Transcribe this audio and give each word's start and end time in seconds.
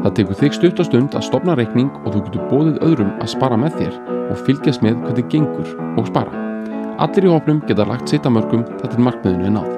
Það 0.00 0.14
tekur 0.16 0.36
þig 0.40 0.54
stutt 0.56 0.78
og 0.80 0.86
stund 0.88 1.16
að 1.18 1.24
stopna 1.26 1.54
reikning 1.58 1.90
og 2.06 2.14
þú 2.14 2.20
getur 2.24 2.46
bóðið 2.48 2.78
öðrum 2.86 3.10
að 3.20 3.32
spara 3.34 3.58
með 3.60 3.74
þér 3.82 3.98
og 4.32 4.40
fylgjast 4.46 4.80
með 4.86 5.02
hvernig 5.04 5.28
gengur 5.34 5.74
og 6.00 6.08
spara. 6.08 6.46
Allir 7.04 7.28
í 7.28 7.34
hópnum 7.34 7.60
geta 7.68 7.84
lagt 7.84 8.08
sitt 8.08 8.24
að 8.24 8.38
mörgum 8.38 8.64
þetta 8.80 8.96
er 8.96 9.04
markmiðinu 9.04 9.50
er 9.50 9.56
náð. 9.60 9.76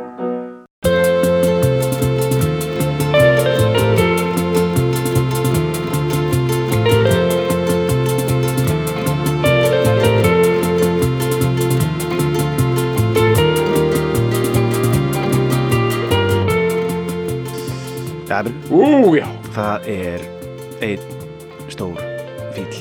Það 18.32 18.46
er, 18.46 18.58
Ú, 18.70 19.16
já. 19.18 19.41
Það 19.56 19.88
er 19.92 20.24
einn 20.82 21.70
stór 21.72 21.98
fíl 22.56 22.76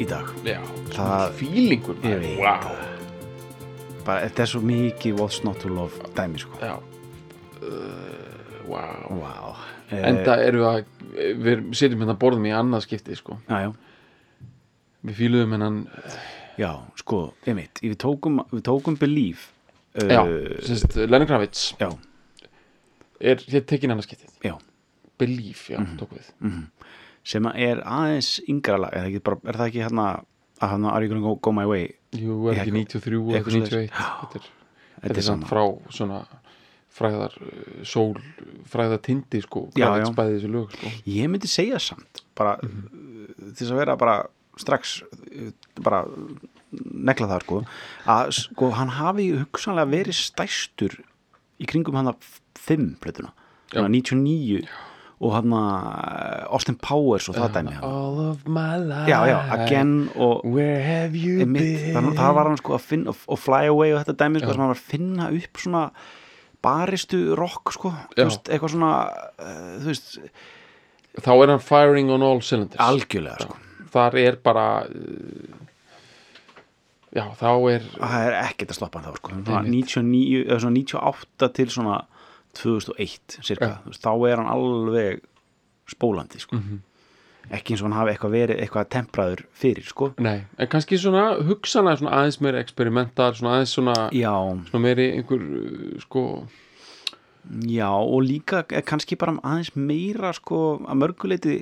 í 0.00 0.06
dag. 0.08 0.30
Já, 0.46 0.60
Það- 0.94 1.32
fílingur. 1.38 1.96
Ég 2.04 2.20
veit 2.20 2.38
Vá. 2.40 2.54
Bara, 4.04 4.26
þetta 4.28 4.42
er 4.42 4.46
svo 4.50 4.60
mikið 4.60 5.16
what's 5.18 5.42
not 5.44 5.58
to 5.60 5.68
love 5.68 5.92
dæmi, 6.14 6.38
sko. 6.38 6.58
Já. 6.60 6.76
Uh. 7.62 8.68
Vá. 8.68 9.56
Eh, 9.92 10.00
Enda 10.08 10.36
erum 10.40 10.62
við 10.62 10.68
að, 10.70 10.84
við 11.44 11.64
sitjum 11.76 12.00
hérna 12.04 12.16
borðum 12.18 12.46
í 12.48 12.52
annað 12.56 12.86
skipti, 12.86 13.16
sko. 13.16 13.38
Já, 13.48 13.58
já. 13.66 13.72
Við 15.04 15.18
fíluðum 15.20 15.52
hennan, 15.52 15.80
Já, 16.56 16.70
sko, 16.96 17.34
einmitt. 17.46 17.80
Við 17.82 17.96
tókum, 17.98 18.38
við 18.52 18.62
tókum 18.62 18.96
Believe. 18.98 19.50
Uh, 19.94 20.08
já, 20.10 20.20
sérst, 20.66 20.94
Lenny 21.10 21.26
Kravitz 21.26 21.74
Já, 21.78 21.88
er 23.20 23.36
hér 23.46 23.62
tekin 23.66 23.90
annað 23.94 24.08
skiptið. 24.08 24.32
já. 24.42 24.54
Believe, 25.24 25.74
já, 25.74 25.80
tók 26.00 26.14
við. 26.18 26.30
Sem 27.24 27.48
að 27.48 27.60
er 27.64 27.82
aðeins 27.88 28.30
yngra 28.52 28.78
lag, 28.84 28.92
er 28.92 29.06
það 29.06 29.10
ekki, 29.10 29.24
bara, 29.24 29.40
er 29.48 29.58
það 29.60 29.70
ekki 29.70 29.84
hérna 29.86 30.06
að 30.62 30.74
hérna 30.74 30.92
Are 30.92 31.04
you 31.04 31.12
gonna 31.12 31.24
go, 31.24 31.34
go 31.40 31.52
my 31.56 31.66
way? 31.68 31.88
Jú, 32.14 32.38
er 32.52 32.62
ekki 32.62 32.74
93 32.76 33.20
og 33.20 33.34
eitthvað 33.34 33.58
ekki 33.58 33.64
91 33.64 33.70
svoleiðis. 33.70 33.94
Þetta 34.20 34.40
er, 34.40 34.48
er 35.10 35.18
er 35.18 35.26
samt 35.26 35.46
frá 35.50 35.62
svona 35.96 36.20
fræðar 36.94 37.34
uh, 37.42 37.82
sól, 37.86 38.14
fræðar 38.70 39.02
tindi 39.02 39.40
sko, 39.44 39.66
já. 39.78 39.88
bæði 40.14 40.38
þessu 40.38 40.52
lög 40.52 40.74
sko. 40.76 40.92
Ég 41.10 41.30
myndi 41.32 41.50
segja 41.50 41.80
samt, 41.82 42.22
bara 42.38 42.56
uh, 42.62 42.76
til 43.40 43.64
þess 43.64 43.74
að 43.74 43.80
vera 43.82 43.96
bara 44.00 44.18
strax 44.60 45.00
uh, 45.02 45.50
bara 45.82 46.04
negla 46.74 47.30
það 47.30 47.44
sko 47.46 47.60
að 48.14 48.32
sko 48.38 48.70
hann 48.78 48.94
hafi 48.96 49.28
hugsanlega 49.40 49.90
verið 49.90 50.18
stæstur 50.18 50.96
í 51.62 51.68
kringum 51.70 51.98
hann 51.98 52.12
að 52.12 52.30
5 52.64 52.88
plötuna, 53.02 53.34
Já. 53.74 53.82
Hann 55.20 55.20
99 55.20 55.20
og 55.20 55.32
hann 55.34 55.52
að 55.54 56.48
Austin 56.50 56.76
Powers 56.82 57.28
og 57.30 57.36
það 57.38 57.52
dæmi. 57.54 57.74
All 57.82 58.18
of 58.30 58.42
my 58.46 58.76
life 58.82 59.08
Já, 59.08 59.20
já, 59.30 59.38
Again 59.54 60.10
og 60.16 60.44
Where 60.44 60.82
have 60.82 61.14
you 61.16 61.38
been? 61.46 61.94
þannig, 61.94 62.16
það 62.18 62.34
var 62.34 62.48
hann 62.50 62.58
sko 62.60 62.74
að 62.74 62.84
finna 62.90 63.14
og, 63.14 63.38
Fly 63.38 63.68
Away 63.70 63.94
og 63.94 64.02
þetta 64.02 64.16
dæmi 64.24 64.42
sko, 64.42 64.52
sem 64.52 64.60
hann 64.64 64.72
var 64.72 64.80
að 64.80 64.88
finna 64.90 65.28
upp 65.38 65.62
svona 65.62 65.84
baristu 66.64 67.20
rock 67.38 67.72
sko 67.76 67.92
veist, 68.16 68.48
eitthvað 68.48 68.74
svona 68.74 68.92
uh, 69.38 69.74
þú 69.82 69.90
veist, 69.92 70.18
Þá 71.14 71.30
er 71.44 71.50
hann 71.52 71.60
firing 71.62 72.08
on 72.10 72.24
all 72.26 72.40
cylinders. 72.42 72.80
Algjörlega 72.82 73.44
sko. 73.46 73.54
Þar 73.94 74.16
er 74.18 74.38
bara 74.42 74.64
uh, 74.88 75.60
Já, 77.14 77.28
þá 77.38 77.50
er 77.70 77.84
það 77.94 78.24
er 78.26 78.34
ekkert 78.40 78.72
að 78.74 78.78
stoppa 78.80 78.98
hann 78.98 79.06
þá 79.12 79.20
sko. 79.20 79.30
svona 79.36 79.60
Einmitt. 79.60 79.92
99, 79.94 80.40
eða 80.48 80.58
svona 80.64 80.80
98 80.80 81.50
til 81.54 81.68
svona 81.70 82.00
2001 82.54 83.38
cirka, 83.42 83.78
veist, 83.86 84.02
þá 84.04 84.12
er 84.30 84.36
hann 84.42 84.50
alveg 84.54 85.20
spólandi 85.90 86.40
sko. 86.40 86.56
Mhm. 86.56 86.82
ekki 87.52 87.74
eins 87.74 87.82
og 87.82 87.90
hann 87.90 87.98
hafi 87.98 88.12
eitthvað 88.14 88.32
verið 88.32 88.60
eitthvað 88.64 88.86
tempraður 88.88 89.40
fyrir 89.52 89.84
sko. 89.84 90.06
Nei, 90.18 90.46
en 90.58 90.66
kannski 90.72 90.96
svona 90.96 91.24
hugsanlega 91.44 91.98
svona 92.00 92.14
aðeins 92.16 92.38
meiri 92.40 92.58
experimentar 92.62 93.34
svona 93.36 93.58
aðeins 93.58 93.74
svona, 93.76 93.96
svona 94.70 94.80
meiri 94.86 95.10
einhver 95.18 96.00
sko 96.00 96.22
já 97.68 97.90
og 97.92 98.22
líka 98.24 98.64
er 98.72 98.80
kannski 98.88 99.18
bara 99.20 99.34
aðeins 99.44 99.74
meira 99.76 100.32
sko 100.32 100.78
að 100.88 100.96
mörguleiti 101.02 101.58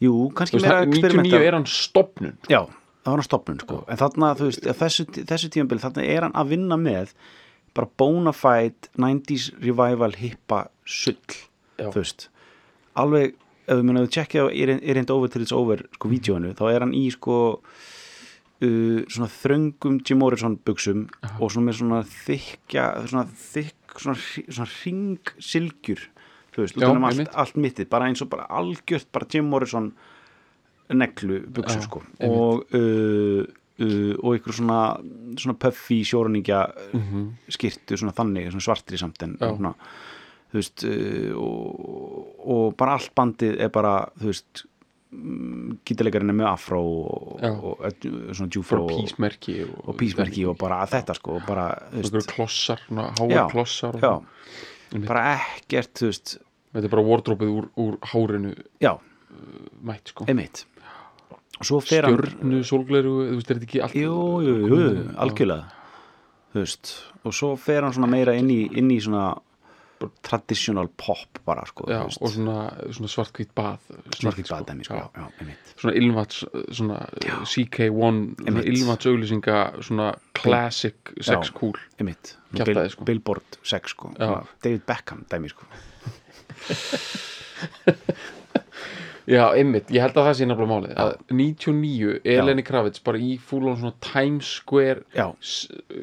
jú, 0.00 0.30
kannski 0.32 0.56
veist, 0.56 0.64
meira 0.66 0.80
hann- 0.80 0.90
99 0.90 1.04
experimentar 1.04 1.44
er 1.44 1.52
hann 1.58 1.66
stopnun 1.68 2.36
já, 2.48 2.62
það 2.64 3.12
var 3.12 3.20
hann 3.20 3.28
stopnum 3.28 3.60
sko. 3.60 3.84
en 3.86 3.96
þarna, 4.00 4.32
veist, 4.40 4.64
þessu, 4.64 5.04
þessu 5.28 5.50
tímabil 5.52 5.78
þarna 5.84 6.08
er 6.08 6.22
hann 6.22 6.32
að 6.32 6.48
vinna 6.54 6.76
með 6.80 7.12
bara 7.74 7.90
bona 7.98 8.32
fide 8.36 8.90
90s 9.00 9.50
revival 9.62 10.14
hippa 10.18 10.66
sull 10.86 11.18
þú 11.78 11.96
veist. 11.98 12.28
Alveg, 13.00 13.34
ef 13.66 13.80
við 13.80 13.88
munum 13.88 14.04
að 14.06 14.12
tjekkja 14.14 14.46
á 14.46 14.48
Erend 14.54 15.10
Over 15.10 15.32
Till 15.32 15.42
It's 15.42 15.54
Over 15.56 15.82
sko 15.96 16.10
vídjóinu, 16.12 16.54
þá 16.54 16.64
er 16.70 16.84
hann 16.84 16.94
í 16.94 17.08
sko 17.10 17.38
uh, 17.58 19.00
svona 19.10 19.30
þröngum 19.34 20.00
Jim 20.06 20.20
Morrison 20.22 20.56
buksum 20.64 21.06
og 21.40 21.50
svona 21.50 21.70
með 21.70 21.80
svona 21.80 22.02
þykja 22.12 22.86
svona 23.10 23.26
þykk, 23.48 23.96
svona, 24.04 24.18
svona 24.46 24.70
ringsilgjur 24.76 26.04
þú 26.54 26.62
veist, 26.62 26.78
Já, 26.78 26.86
allt, 26.86 27.08
einmitt. 27.10 27.34
allt 27.34 27.58
mittið 27.58 27.90
bara 27.90 28.06
eins 28.10 28.22
og 28.22 28.30
bara 28.30 28.46
algjört 28.54 29.10
bara 29.14 29.26
Jim 29.30 29.50
Morrison 29.50 29.90
neglu 30.94 31.40
buksum 31.56 31.82
sko. 31.82 32.02
og 32.28 32.76
uh, 32.76 33.42
uh, 33.80 34.14
og 34.22 34.36
ykkur 34.38 34.54
svona 34.60 34.80
svona 35.40 35.56
puffy 35.58 36.02
sjórningja 36.06 36.60
Mhm. 36.94 37.24
skirtu 37.50 37.96
svona 37.98 38.12
þannig, 38.14 38.50
svona 38.52 38.66
svartri 38.68 38.98
samt 39.00 39.22
en 39.26 39.36
svona, 39.40 39.74
þú 40.52 40.60
veist 40.60 40.84
uh, 40.84 41.32
og, 41.40 42.46
og 42.46 42.76
bara 42.78 42.92
allt 42.98 43.10
bandið 43.16 43.58
er 43.60 43.68
bara, 43.74 43.96
þú 44.20 44.30
veist 44.30 44.64
gítarleikarinn 45.86 46.32
er 46.32 46.36
með 46.40 46.48
afró 46.50 46.80
og, 46.82 47.42
og, 47.44 47.84
og 47.84 48.06
svona 48.34 48.50
djúfró 48.50 48.80
písmerki 48.90 49.60
og, 49.64 49.92
písmerki 50.00 50.42
og 50.50 50.56
bara 50.58 50.80
þetta 50.90 51.14
sko 51.14 51.36
bara, 51.46 51.68
þú 51.92 52.02
veist, 52.16 52.32
klossar, 52.34 52.82
háar 52.90 53.50
klossar 53.52 53.98
já, 54.02 54.12
bara 55.06 55.22
ekkert, 55.36 55.92
þú 56.00 56.10
veist 56.10 56.34
þetta 56.74 56.88
er 56.88 56.94
bara 56.96 57.06
wardrópið 57.06 57.52
úr, 57.60 57.68
úr 57.78 57.98
hárinu 58.10 58.54
já, 58.82 58.96
mætt 59.86 60.10
sko. 60.10 60.26
Einmitt 60.30 60.64
stjörnu, 61.62 62.60
sólgleru, 62.66 63.14
þú 63.30 63.34
veist, 63.38 63.50
er 63.50 63.54
þetta 63.60 63.68
ekki 63.70 63.80
allt 63.86 63.94
jú, 63.98 64.18
jú, 64.44 64.54
jú, 64.66 64.76
jú, 64.82 65.08
algjörlega 65.16 65.64
þú 66.54 66.58
veist, 66.62 66.84
og 67.24 67.32
svo 67.34 67.54
fer 67.58 67.82
hann 67.86 67.94
svona 67.96 68.10
meira 68.10 68.32
inn 68.38 68.50
í, 68.50 68.52
inn 68.78 68.90
í 68.94 68.98
svona 69.02 69.32
traditional 70.26 70.88
pop 71.00 71.38
bara 71.46 71.62
sko, 71.64 71.86
já, 71.88 72.02
og 72.04 72.28
svona, 72.34 72.66
svona 72.92 73.08
svartkvít 73.08 73.52
bað 73.56 73.78
svartkvít 74.18 74.46
sko. 74.50 74.54
baðdæmi 74.58 74.84
sko, 74.84 74.94
Já. 74.98 75.06
já, 75.16 75.24
einmitt 75.40 75.64
svona 75.80 75.94
ilmvats 76.00 76.36
svona 76.76 76.98
CK1 77.48 77.94
svona 77.94 78.50
Einmitt. 78.50 78.68
ilmvats 78.74 79.06
auglýsinga 79.08 79.56
svona 79.86 80.08
classic 80.36 80.96
sex 81.20 81.48
Já. 81.48 81.52
cool 81.56 81.72
Bill, 81.98 82.88
sko. 82.90 83.04
Billboard 83.08 83.48
6 83.62 83.88
sko, 83.94 84.06
Já. 84.18 84.42
David 84.62 84.82
Beckham 84.86 85.20
dæmi 85.30 85.48
sko 85.54 85.64
já, 89.30 89.44
einmitt, 89.56 89.88
ég 89.94 90.04
held 90.04 90.18
að 90.20 90.28
það 90.28 90.36
sé 90.38 90.48
nefnilega 90.48 90.72
málið 90.72 90.98
að 91.04 91.12
99 91.32 92.10
er 92.20 92.38
Já. 92.38 92.44
Lenny 92.44 92.64
Kravitz 92.66 93.02
bara 93.04 93.20
í 93.20 93.36
fúlun 93.40 93.78
svona 93.80 93.94
Times 94.04 94.50
Square 94.60 95.04
já, 95.14 95.26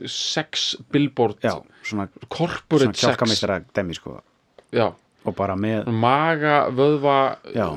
sex 0.10 0.72
billboard 0.94 1.44
já, 1.46 1.54
svona, 1.86 2.08
corporate 2.28 2.98
svona 2.98 3.36
sex. 3.36 3.70
dæmi 3.76 3.98
sko. 3.98 4.18
Og 5.22 5.36
bara 5.38 5.54
með, 5.60 5.92
maga, 5.94 6.64
vöðva 6.74 7.20
já, 7.54 7.68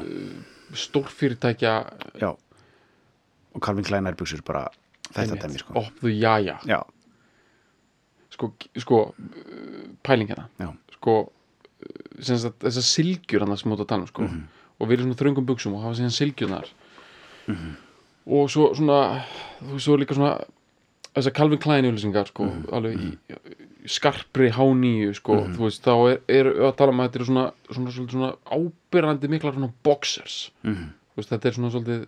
stórfyrirtækja. 0.73 1.75
Og 3.55 3.63
Calvin 3.63 3.85
Klein 3.87 4.09
buksur 4.19 4.41
bara 4.47 4.65
þetta 5.13 5.39
dæmi 5.45 5.61
sko. 5.61 5.77
Opðu 5.85 6.15
jaja. 6.17 6.57
Já, 6.67 6.81
sko, 8.35 8.53
sko 8.81 9.01
uh, 9.13 9.87
pæling 10.07 10.33
hérna. 10.33 10.73
Sko 10.97 11.19
uh, 11.29 12.23
sagt, 12.25 12.63
þessar 12.65 12.87
silgjur 12.89 13.45
hann 13.45 13.55
að 13.55 13.87
tala 13.87 14.07
um 14.07 14.11
sko. 14.11 14.27
Mhm. 14.27 14.45
Og 14.81 14.93
erum 14.93 15.07
svona 15.13 15.19
þröngum 15.21 15.47
buksum 15.47 15.75
og 15.75 15.83
hafa 15.83 15.95
síðan 16.01 16.15
silgjurnar 16.19 16.67
Mhm. 17.49 17.77
og 18.27 18.49
svo 18.51 18.75
svona 18.75 19.23
þú 19.63 19.73
veist, 19.75 19.85
svo 19.87 19.97
líka 20.01 20.15
svona 20.15 20.45
þessar 21.15 21.35
Calvin 21.35 21.59
Klein 21.59 21.85
auðlýsingar 21.85 22.27
sko 22.29 22.45
Mhm. 22.45 22.73
alveg 22.73 22.97
í, 22.99 23.19
í 23.85 23.89
skarpri 23.89 24.51
H9 24.51 25.15
sko, 25.15 25.37
þú 25.55 25.59
veist, 25.69 25.83
þá 25.85 26.13
er, 26.13 26.21
er 26.29 26.45
að 26.71 26.77
tala 26.77 26.91
um 26.93 26.99
að 27.01 27.09
þetta 27.11 27.17
eru 27.21 27.25
svona, 27.25 27.53
svona, 27.71 27.91
svona, 27.93 28.11
svona 28.11 28.37
ábyrrandi 28.51 29.29
miklar 29.29 29.53
svona 29.55 29.73
boxers 29.83 30.51
Mhm. 30.65 30.91
þú 31.15 31.17
veist, 31.17 31.31
þetta 31.31 31.47
er 31.47 31.53
svona 31.53 31.71
svolítið 31.71 32.07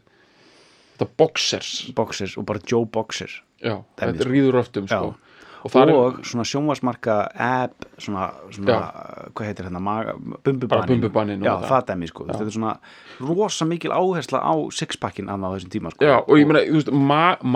þetta 0.99 1.09
boxers 1.19 1.93
Boxers 1.95 2.39
og 2.39 2.47
bara 2.47 2.59
Joe 2.67 2.85
Boxer 2.87 3.29
já, 3.63 3.85
Dæmi, 3.97 4.13
þetta 4.17 4.25
rýður 4.27 4.63
öftum 4.65 4.87
sko. 4.89 5.15
Já. 5.15 5.17
Og 5.67 5.75
og 5.97 6.19
er 6.21 6.27
svona 6.27 6.45
sjónvarsmarka 6.47 7.17
app, 7.47 7.87
svona, 8.01 8.29
svona 8.55 8.77
hvað 9.37 9.49
heitir 9.49 9.67
hérna, 9.67 9.83
og 9.83 11.33
já, 11.43 11.53
það. 11.67 11.85
dæmi, 11.91 12.09
sko, 12.11 12.27
þetta 12.29 12.47
er 12.47 12.55
svona 12.55 12.75
rosa 13.21 13.67
mikil 13.69 13.95
áhersla 13.97 14.41
á 14.43 14.55
sixpackin 14.75 15.31
annað 15.33 15.51
á 15.51 15.55
þessum 15.57 15.73
tíma, 15.75 15.93
sko 15.95 16.07
Já, 16.07 16.17
og 16.23 16.41
ég 16.41 16.49
meina, 16.49 16.63
þú 16.67 16.81
veist, 16.81 16.93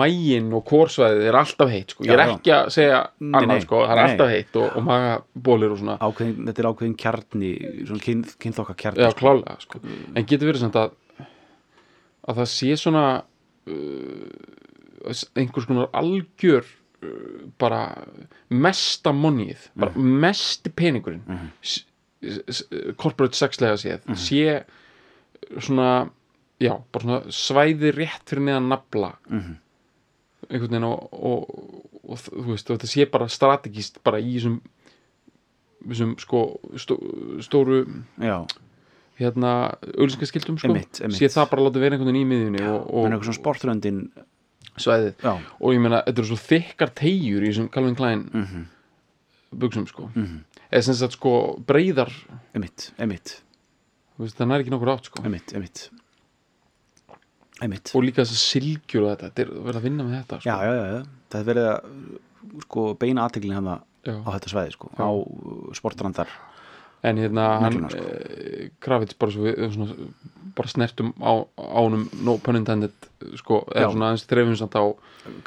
mægin 0.01 0.51
og 0.57 0.65
kórsvæðið 0.69 1.29
er 1.29 1.39
alltaf 1.41 1.71
heitt, 1.71 1.95
sko. 1.95 2.07
Ég 2.07 2.15
er 2.15 2.23
ekki 2.25 2.55
að 2.55 2.71
segja 2.75 3.01
Nei, 3.19 3.41
annað, 3.41 3.63
sko. 3.65 3.83
Það 3.85 3.93
er 3.95 4.01
nei. 4.01 4.05
alltaf 4.09 4.33
heitt 4.35 4.59
og, 4.61 4.67
og 4.75 4.87
magabólir 4.87 5.75
og 5.75 5.81
svona. 5.81 5.97
ákveðin, 6.01 6.35
þetta 6.49 6.63
er 6.63 6.69
ákveðin 6.71 6.97
kjarni 7.05 7.53
svona 7.85 8.05
kyn, 8.07 8.25
kynþokka 8.45 8.77
kjarni 8.83 9.05
Já, 9.05 9.11
klálega, 9.17 9.57
sko. 9.63 9.81
En 10.15 10.27
getur 10.27 10.51
verið 10.51 10.65
samt 10.65 10.79
að, 10.81 10.97
að 12.27 12.41
það 12.41 12.51
sé 12.55 12.75
svona 12.81 13.05
uh, 13.71 14.51
einhvers 15.39 15.69
konar 15.69 15.91
algjör 15.97 16.67
bara 17.61 17.81
mesta 18.49 19.13
monið, 19.15 19.69
bara 19.79 19.93
mesti 20.21 20.73
peningurinn, 20.73 21.23
mm 21.27 21.87
corporate 23.01 23.33
sexlega 23.33 23.79
séð, 23.81 24.03
sé 24.13 24.59
svona, 25.57 26.11
já, 26.61 26.75
bara 26.93 27.01
svona 27.01 27.31
svæði 27.33 27.89
rétt 27.95 28.29
fyrir 28.29 28.45
neðan 28.45 28.67
nafla. 28.69 29.15
Mhm. 29.25 29.55
einhvern 30.51 30.69
veginn 30.73 30.85
og, 30.85 31.13
og, 31.13 31.49
og, 32.03 32.17
þú 32.19 32.45
veist, 32.51 32.69
og 32.69 32.77
þetta 32.77 32.89
sé 32.91 33.05
bara 33.09 33.27
strategist 33.31 33.97
bara 34.03 34.19
í 34.19 34.35
þessum 34.35 34.59
þessum 35.87 36.15
sko 36.19 36.41
stó, 36.81 36.97
stóru 37.45 37.77
já, 38.19 38.35
hérna 39.21 39.53
auðlýsingaskildum 39.95 40.57
sko. 40.59 40.75
Sé 41.15 41.29
það 41.31 41.49
bara 41.53 41.65
láta 41.67 41.81
vera 41.83 41.95
einhvern 41.97 42.11
veginn 42.11 42.25
í 42.25 42.29
miðjunni 42.31 42.65
og, 42.67 42.89
og 42.89 43.17
og 43.17 43.37
sportröndin 43.37 44.03
svæðið. 44.81 45.13
Já, 45.23 45.33
og 45.59 45.73
ég 45.75 45.81
meina, 45.83 46.01
þetta 46.07 46.23
eru 46.23 46.29
svo 46.31 46.39
þykkar 46.45 46.93
tegjur 47.01 47.45
í 47.45 47.51
þessum 47.51 47.69
Calvin 47.73 47.97
Klein 47.99 48.25
mhm, 48.31 48.67
buksum 49.61 49.87
sko. 49.89 50.09
Mhm. 50.15 50.43
Eða 50.71 50.85
sem 50.87 50.95
sagt 51.01 51.17
sko 51.17 51.33
breyðar 51.67 52.11
emitt, 52.55 52.91
emitt, 53.01 53.41
það 54.21 54.47
næri 54.47 54.63
ekki 54.65 54.71
nokkur 54.75 54.93
átt 54.93 55.09
sko. 55.11 55.23
Emitt, 55.27 55.51
emitt 55.57 55.89
emitt 57.61 57.91
og 57.93 58.05
líka 58.05 58.23
þess 58.23 58.33
að 58.37 58.41
silgjur 58.41 59.05
og 59.05 59.11
þetta, 59.13 59.29
þetta 59.29 59.43
er 59.43 59.49
verið 59.67 59.79
að 59.79 59.85
vinna 59.85 60.05
með 60.07 60.15
þetta 60.17 60.39
sko. 60.41 60.49
já, 60.49 60.55
já, 60.65 60.85
já, 60.91 61.01
það 61.31 61.41
er 61.41 61.49
verið 61.51 61.67
að 61.71 62.63
sko 62.65 62.85
beina 63.01 63.25
aðteglin 63.27 63.57
hann 63.59 63.69
Já. 64.01 64.15
á 64.25 64.29
þetta 64.33 64.49
svæði 64.49 64.73
sko, 64.73 64.89
á 64.97 65.09
uh, 65.13 65.67
sportrandar 65.77 66.31
en 67.05 67.19
hérna 67.21 67.43
hann 67.61 67.67
Negluna, 67.67 67.91
sko. 67.93 68.05
eh, 68.09 68.71
Kravitz 68.81 69.17
bara 69.21 69.33
svo 69.35 69.53
svona, 69.75 69.97
bara 70.55 70.67
snertum 70.71 71.13
á 71.21 71.31
ánum 71.57 72.07
no 72.25 72.37
pun 72.43 72.55
intended 72.59 72.93
sko, 73.39 73.61
eða 73.75 73.91
svona 73.93 74.09
aðeins 74.11 74.25
þreifum 74.29 74.57
samt 74.59 74.75
á 74.77 74.83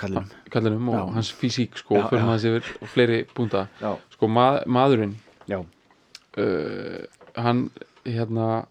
kallum 0.01 0.27
kallinum 0.51 0.89
og 0.93 0.97
Já. 0.99 1.05
hans 1.17 1.33
físík 1.35 1.77
sko, 1.81 1.99
Já, 1.99 2.09
fyrir 2.11 2.27
maður 2.29 2.59
yfir 2.61 2.71
og 2.83 2.89
fleiri 2.93 3.19
búnda. 3.35 3.67
Sko 4.15 4.29
mað, 4.31 4.61
maðurinn 4.67 5.17
uh, 5.51 7.07
hann 7.37 7.65
hérna 8.05 8.67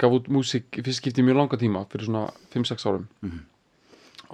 gaf 0.00 0.14
út 0.16 0.30
músík 0.32 0.80
fyrst 0.82 1.00
skipti 1.02 1.22
í 1.22 1.26
mjög 1.26 1.38
langa 1.42 1.58
tíma 1.60 1.84
fyrir 1.90 2.08
svona 2.08 2.24
5-6 2.54 2.86
árum. 2.90 3.04
Mhm. 3.22 3.42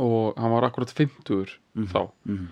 og 0.01 0.39
hann 0.39 0.51
var 0.55 0.65
akkurat 0.65 0.89
50 0.97 1.59
þá. 1.93 2.11
Mhm. 2.25 2.47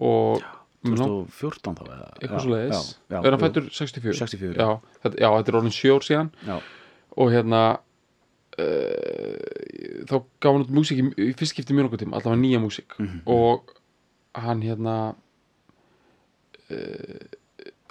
og 0.00 0.42
mig 0.84 0.98
lang- 0.98 1.08
2014 1.30 1.74
þá 1.78 1.84
eða? 1.86 2.08
Eitthvað 2.20 2.40
svo 2.42 2.50
leiðis 2.50 2.96
er 3.10 3.30
hann 3.30 3.40
fættur 3.40 3.70
64 3.70 4.18
64, 4.18 4.56
já, 4.58 4.80
þetta, 5.02 5.16
já, 5.22 5.28
þetta 5.38 5.48
er 5.48 5.58
orðin 5.60 5.72
7 5.78 5.94
ár 5.94 6.02
síðan. 6.02 6.30
Já, 6.46 6.60
og 7.16 7.30
hérna 7.30 7.78
uh, 8.60 10.04
þá 10.08 10.16
gaf 10.42 10.50
hann 10.50 10.64
út 10.64 10.72
músík 10.74 11.02
í, 11.02 11.28
fyrst 11.38 11.54
skipti 11.54 11.76
mjög 11.76 11.88
langa 11.88 12.00
tíma 12.02 12.18
allavega 12.18 12.42
nýja 12.42 12.62
músík. 12.62 12.96
Mhm. 12.98 13.22
og 13.26 13.76
hann 14.32 14.64
hérna 14.64 14.96
uh, 16.72 17.22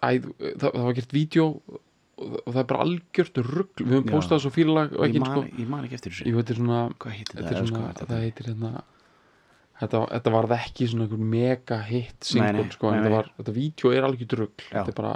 æ, 0.02 0.10
það, 0.22 0.68
það 0.68 0.86
var 0.86 0.98
gert 0.98 1.16
vídeo 1.16 1.48
og, 1.50 1.81
það 2.22 2.62
er 2.62 2.69
bara 2.69 2.86
algjört 2.86 3.44
rugl. 3.48 3.81
Við 3.81 3.94
höfum 3.96 4.08
Já. 4.10 4.13
postað 4.13 4.44
svo 4.44 4.52
fílalag 4.54 4.96
og 4.96 5.06
ég 5.06 5.16
ekki 5.16 5.30
sko, 5.31 5.44
ég 5.58 5.69
man 5.69 5.86
ekki 5.88 5.98
eftir 5.98 6.13
þessu. 6.13 6.34
Þetta 6.38 6.54
er 6.54 6.60
svona, 6.60 6.81
heitir 7.10 7.38
þetta 7.38 7.54
það, 7.54 7.69
svona 7.72 7.94
sko, 7.94 8.08
það 8.12 8.25
heitir 8.25 8.50
hérna 8.52 8.72
þetta, 9.81 10.02
þetta 10.12 10.34
var 10.36 10.54
ekki 10.60 10.88
svona 10.92 11.08
einhver 11.08 11.25
mega 11.34 11.81
hit 11.88 12.30
single 12.30 12.68
sko, 12.74 12.92
en 12.92 13.00
nei, 13.00 13.04
þetta 13.08 13.16
var, 13.16 13.31
þetta 13.40 13.56
vídeo 13.58 13.94
er 13.96 14.08
algjör 14.08 14.42
rugl. 14.44 14.66
Já. 14.68 14.75
þetta 14.78 14.94
er 14.94 14.98
bara, 15.00 15.13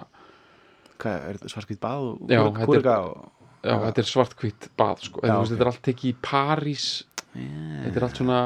þetta 1.06 1.54
svarskvít 1.54 1.82
bað 1.84 2.10
og 2.10 2.28
þetta 2.32 2.70
kúrika 2.70 2.98
og 3.06 3.45
já, 3.66 3.76
þetta 3.88 4.04
er 4.04 4.10
svartkvitt 4.12 4.68
bað 4.80 5.04
sko, 5.10 5.22
Já, 5.24 5.28
þetta, 5.28 5.36
okay. 5.36 5.44
ok. 5.46 5.52
þetta 5.54 5.66
er 5.66 5.72
allt 5.72 5.84
tekið 5.90 6.10
í 6.12 6.16
París 6.30 6.88
yeah, 7.36 7.84
þetta 7.86 8.00
er 8.02 8.08
allt 8.10 8.22
svona 8.22 8.40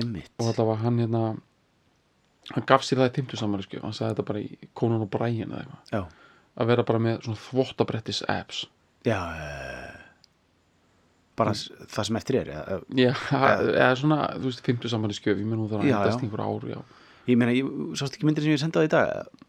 einmitt 0.00 0.30
og 0.38 0.50
allavega 0.52 0.82
hann 0.84 1.00
hérna 1.02 1.22
hann 2.50 2.66
gaf 2.66 2.84
sér 2.86 3.00
það 3.02 3.10
í 3.10 3.16
50 3.20 3.40
saman 3.42 3.64
sko, 3.66 3.80
hann 3.84 3.96
sagði 3.96 4.14
þetta 4.14 4.26
bara 4.30 4.42
í 4.44 4.70
Conan 4.78 5.02
eitthvað 5.64 5.94
já, 5.96 6.02
að 6.60 6.70
vera 6.72 6.86
bara 6.90 7.02
með 7.06 7.24
svona 7.26 7.42
þvottabrettis 7.48 8.22
apps 8.30 8.64
já 9.08 9.18
bara 11.40 11.54
s- 11.56 11.70
það 11.88 12.06
sem 12.08 12.18
eftir 12.20 12.36
er 12.42 12.50
eða, 12.52 12.80
já, 13.00 13.10
eða 13.72 13.92
svona, 13.96 14.18
þú 14.36 14.50
veist, 14.50 14.64
50 14.66 14.92
saman 14.92 15.14
skjöf 15.16 15.38
ég 15.40 15.46
menn 15.48 15.62
hún 15.62 15.70
þarf 15.70 15.86
að 15.86 15.88
já. 15.88 16.26
einhver 16.26 16.42
ár 16.44 16.66
já. 16.68 16.80
ég 17.30 17.38
meina, 17.40 17.54
ég, 17.56 17.70
sást 17.96 18.18
ekki 18.18 18.28
myndir 18.28 18.44
sem 18.44 18.52
ég 18.54 18.60
því 18.84 18.90
í 18.90 18.92
dag 18.92 19.12
eða? 19.14 19.46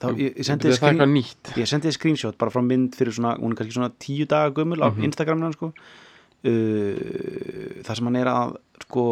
Þá, 0.00 0.06
ég, 0.16 0.36
ég 0.40 0.46
sendi 0.48 0.68
það 0.70 0.78
skrín, 0.80 0.98
ég 1.60 1.68
sendi 1.68 1.92
screenshot 1.92 2.38
bara 2.40 2.50
frá 2.54 2.62
mynd 2.64 2.94
fyrir 2.96 3.12
svona, 3.16 3.34
hún 3.38 3.52
er 3.52 3.60
kannski 3.60 3.76
svona 3.76 3.90
tíu 4.00 4.26
daga 4.26 4.50
gömul 4.56 4.82
af 4.82 4.96
Mhm. 4.96 5.04
Instagramina 5.10 5.52
sko. 5.52 5.72
Uh, 6.40 7.80
þar 7.84 7.96
sem 7.98 8.06
hann 8.08 8.16
er 8.16 8.28
að 8.32 8.54
sko 8.86 9.04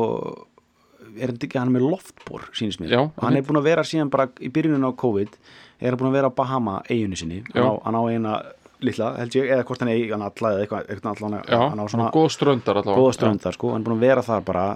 er 1.18 1.30
hann 1.32 1.38
ekki, 1.40 1.58
hann 1.58 1.72
með 1.74 1.84
loftbor 1.90 2.46
sýnist 2.56 2.80
mér. 2.82 2.92
Já, 2.94 3.00
og 3.04 3.22
hann 3.24 3.36
er 3.36 3.42
búin 3.46 3.58
að 3.60 3.66
vera 3.68 3.82
síðan 3.86 4.10
bara 4.12 4.28
í 4.40 4.48
byrjunin 4.52 4.86
á 4.86 4.92
COVID 4.96 5.36
er 5.80 5.90
hann 5.92 5.98
búin 6.00 6.10
að 6.12 6.16
vera 6.18 6.30
á 6.30 6.38
Bahama 6.38 6.78
eiginu 6.88 7.16
sinni. 7.18 7.42
Hann 7.54 7.64
á, 7.68 7.72
hann 7.84 7.98
á 7.98 8.02
eina 8.08 8.34
litla 8.80 9.10
held 9.18 9.34
ég, 9.34 9.48
eða 9.50 9.64
hvort 9.66 9.80
hann 9.82 9.90
eigi 9.92 10.10
hann 10.12 10.22
alla 10.22 10.52
eða 10.54 10.64
eitthvað, 10.66 10.88
eitthvað 10.94 11.16
allan, 11.16 11.38
já, 11.48 11.58
hann 11.68 11.82
á 11.82 11.86
svona 11.90 12.10
góð 12.14 12.28
ströndar 12.36 12.80
góða 12.86 13.12
ströndar 13.16 13.56
sko, 13.56 13.72
hann 13.74 13.82
er 13.82 13.88
búin 13.88 13.98
að 13.98 14.06
vera 14.06 14.22
þar 14.22 14.44
bara 14.46 14.66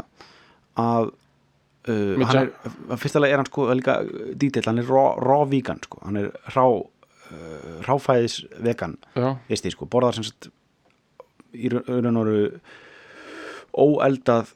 að 0.76 1.12
uh, 1.88 2.22
hann 2.28 2.40
er, 2.44 2.50
að 2.90 3.02
fyrstulega 3.02 3.36
er 3.36 3.42
hann 3.42 3.50
sko 3.50 3.68
líka 3.74 3.98
dítill, 4.38 4.64
hann 4.68 4.80
er 4.82 4.88
raw 4.88 5.44
vegan 5.50 5.82
sko, 5.84 6.00
hann 6.06 6.20
er 6.20 6.30
rá 6.54 6.64
uh, 6.68 7.76
ráfæðis 7.88 8.42
vegan 8.62 8.98
því 9.50 9.74
sko, 9.74 9.88
borðar 9.90 10.18
sem 10.18 10.26
sagt 10.28 10.50
í 11.52 11.68
raun 11.72 12.16
og 12.16 12.26
veru 12.26 12.42
óeldað 13.72 14.52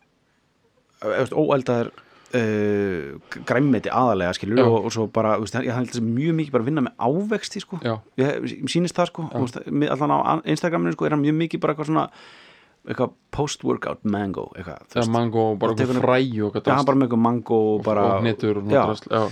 eða, 1.04 1.28
óeldað 1.36 1.90
uh, 2.36 3.36
græmmeti 3.48 3.92
aðalega 3.92 4.36
skilur 4.36 4.62
og, 4.64 4.78
og 4.88 4.94
svo 4.94 5.06
bara, 5.12 5.36
veist, 5.40 5.56
ég 5.64 5.72
held 5.76 5.92
þessi 5.92 6.04
mjög 6.04 6.38
mikið 6.40 6.56
bara 6.56 6.66
að 6.66 6.70
vinna 6.70 6.86
með 6.86 7.06
ávexti 7.08 7.62
sko. 7.64 7.80
Ég, 8.20 8.50
sýnist 8.68 8.96
það 8.96 9.12
sko, 9.12 9.28
veist, 9.34 9.60
allan 9.92 10.16
á 10.16 10.18
Instagraminu 10.44 10.96
sko, 10.96 11.08
er 11.08 11.16
hann 11.16 11.24
mjög 11.24 11.38
mikið 11.44 11.62
bara 11.64 11.76
eitthvað 11.76 11.90
svona 11.92 12.08
eitthvað 12.86 13.16
post-workout 13.34 14.06
mango 14.08 14.48
eitthvað, 14.54 14.86
veist, 14.94 15.12
mango 15.12 15.50
og 15.52 15.60
bara 15.62 15.74
Og 15.74 15.82
eitthvað 15.82 16.00
fræ 16.04 16.20
og 16.46 16.56
Já, 16.62 16.72
hann 16.72 16.88
bara 16.88 17.00
með 17.00 17.08
eitthvað 17.08 17.26
mango 17.26 17.60
og 17.74 17.84
bara 17.86 18.06
og 18.14 18.24
hnetur 18.24 18.60
og 18.60 18.66
já, 18.70 18.80
náttúrast 18.80 19.08
já, 19.10 19.22
uh, 19.26 19.30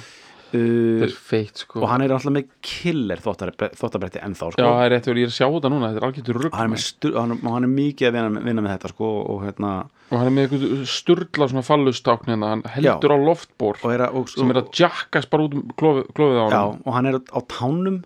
þetta 0.55 1.09
er 1.09 1.17
feitt 1.31 1.63
sko. 1.65 1.83
og 1.83 1.91
hann 1.91 2.05
er 2.05 2.15
alltaf 2.15 2.35
með 2.35 2.49
killer 2.65 3.23
þvottabretti 3.25 4.23
ennþá 4.23 4.51
já, 4.51 4.55
sko 4.57 4.69
það 4.69 4.85
er 4.85 4.95
rétt 4.95 5.11
og 5.11 5.21
ég 5.21 5.29
er 5.29 5.33
að 5.33 5.37
sjá 5.39 5.47
þetta 5.47 5.73
núna, 5.75 5.91
þetta 5.91 6.03
er 6.03 6.09
algjörður 6.09 6.41
rugg 6.45 6.79
stu, 6.85 7.13
hann, 7.17 7.37
hann 7.45 7.69
er 7.69 7.75
mikið 7.75 8.09
að 8.11 8.17
vinna, 8.19 8.47
vinna 8.49 8.65
með 8.65 8.75
þetta 8.77 8.93
sko 8.95 9.13
og 9.35 9.45
hérna 9.47 9.75
og 10.11 10.17
hann 10.19 10.31
er 10.31 10.35
með 10.37 10.49
eitthvað 10.49 10.89
sturla 10.95 11.51
svona 11.51 11.67
fallustákn 11.67 12.35
hérna, 12.35 12.51
hann 12.55 12.67
heldur 12.77 13.15
á 13.15 13.19
loftbór 13.29 13.79
og 13.83 13.95
er 13.95 14.09
að, 14.09 14.19
og, 14.21 14.35
sem 14.35 14.51
er 14.55 14.63
að 14.63 14.75
jackast 14.83 15.31
bara 15.33 15.47
út 15.49 15.57
um 15.59 15.71
klofið 15.79 16.43
á 16.43 16.47
já, 16.47 16.59
hann 16.59 16.83
og 16.85 16.99
hann 16.99 17.11
er 17.13 17.23
á 17.23 17.41
tánum 17.51 18.03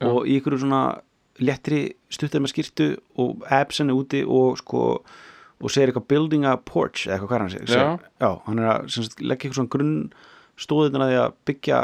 Já. 0.00 0.08
og 0.08 0.24
í 0.24 0.38
ykkur 0.40 0.56
svona 0.56 0.84
léttri 1.40 1.80
stuttar 2.12 2.42
með 2.44 2.52
skýrtu 2.54 2.86
og 3.20 3.44
abs 3.52 3.80
henni 3.82 3.96
úti 3.96 4.20
og 4.26 4.58
sko 4.60 4.84
og 5.60 5.68
segir 5.72 5.90
eitthvað 5.90 6.08
building 6.08 6.46
a 6.48 6.54
porch 6.56 7.04
eða 7.06 7.16
eitthvað 7.18 7.28
hvað 7.30 7.36
er 7.36 7.42
hann 7.44 7.52
segir 7.52 7.72
Já. 7.74 7.88
já, 8.22 8.30
hann 8.46 8.60
er 8.62 8.68
að 8.72 8.86
sagt, 8.94 9.18
leggja 9.20 9.48
eitthvað 9.48 9.58
svona 9.58 9.72
grunn 9.74 9.96
stóðin 10.60 11.04
að 11.04 11.10
því 11.12 11.18
að 11.20 11.34
byggja 11.50 11.80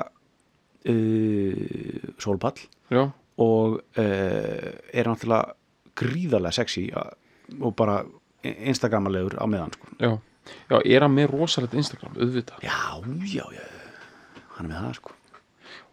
uh, 0.92 2.06
sólpall. 2.22 2.62
Já, 2.92 3.02
og 3.42 3.80
uh, 4.00 4.70
er 4.96 5.10
náttúrulega 5.10 5.56
gríðarlega 5.96 6.56
sexy 6.56 6.86
og 6.96 7.72
bara 7.76 8.00
instagramalegur 8.46 9.36
á 9.40 9.44
meðan 9.48 9.72
sko. 9.74 9.92
já, 10.00 10.10
já, 10.70 10.76
er 10.84 11.04
hann 11.04 11.14
með 11.16 11.32
rosalegt 11.34 11.76
Instagram, 11.76 12.16
auðvitað? 12.20 12.64
Já, 12.64 12.80
já, 13.32 13.44
já. 13.56 13.64
Hann 14.56 14.68
er 14.68 14.72
með 14.72 14.82
það 14.86 14.98
sko 15.00 15.15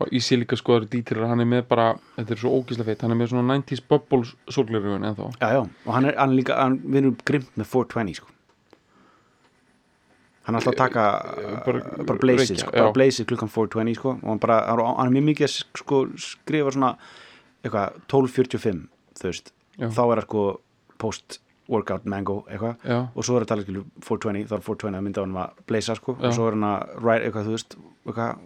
og 0.04 0.12
ég 0.14 0.24
sé 0.26 0.38
líka 0.40 0.58
sko 0.60 0.78
að 0.80 0.90
dítirar, 0.94 1.30
hann 1.32 1.44
er 1.44 1.50
með 1.50 1.66
bara 1.72 1.88
þetta 2.18 2.36
er 2.36 2.42
svo 2.44 2.54
ógíslega 2.60 2.92
feitt, 2.92 3.04
hann 3.06 3.16
er 3.16 3.20
með 3.20 3.34
svona 3.34 3.58
90s 3.58 3.84
bubble 3.90 4.30
sólglerugun 4.52 5.08
ennþá 5.10 5.32
já, 5.40 5.50
já, 5.58 5.62
og 5.64 5.92
hann 5.98 6.10
er, 6.12 6.20
hann 6.20 6.38
líka 6.38 6.60
hann 6.60 6.80
vinur 6.84 7.18
grimt 7.28 7.52
með 7.60 7.70
420 7.74 8.20
sko 8.22 8.32
hann 10.44 10.56
er 10.56 10.60
alltaf 10.60 10.74
að 10.74 10.82
taka 10.82 11.04
bara 11.24 11.62
bara, 11.66 11.84
bara 12.04 12.20
blazið, 12.20 12.42
reykja, 12.44 12.64
sko, 12.66 12.74
bara 12.76 12.90
já. 12.90 12.96
blazið 12.98 13.30
klukkan 13.32 13.54
420 13.54 14.00
sko, 14.00 14.16
og 14.20 14.34
hann 14.34 14.44
bara, 14.44 14.60
hann 14.74 15.08
er 15.08 15.16
mjög 15.16 15.30
mikið 15.32 15.48
að 15.48 15.56
sko, 15.84 16.02
skrifa 16.20 16.76
svona 16.76 16.96
eitthvað 17.64 18.02
12.45 18.12 18.84
þú 19.20 19.30
veist, 19.30 19.54
Já. 19.80 19.88
þá 19.88 20.02
er 20.04 20.20
það 20.20 20.26
sko 20.28 20.44
post 21.02 21.40
workout 21.72 22.08
mango 22.10 22.42
eitthvað 22.52 22.82
og 23.16 23.26
svo 23.26 23.40
er 23.40 23.48
skilur 23.64 23.86
420 24.04 24.50
þá 24.50 24.58
er 24.58 24.66
420 24.66 24.98
að 24.98 25.06
mynda 25.06 25.24
á 25.24 25.26
hann 25.26 25.38
að 25.40 25.62
blaza 25.70 25.96
sko 25.96 26.18
Já. 26.18 26.28
og 26.28 26.36
svo 26.36 26.50
er 26.50 26.58
hann 26.58 26.68
að 26.68 26.98
ride 27.00 27.30
eitthvað 27.30 27.48
þú 27.48 27.56
veist 27.56 27.78
eitthvað 27.80 28.44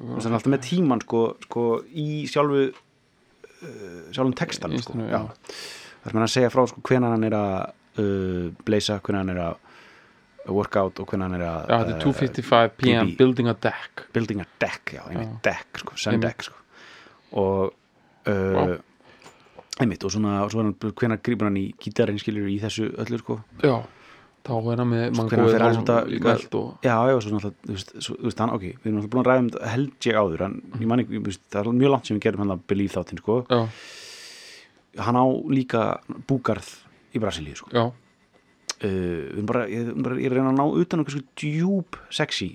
hann 0.00 0.18
er 0.26 0.36
alltaf 0.38 0.50
með 0.52 0.62
tíman 0.68 1.02
sko, 1.04 1.22
sko 1.46 1.66
í 1.90 2.24
sjálfu 2.30 2.62
uh, 2.70 4.00
sjálfum 4.14 4.34
textan 4.38 4.74
sko. 4.82 4.96
Það 4.98 6.10
er 6.10 6.16
hann 6.18 6.26
að 6.26 6.32
segja 6.34 6.50
frá 6.52 6.64
sko 6.68 6.82
hvenar 6.88 7.14
hann 7.16 7.28
er 7.28 7.36
að 7.38 7.54
uh, 8.02 8.48
blaza, 8.66 8.98
hvenar 9.04 9.24
hann 9.24 9.34
er 9.36 9.42
að 9.48 9.60
workout 10.52 10.98
og 11.00 11.08
hvenar 11.08 11.30
hann 11.30 11.38
er 11.40 11.46
að 11.48 11.70
þetta 11.70 11.94
er 11.94 12.02
2.55 12.04 12.74
pm 12.82 13.12
PB. 13.12 13.16
building 13.20 13.48
a 13.48 13.54
deck 13.64 14.02
building 14.12 14.42
a 14.44 14.48
deck, 14.60 14.92
já, 14.98 15.02
einmitt 15.08 15.38
deck 15.46 15.80
sko, 15.80 15.94
Einmitt. 16.10 16.26
deck 16.26 16.44
sko 16.50 16.60
og 17.40 17.72
uh, 18.28 18.52
Vá. 18.54 18.64
einmitt 19.80 20.04
og 20.04 20.12
svona, 20.12 20.42
og 20.44 20.52
svo 20.52 20.60
er 20.62 21.46
hann 21.48 21.56
í 21.58 21.64
gítarinn 21.80 22.20
skilur 22.20 22.50
í 22.52 22.58
þessu 22.62 22.90
öllu 23.00 23.18
sko 23.22 23.38
já, 23.64 23.78
þá 24.44 24.52
er 24.72 24.80
hann 24.82 24.90
með 24.90 25.04
hvenær 25.04 25.64
mangóið 25.64 26.24
meld 26.24 26.56
og 26.58 26.84
Já, 26.84 26.94
já, 27.08 27.16
svo 27.24 27.32
náttúrulega, 27.32 27.64
þú 27.64 27.76
veist, 27.76 27.92
þú 28.04 28.16
veist 28.26 28.42
hann, 28.42 28.54
ok, 28.54 28.64
við 28.68 28.88
erum 28.90 28.96
náttúrulega 28.98 29.12
búin 29.14 29.22
að 29.22 29.28
ræða 29.30 29.42
um 29.42 29.50
þetta 29.54 29.70
held 29.72 30.08
ég 30.08 30.18
áður, 30.20 30.44
en 30.44 30.56
ég 30.80 30.90
man 30.90 31.02
ekki, 31.04 31.20
það 31.54 31.60
er 31.60 31.78
mjög 31.80 31.94
langt 31.94 32.10
sem 32.10 32.18
við 32.18 32.24
gerum 32.26 32.44
hann 32.44 32.54
að 32.54 32.64
Believe 32.72 32.94
þáttinn, 32.94 33.22
sko, 33.22 33.38
já, 33.48 33.60
hann 35.08 35.20
á 35.20 35.26
líka 35.56 35.84
búgarð 36.28 36.68
í 37.14 37.22
Brasilíu, 37.24 37.56
sko, 37.56 37.72
já, 37.72 37.86
uh, 37.88 38.84
við 38.84 39.32
erum 39.38 39.48
bara, 39.48 39.64
ég, 39.72 39.90
bara, 39.96 40.20
ég 40.20 40.28
að 40.30 40.36
reyna 40.38 40.52
að 40.52 40.60
ná 40.60 40.84
utan 40.84 41.00
um 41.00 41.08
hversu 41.08 41.24
djúb 41.40 42.00
sexy 42.12 42.50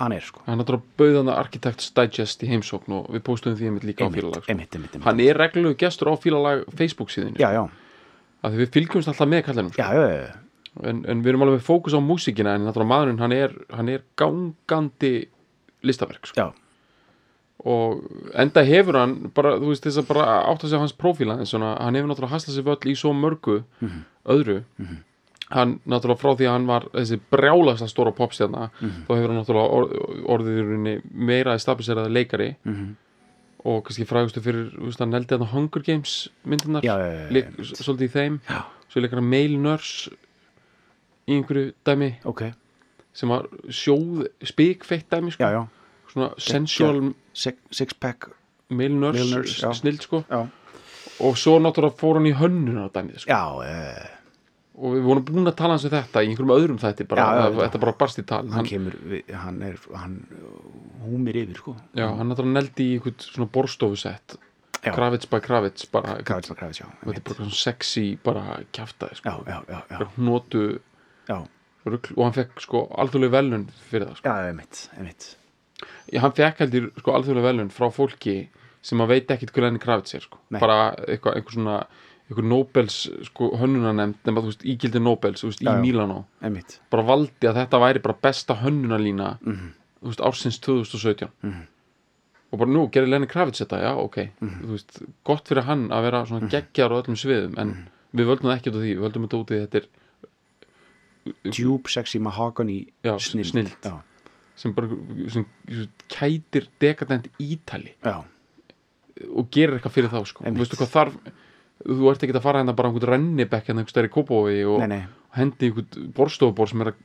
hann 0.00 0.16
er, 0.16 0.24
sko, 0.24 0.40
hann 0.46 0.56
er 0.56 0.62
náttúrulega 0.62 0.96
bauðan 0.96 1.28
að 1.28 1.40
Architects 1.44 1.92
Digest 1.92 2.40
í 2.46 2.48
heimsókn 2.54 2.94
og 2.96 3.10
við 3.12 3.26
póstum 3.26 3.52
því 3.58 3.68
einmitt 3.68 3.84
líka 3.84 4.00
á 4.00 4.08
einmitt, 4.08 4.22
fílalag 4.22 4.46
sko. 4.46 4.54
einmitt, 4.54 4.76
einmitt, 4.78 5.00
hann 5.04 5.20
er 5.26 5.36
reglulegu 5.36 5.76
gestur 5.82 6.08
á 6.08 6.16
fílalag 6.16 6.64
Facebook 6.72 7.12
Já, 7.12 7.50
já, 7.52 7.66
að 8.40 8.54
því 8.54 8.62
við 8.62 8.70
fylgjumst 8.78 9.12
alltaf 9.12 9.28
með 9.28 9.44
kallinum 9.50 9.74
sko. 9.74 9.84
já, 9.84 10.40
en, 10.82 11.04
en 11.08 11.22
við 11.22 11.28
erum 11.34 11.42
alveg 11.46 11.62
fókus 11.66 11.94
á 11.96 12.00
músíkina 12.00 12.54
en 12.54 12.64
náttúrulega 12.68 12.92
maðurinn 12.92 13.18
hann 13.22 13.32
er, 13.32 13.54
hann 13.74 13.88
er 13.88 14.02
gangandi 14.16 15.26
listaverk 15.82 16.26
sko. 16.30 16.52
og 17.60 18.04
enda 18.40 18.62
hefur 18.64 18.96
hann 18.96 19.14
bara, 19.36 19.56
þú 19.60 19.68
veist 19.74 19.84
þess 19.84 20.00
að 20.00 20.06
bara 20.08 20.26
átt 20.48 20.62
að 20.64 20.70
segja 20.72 20.80
hans 20.80 20.94
prófíla 20.96 21.34
en 21.42 21.48
svona, 21.48 21.74
hann 21.82 21.94
hefur 21.98 22.08
náttúrulega 22.08 22.32
haslað 22.38 22.56
sér 22.56 22.68
völl 22.70 22.88
í 22.92 22.96
svo 22.96 23.12
mörgu 23.12 23.62
Mhm. 23.80 24.04
öðru 24.26 24.62
hann 25.50 25.80
náttúrulega 25.84 26.20
frá 26.22 26.32
því 26.38 26.46
að 26.46 26.52
hann 26.54 26.66
var 26.66 26.82
þessi 26.94 27.20
brjálasta 27.30 27.88
stóra 27.90 28.12
popstjarna 28.16 28.70
Mhm. 28.80 29.04
þá 29.06 29.10
hefur 29.16 29.28
hann 29.28 29.40
náttúrulega 29.42 29.70
or, 29.70 29.84
orðið 30.38 30.56
í 30.56 30.64
rauninni 30.64 31.02
meira 31.12 31.58
stabiliseraði 31.58 32.12
leikari 32.14 32.56
Mhm. 32.64 32.96
og 33.64 33.84
kannski 33.84 34.06
frægustu 34.06 34.40
fyrir 34.40 34.96
hann 34.98 35.10
neldi 35.10 35.34
að 35.36 35.48
Hunger 35.52 35.82
Games 35.82 36.28
leik, 37.30 37.46
svolítið 37.60 38.08
í 38.08 38.12
þeim 38.14 38.40
Já. 38.48 38.64
svo 38.88 39.00
leikar 39.02 39.18
hann 39.20 39.28
Male 39.30 39.58
Nurse 39.58 40.10
í 41.30 41.38
einhverju 41.38 41.72
dæmi 41.86 42.10
ok, 42.28 42.44
sem 43.16 43.32
var 43.32 43.48
sjóð 43.66 44.26
spikfeitt 44.50 45.08
dæmi 45.12 45.34
sko. 45.34 45.46
já, 45.46 45.50
já, 45.58 45.62
svona 46.12 46.30
sensual 46.38 47.02
six, 47.32 47.58
six 47.70 47.94
pack, 47.94 48.30
Nurse, 48.70 49.42
já. 49.62 49.72
snild 49.74 50.02
sko. 50.06 50.24
Já, 50.30 50.46
og 51.20 51.36
svo 51.38 51.58
náttúrulega 51.58 51.98
fór 51.98 52.20
hann 52.20 52.30
í 52.30 52.34
hönnun 52.38 52.82
á 52.82 52.86
dæmið 52.94 53.24
sko. 53.24 53.30
já, 53.30 53.42
uh, 53.58 54.18
og 54.80 54.94
við 54.96 55.08
vorum 55.08 55.24
búin 55.28 55.50
að 55.50 55.56
tala 55.58 55.74
hans 55.76 55.84
við 55.84 55.96
þetta 55.98 56.22
í 56.22 56.28
einhverjum 56.30 56.54
öðrum 56.56 56.78
þætti 56.80 57.06
bara, 57.10 57.24
þetta 57.56 57.80
bara 57.82 57.96
barst 58.00 58.20
í 58.22 58.24
tal. 58.24 58.44
Hann 58.46 58.60
hann, 58.60 58.68
kemur, 58.68 58.94
við, 59.10 59.34
hann 59.42 59.58
er, 59.66 59.80
hann 59.92 60.14
húmir 61.04 61.40
yfir, 61.42 61.58
sko, 61.60 61.74
já, 61.98 62.06
hann 62.08 62.30
náttúrulega 62.30 62.60
neldi 62.60 62.86
í 62.86 62.94
einhvern 62.98 63.26
svona 63.26 63.50
borstofusett 63.52 64.38
Já. 64.80 64.94
Kravitz 64.96 65.28
by 65.28 65.40
Kravitz 65.44 65.84
bara, 65.92 66.14
Kravitz, 66.24 66.48
Kravitz, 66.56 66.78
já, 66.80 66.86
þetta 67.02 67.18
er 67.18 67.24
bara 67.26 67.36
svona 67.36 67.56
sexy 67.58 68.04
bara 68.24 68.44
kjaftaði 68.72 69.18
sko. 69.18 69.28
já, 69.28 69.34
já, 69.44 69.58
já, 69.68 69.80
já, 69.90 69.98
já, 70.00 70.78
rugl, 71.86 72.14
og 72.16 72.24
hann 72.26 72.36
fekk 72.36 72.60
sko 72.60 72.82
alþjóðlega 73.00 73.30
velun 73.38 73.68
fyrir 73.90 74.06
það 74.10 74.16
sko. 74.20 74.28
já, 74.28 74.48
einmitt, 74.50 74.82
einmitt, 74.98 75.36
Já, 76.12 76.20
hann 76.20 76.32
fekk 76.36 76.58
heldur 76.64 76.90
sko 76.98 77.12
alþjóðlega 77.16 77.48
velun 77.50 77.70
frá 77.72 77.88
fólki 77.94 78.48
sem 78.82 79.00
að 79.00 79.08
veit 79.14 79.30
ekkit 79.30 79.52
hver 79.54 79.64
enn 79.68 79.78
Kravitz 79.78 80.14
er 80.14 80.20
sko. 80.24 80.38
Bara 80.50 80.94
eitthvað, 81.06 81.36
einhver 81.36 81.52
svona 81.56 81.76
einhver 82.30 82.44
Nobels 82.46 82.96
sko 83.26 83.50
hönnunanemnd 83.60 84.20
nema 84.24 84.40
þú 84.44 84.50
veist 84.52 84.62
ígildi 84.64 85.00
Nobels 85.02 85.42
þú 85.42 85.48
veist, 85.50 85.62
Já, 85.64 85.72
í 85.72 85.80
Mílanó 85.82 86.24
einmitt, 86.42 86.78
bara 86.90 87.02
valdi 87.02 87.48
að 87.48 87.58
þetta 87.64 87.80
væri 87.82 88.02
bara 88.04 88.16
besta 88.22 88.54
hönnunalína 88.60 89.38
Mhm. 89.42 89.72
þú 90.02 90.06
veist, 90.12 90.20
ársins 90.20 90.60
2017 90.60 91.28
Mhm. 91.42 91.66
og 92.52 92.58
bara 92.58 92.70
nú, 92.70 92.90
gerir 92.90 93.08
Lenny 93.08 93.26
Kravitz 93.26 93.60
þetta, 93.64 93.80
já, 93.82 93.96
ok 93.96 94.16
Mhm. 94.40 94.62
þú 94.64 94.70
veist, 94.76 95.02
gott 95.24 95.44
fyrir 95.48 95.64
hann 95.64 95.88
að 95.88 96.02
vera 96.02 96.24
svona 96.26 96.48
geggjar 96.50 96.90
á 96.90 97.00
öllum 97.02 97.16
sviðum, 97.16 97.58
en 97.58 97.68
Mhm. 97.68 97.86
við 98.14 98.26
völdum 98.26 98.48
það 98.50 98.56
ekki 98.58 98.70
út 98.70 98.76
af 98.76 98.82
því, 98.82 98.96
við 98.96 99.04
völdum 99.06 99.26
þetta 99.28 99.40
út 99.40 99.50
í 99.50 99.66
þetta 99.66 99.74
er 99.76 99.86
djúb, 101.44 101.88
sexy, 101.92 102.18
mahogany 102.22 102.86
snild, 103.18 103.46
snilld. 103.50 103.76
já, 103.84 103.98
sem 104.56 104.72
bara 104.76 104.88
sem, 105.32 105.46
kætir 106.08 106.66
dekadent 106.80 107.28
ítali. 107.40 107.94
Já, 108.04 108.22
og 109.36 109.50
gerir 109.52 109.76
eitthvað 109.78 109.96
fyrir 109.96 110.10
þá, 110.12 110.20
sko. 110.26 110.44
Veistu 110.56 110.76
hvað 110.80 110.92
þarf, 110.94 111.16
þú 111.84 112.10
ert 112.10 112.22
ekki 112.24 112.36
að 112.36 112.44
fara 112.44 112.60
hérna 112.62 112.74
bara 112.76 112.88
einhvern 112.90 113.10
rennibekk 113.14 113.68
hérna 113.68 113.82
einhvern 113.82 113.94
stærri 113.94 114.12
kópói 114.12 114.60
og 114.68 114.84
nei 114.88 115.02
hendi 115.36 115.68
einhvern 115.70 116.10
borstofubor 116.16 116.68
sem 116.68 116.80
er 116.82 116.90
að 116.92 117.02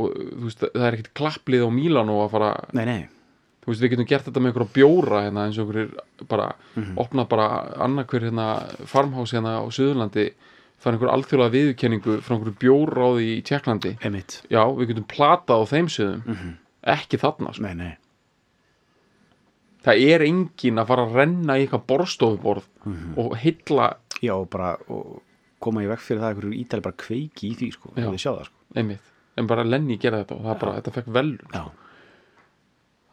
og 0.00 0.12
þú 0.14 0.44
veist, 0.46 0.60
það 0.70 0.84
er 0.86 0.94
ekkert 0.96 1.14
klapplið 1.18 1.64
á 1.66 1.70
Mílanó 1.74 2.20
að 2.24 2.30
fara 2.32 2.50
nei, 2.78 2.84
nei, 2.86 3.00
þú 3.60 3.72
veist, 3.72 3.82
við 3.82 3.90
getum 3.96 4.06
gert 4.08 4.24
þetta 4.28 4.40
með 4.40 4.52
einhverja 4.52 4.74
bjóra 4.78 5.22
hérna, 5.26 5.44
eins 5.48 5.58
og 5.58 5.66
einhverjir 5.66 6.28
bara 6.30 6.46
Mhm. 6.76 6.94
opna 7.02 7.24
bara 7.28 7.48
annarkver 7.86 8.22
hérna 8.30 8.46
farmhás 8.86 9.34
hérna 9.34 9.58
á 9.60 9.66
Suðurlandi 9.68 10.30
fara 10.80 10.96
einhver 10.96 11.12
alþjóðlega 11.12 11.54
viðurkenningu 11.56 12.18
frá 12.24 12.34
einhverju 12.36 12.56
bjóráði 12.62 13.26
í 13.36 13.42
Tjekklandi 13.44 13.94
einmitt. 14.00 14.38
Já, 14.50 14.62
við 14.76 14.92
getum 14.94 15.08
platað 15.12 15.60
á 15.60 15.70
þeim 15.74 15.88
sögum 15.92 16.22
Mhm. 16.26 16.54
ekki 16.96 17.18
þarna, 17.20 17.52
sko. 17.54 17.62
nei, 17.62 17.74
nei, 17.74 17.96
það 19.84 20.02
er 20.12 20.24
engin 20.26 20.80
að 20.80 20.88
fara 20.92 21.04
að 21.06 21.14
renna 21.20 21.56
í 21.58 21.64
eitthvað 21.66 21.86
borstofuborð 21.88 22.66
Mhm. 22.84 23.14
og 23.18 23.36
hylla 23.42 23.88
já, 24.22 24.34
og 24.36 24.48
bara 24.50 24.76
og 24.88 25.22
koma 25.60 25.82
í 25.82 25.88
veg 25.88 25.98
fyrir 25.98 26.20
það 26.20 26.24
að 26.24 26.34
einhverju 26.34 26.64
ítali 26.64 26.82
bara 26.82 26.96
kveiki 26.96 27.50
í 27.52 27.56
því, 27.56 27.72
sko, 27.72 27.92
Já. 27.96 28.08
það, 28.10 28.44
sko. 28.46 28.54
Einmitt, 28.76 29.00
en 29.36 29.46
bara 29.46 29.64
Lenny 29.64 29.96
gera 29.98 30.24
þetta 30.24 30.32
og 30.36 30.42
það 30.44 30.58
bara, 30.60 30.80
þetta 30.80 30.92
fekk 30.92 31.06
já, 31.52 31.70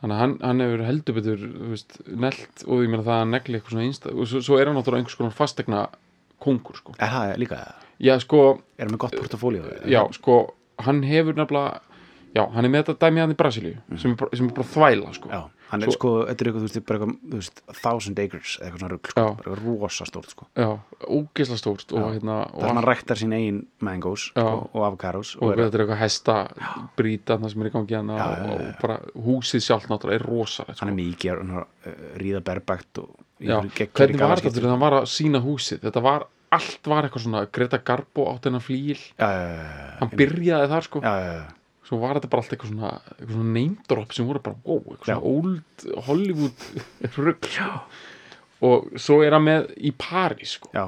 þannig 0.02 0.14
að 0.14 0.20
hann, 0.20 0.40
hann 0.42 0.60
hefur 0.60 0.86
heldur 0.86 1.14
betur 1.16 1.38
þú 1.38 1.70
veist, 1.72 1.98
nelt 2.08 2.64
og 2.68 2.84
ég 2.84 2.90
meina 2.90 3.04
það 3.04 3.22
að 3.24 3.30
negli 3.30 3.60
eitthvað 3.60 3.72
svona 3.74 3.88
einsta 3.88 4.10
og 4.14 4.28
svo, 4.28 4.40
svo 4.42 4.60
er 4.60 4.66
hann 4.68 4.76
náttúrulega 4.78 5.02
einhvers 5.02 5.18
konar 5.18 5.32
fastegna 5.34 5.88
kongur 6.44 6.78
sko. 6.80 6.96
er 7.00 7.12
það 7.14 7.36
líka 7.44 7.60
já 8.04 8.16
sko, 8.22 8.46
er 8.78 8.86
hann 8.86 8.96
með 8.96 9.04
gott 9.06 9.20
portafólíu 9.20 9.66
já 9.90 10.02
sko 10.16 10.40
hann 10.86 11.04
hefur 11.04 11.38
nefnilega 11.38 11.82
já, 12.36 12.44
hann 12.54 12.66
er 12.66 12.72
með 12.72 12.86
þetta 12.86 13.08
dæmi 13.08 13.24
hann 13.24 13.34
í 13.34 13.38
Brasilíu 13.40 14.00
sem, 14.00 14.14
er 14.14 14.38
sem 14.38 14.50
er 14.50 14.56
bara 14.58 14.70
þvæla 14.74 15.14
sko. 15.18 15.32
Já, 15.32 15.42
hann 15.72 15.84
er 15.84 15.92
Svo- 15.92 15.98
sko, 15.98 16.12
þetta 16.28 16.44
er 16.44 16.50
eitthvað, 16.50 16.64
þú 16.64 16.68
veist, 16.68 16.86
bara 16.88 17.00
eitthvað, 17.08 17.80
thousand 17.82 18.22
acres, 18.24 18.54
eitthvað 18.62 18.82
svona 18.82 18.92
rugl, 18.94 19.12
sko, 19.12 19.26
bara 19.38 19.54
eitthvað 19.54 19.82
rosa 19.82 20.08
stórt, 20.08 20.34
sko. 20.34 20.48
Já, 20.56 20.68
ógeðsla 21.18 21.58
stórt 21.60 21.94
og, 21.94 22.08
hérna, 22.16 22.38
það 22.54 22.64
er 22.64 22.72
hann 22.72 22.82
og, 22.82 22.88
ræktar 22.88 23.22
sín 23.22 23.36
eigin 23.38 23.60
mangoes 23.84 24.28
Já. 24.32 24.46
sko, 24.46 24.70
og 24.74 24.88
og, 24.88 25.20
og, 25.42 25.52
er, 25.52 25.64
þetta 25.66 25.80
er 25.80 25.86
eitthvað 25.86 26.02
hesta 26.04 26.38
brýta 26.98 27.40
það 27.42 27.54
sem 27.54 27.66
er 27.66 27.70
í 27.72 27.76
gangi 27.76 28.00
hann 28.00 28.14
Já, 28.16 28.26
og, 28.28 28.54
og 28.56 28.82
bara 28.82 29.00
húsið 29.28 29.66
sjálf 29.68 29.90
náttúrulega 29.92 30.22
er 30.22 30.28
rosa 30.28 30.68
sko. 30.68 30.80
hann 30.82 30.94
er 30.94 31.00
mikið 31.02 31.42
hann 31.44 31.56
er 31.58 31.66
uh, 31.66 32.08
ríða 32.22 32.44
berbækt 32.48 33.04
og 33.04 33.16
hvernig 33.38 34.24
var 34.24 34.42
þetta 34.42 34.56
þegar 34.56 34.74
hann 34.74 34.82
var 34.82 34.96
að 35.02 35.12
sína 35.12 35.42
húsið. 35.44 35.84
Þetta 35.86 36.02
var, 36.02 36.26
allt 36.58 36.90
var 36.90 37.06
eitthvað 37.08 37.26
svona 37.28 37.44
Greta 37.54 37.80
Garbo 37.86 38.26
átt 38.32 38.48
hennar 38.50 38.64
flíl 38.66 38.98
já, 38.98 39.30
hann 40.00 40.14
byrjaði 40.14 40.72
þar 40.72 40.88
sko. 40.88 41.04
Já, 41.04 41.14
já, 41.22 41.34
já, 41.38 41.46
svo 41.88 42.00
var 42.02 42.18
þetta 42.18 42.30
bara 42.32 42.44
allt 42.44 42.54
eitthvað 42.54 42.72
svona, 42.74 42.94
eitthvað 43.16 43.34
svona 43.38 43.56
name 43.56 43.90
drop 43.90 44.14
sem 44.16 44.28
voru 44.28 44.44
bara, 44.44 44.60
wow, 44.68 44.80
eitthvað 44.92 45.10
svona 45.10 45.34
old 45.34 46.08
Hollywood 46.08 46.66
rugg 47.26 47.52
sko. 47.52 47.68
og 48.68 48.96
svo 49.00 49.20
er 49.24 49.38
hann 49.38 49.46
með 49.48 49.70
í 49.78 49.94
París 49.96 50.58
sko. 50.58 50.72
já, 50.76 50.86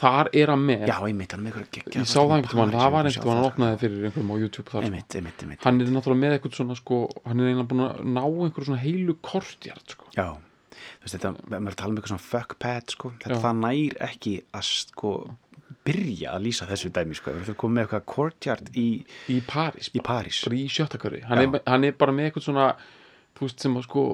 þar 0.00 0.30
er 0.36 0.52
hann 0.54 0.62
með 0.68 0.84
já, 0.86 0.94
einmitt, 1.08 1.34
hann 1.34 1.42
er 1.42 1.46
með 1.48 1.56
eitthvað 1.64 1.72
geggjaða 1.78 2.04
ég 2.04 2.12
sá 2.12 2.20
það 2.20 2.36
einhvern 2.36 2.60
veginn, 2.62 2.76
það 2.76 2.94
var 2.94 3.08
ég 3.10 3.16
einhvern 3.16 3.26
veginn 3.26 3.40
hann 3.40 3.50
opnaði 3.50 3.80
fyrir 3.82 4.06
einhverjum 4.10 4.30
á 4.30 4.36
YouTube 4.44 4.68
þar, 4.68 4.84
sko. 4.84 4.84
einmitt, 4.92 5.18
einmitt, 5.18 5.42
einmitt 5.46 5.66
hann 5.66 5.80
er 5.82 5.92
náttúrulega 5.96 6.22
með 6.22 6.36
eitthvað 6.36 6.60
svona 6.60 6.78
sko, 6.78 7.00
hann 7.26 7.42
er 7.42 7.50
eiginlega 7.50 7.70
búin 7.72 7.84
að 7.88 8.06
ná 8.06 8.22
einhverju 8.28 8.70
svona 8.70 8.84
heilu 8.84 9.18
kortjart 9.26 9.96
sko. 9.96 10.10
já, 10.14 10.28
þú 10.30 11.08
veist, 11.08 11.16
þetta, 11.16 11.34
maður 11.50 11.74
að 11.74 11.80
tala 11.82 11.90
um 11.90 11.98
eitthvað 11.98 12.14
svona 12.14 12.28
fuck 12.28 12.58
pad, 12.62 12.94
sko, 12.94 13.12
þetta 13.24 13.42
það 13.42 13.62
nær 13.64 13.98
ekki 14.06 14.36
að, 14.54 14.70
sko, 14.84 15.14
byrja 15.86 16.34
að 16.36 16.44
lýsa 16.44 16.66
þessu 16.68 16.90
dæmi, 16.94 17.16
sko, 17.16 17.32
þurfum 17.38 17.56
komið 17.62 17.76
með 17.78 17.86
eitthvað 17.86 18.06
courtyard 18.14 18.70
í, 18.76 18.88
í 19.32 19.38
París, 19.48 19.88
í 19.96 20.02
París. 20.04 20.42
í 20.52 20.66
sjöttakari 20.68 21.22
hann, 21.28 21.56
hann 21.66 21.88
er 21.88 21.96
bara 21.98 22.12
með 22.12 22.30
eitthvað 22.30 22.46
svona 22.50 22.66
þú 23.38 23.46
veist 23.46 23.64
sem 23.64 23.76
að 23.80 23.86
sko 23.88 24.04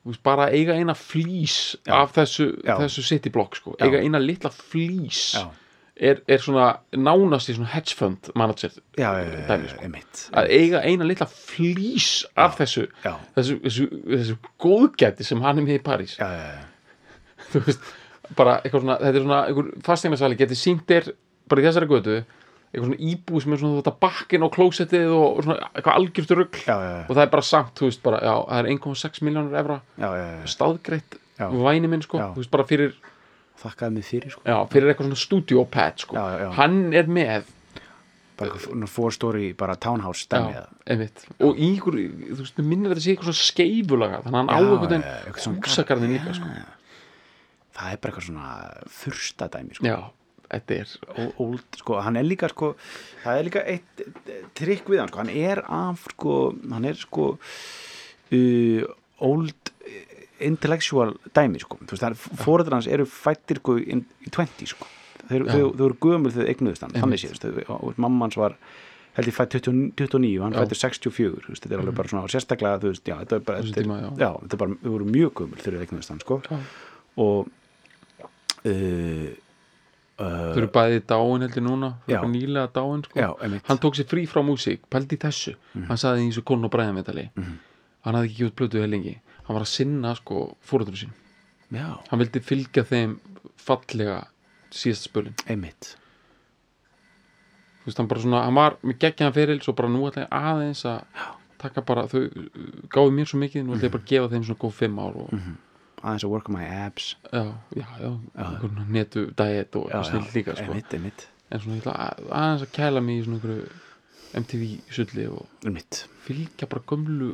þú 0.00 0.12
veist 0.14 0.22
bara 0.24 0.46
eiga 0.54 0.76
eina 0.80 0.94
flís 0.96 1.56
Já. 1.84 1.98
af 2.02 2.14
þessu, 2.16 2.52
þessu 2.64 3.04
city 3.04 3.32
block 3.34 3.58
sko, 3.60 3.74
eiga 3.84 4.00
eina 4.00 4.20
litla 4.22 4.48
flís 4.54 5.34
já, 5.36 5.44
er, 6.00 6.22
er 6.24 6.40
svona 6.40 6.70
nánast 6.96 7.52
í 7.52 7.58
svona 7.58 7.68
hedge 7.74 7.98
fund 7.98 8.30
manager 8.38 8.72
já, 8.96 9.10
dæmi, 9.50 9.68
sko. 9.74 9.84
einmitt 9.84 10.24
að 10.32 10.52
eiga 10.56 10.80
eina 10.88 11.04
litla 11.04 11.28
flís 11.28 12.08
af 12.40 12.56
þessu, 12.62 12.86
þessu, 13.36 13.60
þessu, 13.66 13.88
þessu 14.08 14.38
góðgæti 14.64 15.28
sem 15.28 15.44
hann 15.44 15.60
er 15.60 15.68
með 15.68 15.82
í 15.82 15.84
París. 15.84 16.16
Já, 16.16 16.30
já, 16.32 16.48
já, 16.56 17.08
þú 17.52 17.66
veist 17.68 17.90
bara 18.38 18.58
eitthvað 18.60 18.84
svona, 18.84 18.98
þetta 19.00 19.18
er 19.18 19.24
svona 19.24 19.40
einhver 19.48 19.70
fasteignasali 19.86 20.38
getið 20.38 20.60
sínt 20.60 20.86
þér 20.88 21.10
bara 21.50 21.62
í 21.62 21.66
þessari 21.66 21.90
götu 21.90 22.18
eitthvað 22.70 22.86
svona 22.86 23.00
íbúð 23.10 23.44
sem 23.44 23.54
er 23.54 23.62
svona 23.62 23.78
þetta 23.80 23.94
bakkin 24.04 24.46
og 24.46 24.52
klósettið 24.54 25.14
og 25.16 25.40
svona 25.42 25.70
eitthvað 25.72 25.96
algjörstu 25.98 26.36
já, 26.68 26.76
og 27.02 27.14
það 27.16 27.22
er 27.24 27.32
bara 27.32 27.46
samt, 27.46 27.72
þú 27.80 27.88
veist, 27.88 28.02
bara, 28.04 28.20
já, 28.22 28.34
það 28.46 28.60
er 28.60 28.68
1,6 28.76 29.22
miljónur 29.26 30.50
staðgreitt 30.50 31.18
Já. 31.40 31.48
væni 31.48 31.88
minn, 31.88 32.04
sko, 32.04 32.20
Já. 32.20 32.28
þú 32.34 32.42
veist, 32.42 32.52
bara 32.52 32.66
fyrir 32.68 32.98
þakkaði 33.60 33.96
mig 33.96 34.06
fyrir 34.06 34.34
sko. 34.34 34.42
Já, 34.44 34.56
fyrir 34.72 34.92
eitthvað 34.92 35.08
svona 35.08 35.22
studio 35.24 35.64
pad, 35.72 36.04
sko 36.04 36.26
hann 36.58 36.78
er 36.94 37.10
með 37.10 37.48
bara 38.40 38.54
eitthvað 38.54 38.88
four 38.88 39.12
story, 39.12 39.50
bara 39.58 39.74
townhouse 39.76 40.28
einmitt, 40.30 41.26
og 41.42 41.58
í 41.58 41.74
ykkur 41.74 41.98
þú 41.98 42.38
veist, 42.38 42.60
minnir 42.62 42.94
þetta 42.94 43.04
sé 43.04 43.14
eitthvað 43.16 43.32
svona 43.32 43.48
skeifulaga 43.50 44.20
þannig 44.24 44.38
að 44.38 44.38
hann 44.38 44.52
á 44.54 44.58
eitthvað 44.60 45.42
svona 45.42 45.56
veginn 45.58 45.66
húsagarðin 45.66 46.14
líka, 46.14 46.36
sko 46.38 46.52
það 47.80 47.92
er 47.92 48.00
bara 48.00 48.12
eitthvað 48.12 48.26
svona 48.28 48.48
fyrsta 49.00 49.48
dæmi 49.52 49.78
sko. 49.78 49.88
Já, 49.88 49.98
þetta 50.50 50.78
er 50.78 51.32
old, 51.40 51.80
sko, 51.80 51.98
hann 52.04 52.18
er 52.20 52.26
líka 52.26 52.50
sko, 52.52 52.72
það 53.24 53.40
er 53.40 53.48
líka 53.48 53.64
eitt 53.70 54.04
eh, 54.04 54.44
trikk 54.58 54.90
við 54.90 55.02
hann, 55.02 55.12
sko, 55.12 55.22
hann 55.22 55.34
er 55.34 55.62
af 55.66 56.06
sko, 56.14 56.36
hann 56.74 56.88
er 56.90 57.00
sko 57.00 57.28
uh, 57.36 58.88
old 59.30 59.72
eh, 59.86 60.28
intellectual 60.50 61.14
dæmi, 61.36 61.62
sko, 61.62 61.80
þú 61.84 61.94
veist, 61.94 62.04
það 62.04 62.12
er 62.12 62.44
fóreldrar 62.44 62.80
hans 62.80 62.90
eru 62.90 63.08
fættir 63.08 63.62
sko 63.62 63.78
í 63.80 64.00
í 64.00 64.32
20, 64.32 64.70
sko. 64.74 64.88
Þau, 65.30 65.44
eru 65.46 65.94
gömul 66.02 66.32
þegar 66.34 66.48
eignuðust 66.50 66.82
hann, 66.82 66.94
þannig 66.96 67.20
séðust 67.22 67.44
og 67.70 67.98
mamma 68.02 68.26
hans 68.26 68.38
var 68.40 68.56
held 69.14 69.28
ég 69.30 69.34
fætt 69.36 69.54
20 69.60 69.92
29 69.98 70.30
og 70.40 70.46
hann 70.46 70.56
fættur 70.56 70.80
64, 70.80 71.44
þú 71.44 71.52
veist, 71.52 71.62
þetta 71.62 71.76
er 71.76 71.82
alveg 71.84 71.96
bara 72.00 72.10
svona 72.10 72.30
sérstaklega, 72.32 72.80
þú 72.82 72.90
veist, 72.90 73.04
já, 73.06 73.14
þetta 73.20 73.38
er 73.38 73.44
bara, 73.46 73.62
þetta 73.68 73.82
er, 73.82 73.88
já. 74.24 74.30
þetta 74.42 74.56
er 74.56 74.62
bara, 74.64 74.76
þau 74.82 74.92
voru 74.96 75.08
mjög 75.10 75.32
gömul 75.40 75.60
þegar 75.60 75.76
þau 75.76 75.84
eignuðust 75.86 76.12
hann, 76.14 76.22
sko. 76.24 76.40
Og 77.20 77.50
uh, 78.66 79.30
þau 80.20 80.56
eru 80.60 80.68
bæði 80.74 81.00
dáin 81.08 81.40
heldur 81.46 81.62
núna 81.64 81.88
nýlega 82.28 82.68
dáin, 82.76 83.02
sko. 83.06 83.16
Já, 83.16 83.28
hann 83.68 83.78
tók 83.80 83.94
sér 83.96 84.04
frí 84.10 84.26
frá 84.28 84.42
músík, 84.44 84.82
pældi 84.92 85.16
þessu. 85.16 85.54
Hann 85.88 85.96
saði 86.00 86.26
í 86.26 86.30
þessu 86.32 86.44
konu 86.44 86.68
og 86.68 86.74
bræðametali 86.74 87.30
Mhm. 87.36 87.54
hann 88.04 88.14
hafði 88.14 88.28
ekki 88.30 88.42
gjútt 88.44 88.56
blötu 88.56 88.80
helengi 88.82 89.14
hann 89.46 89.54
var 89.56 89.62
að 89.64 89.68
sinna 89.72 90.14
sko 90.16 90.56
fóröldur 90.64 90.96
sín 90.96 91.10
já, 91.72 91.98
hann 92.10 92.18
vildi 92.20 92.40
fylgja 92.40 92.84
þeim 92.84 93.18
fallega 93.56 94.26
síðast 94.70 95.08
spölin 95.08 95.34
einmitt. 95.48 95.96
Þú 97.80 97.86
veist 97.88 97.98
hann 97.98 98.08
bara 98.08 98.20
svona, 98.20 98.42
hann 98.44 98.54
var 98.54 98.76
með 98.84 98.98
geggjaðan 99.02 99.34
feril 99.36 99.60
svo 99.64 99.72
bara 99.76 99.88
nú 99.88 100.04
ætla 100.08 100.26
ég 100.26 100.32
aðeins 100.36 100.84
að 100.84 101.00
taka 101.60 101.82
bara, 101.84 102.04
þau 102.08 102.20
uh, 102.24 102.44
gáðu 102.92 103.12
mér 103.16 103.26
svo 103.28 103.40
mikið 103.40 103.64
nú 103.66 103.74
ætla 103.76 103.88
ég 103.88 103.92
bara 103.96 104.02
að 104.04 104.10
gefa 104.12 104.30
þeim 104.34 104.44
svona 104.48 104.60
góð 104.64 104.72
fimm 104.80 104.98
ár 105.00 105.16
og 105.24 105.34
aðeins 106.00 106.24
að 106.26 106.32
work 106.32 106.48
on 106.50 106.56
my 106.56 106.66
abs 106.86 107.12
já, 107.30 107.42
já, 107.76 107.86
já, 108.00 108.10
já. 108.36 108.70
netu 108.88 109.26
diet 109.36 109.76
og 109.76 109.90
snill 110.08 110.30
líka 110.34 110.56
sko. 110.56 110.70
einmitt, 110.70 110.94
einmitt, 110.96 111.26
en 111.50 111.62
svona 111.62 111.76
ég 111.76 111.84
ætla 111.84 111.96
að, 112.06 112.24
aðeins 112.40 112.64
að 112.66 112.72
kæla 112.78 113.04
mig 113.04 113.20
í 113.20 113.26
svona 113.26 113.40
einhverju 113.40 114.40
MTV 114.40 114.64
sulli 114.96 115.26
og 115.28 115.66
einmitt. 115.66 116.04
fylgja 116.26 116.70
bara 116.70 116.86
gömlu 116.92 117.30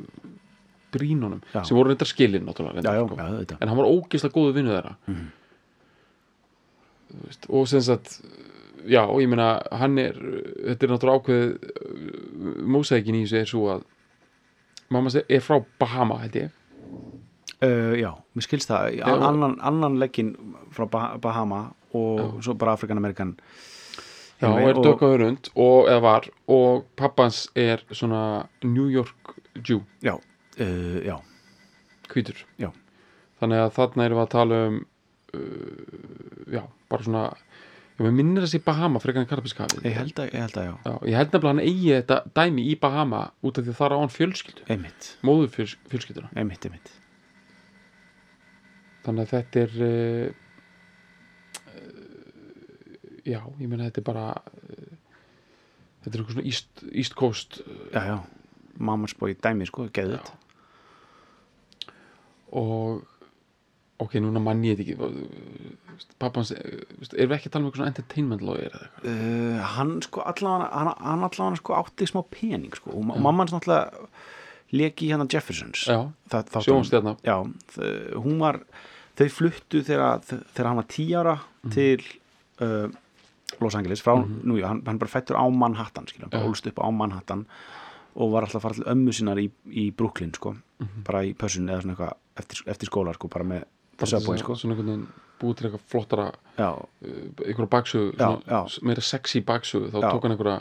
brínunum 0.96 1.42
sem 1.52 1.76
voru 1.76 1.92
reyndar 1.92 2.10
skilin 2.10 2.46
reyndar, 2.46 2.96
já, 2.96 3.06
sko. 3.06 3.16
já, 3.20 3.58
en 3.60 3.68
hann 3.68 3.78
var 3.78 3.90
ógeðslega 3.90 4.34
góðu 4.34 4.56
vinnu 4.56 4.74
þeirra. 4.74 4.94
Þú 7.06 7.24
veist, 7.26 7.48
og 7.54 7.68
sem 7.70 7.82
sagt 7.86 8.20
já, 8.86 9.02
og 9.04 9.20
ég 9.22 9.30
meina, 9.30 9.60
hann 9.74 9.98
er 10.00 10.16
þetta 10.16 10.86
er 10.86 10.92
náttúrulega 10.92 11.20
ákveðið 11.20 12.64
mósækin 12.74 13.18
í 13.18 13.24
þessu 13.26 13.40
er 13.40 13.50
svo 13.50 13.66
að 13.74 13.84
mamma 14.92 15.10
er 15.22 15.42
frá 15.44 15.60
Bahama 15.80 16.20
held 16.22 16.38
ég 16.40 16.54
uh, 17.64 17.94
já, 17.96 18.10
mér 18.34 18.46
skilst 18.46 18.70
það. 18.70 18.90
Já. 18.98 19.06
já, 19.06 19.14
annan, 19.28 19.56
annan 19.60 19.98
leggin 20.02 20.34
frá 20.74 20.88
bah 20.90 21.16
Bahama 21.22 21.62
og 21.96 22.42
svo 22.44 22.54
bara 22.58 22.74
Afrikan-Amerikan 22.76 23.36
já, 24.40 24.48
og 24.50 24.68
er 24.68 24.80
dökka 24.84 25.12
hörund 25.14 25.50
og, 25.54 25.88
eða 25.88 26.02
var, 26.04 26.28
og 26.48 26.84
pappans 26.96 27.46
er 27.56 27.84
svona 27.90 28.46
New 28.64 28.90
York 28.92 29.36
Jew. 29.64 29.80
Já, 30.04 30.18
uh, 30.60 30.98
já, 31.04 31.16
hvítur. 32.12 32.44
Já. 32.60 32.72
þannig 33.40 33.64
að 33.64 33.74
þarna 33.76 34.04
erum 34.06 34.20
við 34.20 34.24
að 34.26 34.32
tala 34.32 34.60
um 34.66 34.78
uh, 35.36 36.52
já, 36.52 36.62
bara 36.90 37.06
svona 37.08 37.24
já, 37.32 38.00
mér 38.04 38.14
minnir 38.18 38.44
þessi 38.46 38.62
Bahama 38.64 39.00
frekar 39.02 39.24
en 39.24 39.30
Karabískafið 39.30 39.88
ég 39.88 39.96
held 39.96 40.20
að, 40.20 40.30
ég 40.32 40.46
held 40.46 40.60
að 40.60 40.68
já. 40.68 40.74
Já, 40.84 40.94
ég 41.10 41.18
held 41.20 41.32
nefnilega 41.32 41.54
hann 41.54 41.64
eigi 41.64 41.90
þetta 41.94 42.20
dæmi 42.36 42.68
í 42.68 42.76
Bahama 42.80 43.24
út 43.40 43.56
af 43.56 43.64
því 43.66 43.74
að 43.74 43.80
það 43.80 43.88
er 43.88 43.96
á 43.96 43.98
hann 44.02 44.14
fjölskyldu. 44.14 44.68
Einmitt, 44.72 45.10
móður 45.26 45.52
fjöls, 45.56 45.76
fjölskylduna 45.92 46.32
einmitt, 46.36 46.68
einmitt 46.68 46.94
þannig 49.06 49.22
að 49.26 49.32
þetta 49.34 49.62
er 49.64 49.72
uh, 49.86 50.28
já, 53.26 53.40
ég 53.60 53.66
meina 53.70 53.88
þetta 53.88 54.02
er 54.02 54.06
bara 54.10 54.26
uh, 54.36 54.94
þetta 56.04 56.12
er 56.12 56.20
eitthvað 56.22 56.36
svona 56.36 56.48
East, 56.52 56.86
East 56.92 57.16
Coast 57.18 57.60
já, 57.94 58.00
já, 58.12 58.16
mammas 58.78 59.14
bói 59.18 59.34
dæmi 59.38 59.66
sko, 59.68 59.88
geðut 59.96 60.32
og 62.56 63.02
ok, 64.00 64.14
núna 64.22 64.40
mann 64.44 64.60
ég 64.64 64.76
þetta 64.78 64.84
ekki 64.84 66.06
pappans, 66.20 66.50
erum 66.52 67.30
við 67.30 67.36
ekki 67.38 67.48
að 67.48 67.54
tala 67.54 67.62
um 67.64 67.68
eitthvað 67.70 67.80
svona 67.80 67.92
entertainment 67.92 68.42
lawyer 68.44 68.68
eða 68.76 68.86
eitthvað? 68.86 69.06
Uh, 69.10 69.60
hann 69.76 69.94
sko 70.04 70.24
allavega 70.28 70.68
hann, 70.72 70.90
hann 71.00 71.24
allavega 71.26 71.60
sko 71.62 71.76
átti 71.80 72.08
smá 72.10 72.20
pening 72.32 72.76
sko 72.76 72.92
og, 72.92 73.00
og 73.00 73.22
mamma 73.24 73.44
hans 73.46 73.54
náttúrulega 73.56 74.10
leki 74.76 75.08
hérna 75.12 75.28
Jeffersons. 75.30 75.84
Já, 75.86 76.00
Það- 76.28 76.48
þáttunum. 76.50 76.64
sjónstjarna 76.66 77.12
já, 77.24 77.36
þau- 77.72 78.22
hún 78.24 78.40
var 78.42 78.56
þau 79.16 79.28
fluttu 79.32 79.82
þegar, 79.86 80.20
þegar 80.26 80.66
hann 80.70 80.76
var 80.82 80.88
tí 80.92 81.06
ára 81.16 81.36
Mhm. 81.64 81.72
til 81.72 82.02
uh, 82.60 82.88
Los 83.60 83.74
Angeles 83.74 84.02
frá, 84.02 84.14
nú 84.44 84.58
já, 84.60 84.66
hann, 84.68 84.82
hann 84.86 84.98
bara 84.98 85.08
fættur 85.10 85.36
á 85.38 85.44
Manhattan 85.50 86.06
skilja, 86.06 86.28
bara 86.30 86.42
Já. 86.44 86.48
ólst 86.50 86.66
upp 86.66 86.78
á 86.82 86.90
Manhattan 86.92 87.46
og 88.16 88.30
var 88.32 88.42
alltaf 88.46 88.60
að 88.60 88.62
fara 88.62 88.74
til 88.74 88.84
ömmu 88.92 89.12
sinnar 89.12 89.36
í, 89.38 89.50
í 89.70 89.90
Brooklyn 89.94 90.32
sko, 90.34 90.54
Mhm. 90.80 91.04
bara 91.04 91.22
í 91.24 91.34
pössun 91.34 91.68
eða 91.70 91.82
svona 91.82 91.94
eitthvað 91.96 92.14
eftir, 92.36 92.62
eftir 92.66 92.88
skóla 92.90 93.14
sko, 93.14 93.28
bara 93.28 93.44
með 93.44 93.64
Subway 94.04 94.38
sko, 94.38 94.52
svona 94.54 94.74
einhvern 94.76 94.86
veginn 94.86 95.06
búið 95.40 95.56
til 95.56 95.66
eitthvað 95.70 95.86
flottara 95.88 96.26
uh, 96.58 96.82
einhverja 97.46 97.68
baksögu 97.68 98.82
meira 98.82 99.00
sexy 99.00 99.40
baksögu. 99.40 99.90
Þá 99.90 100.00
Já. 100.02 100.10
tók 100.12 100.22
hann 100.22 100.32
einhverja 100.36 100.60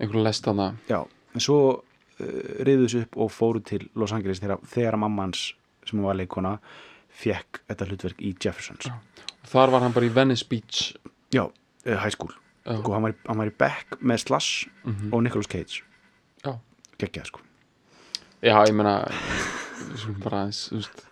einhverja 0.00 0.24
lestana 0.24 0.74
já. 0.88 1.06
En 1.34 1.40
svo 1.40 1.82
uh, 2.20 2.24
riðu 2.64 2.86
þessu 2.86 3.02
upp 3.04 3.16
og 3.16 3.30
fóru 3.30 3.62
til 3.64 3.88
Los 3.94 4.12
Angeles 4.12 4.40
þegar, 4.40 4.58
þegar 4.64 4.96
mamma 4.98 5.22
hans 5.22 5.52
sem 5.86 6.00
var 6.02 6.14
leikona 6.14 6.58
fekk 7.20 7.60
þetta 7.68 7.88
hlutverk 7.90 8.22
í 8.24 8.32
Jeffersons 8.40 8.86
Já. 8.88 8.94
þar 9.52 9.74
var 9.74 9.84
hann 9.86 9.92
bara 9.96 10.06
í 10.08 10.12
Venice 10.14 10.46
Beach 10.48 10.94
já, 11.34 11.44
uh, 11.46 11.96
high 12.00 12.12
school 12.14 12.32
Já. 12.66 12.76
sko, 12.80 12.92
hann, 12.96 13.02
var, 13.06 13.12
í- 13.14 13.26
hann 13.28 13.38
var 13.40 13.50
í 13.50 13.54
Beck 13.58 13.98
með 14.00 14.24
Slash 14.26 14.66
Mhm. 14.84 15.12
og 15.14 15.22
Nicolas 15.24 15.46
Cage 15.52 15.82
já, 16.44 16.52
geggjað 16.98 17.26
sko, 17.32 17.40
já 18.42 18.56
ég 18.64 19.96
skulum 20.00 20.20
bara 20.24 20.42
aðeins 20.44 20.60
þú 20.70 20.76
veist, 20.80 21.06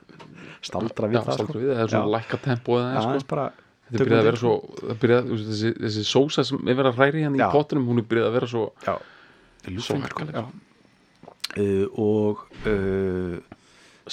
staldra 0.69 1.09
við 1.09 1.17
já, 1.19 1.23
það 1.25 1.39
sko. 1.43 1.53
við, 1.59 1.71
það 1.73 1.83
er 1.85 1.89
svona 1.95 2.13
lækka 2.17 2.39
já, 2.79 2.85
aðeins 2.85 3.07
aðeins 3.09 3.25
sko. 3.25 3.29
bara 3.35 3.47
þetta 3.89 4.01
er 4.03 4.05
byrjað 4.09 4.21
að 4.21 4.29
vera 4.29 4.41
svo 4.43 4.55
það 4.83 4.99
byrjað, 5.05 5.29
veist, 5.33 5.47
þessi, 5.49 5.71
þessi 5.85 6.03
sósa 6.09 6.45
sem 6.45 6.59
er 6.69 6.75
verið 6.79 6.91
að 6.93 6.99
hræri 7.01 7.23
hann 7.25 7.37
í 7.39 7.41
Já. 7.43 7.49
pottunum 7.53 7.87
hún 7.89 7.99
er 8.03 8.09
byrjað 8.11 8.29
að 8.29 8.37
vera 8.39 8.47
svo 8.55 8.65
já, 8.85 8.97
Svo 9.83 9.97
harkaleg. 10.01 10.35
já. 10.35 10.45
Uh, 11.59 11.87
og 11.99 12.45
uh, 12.69 13.41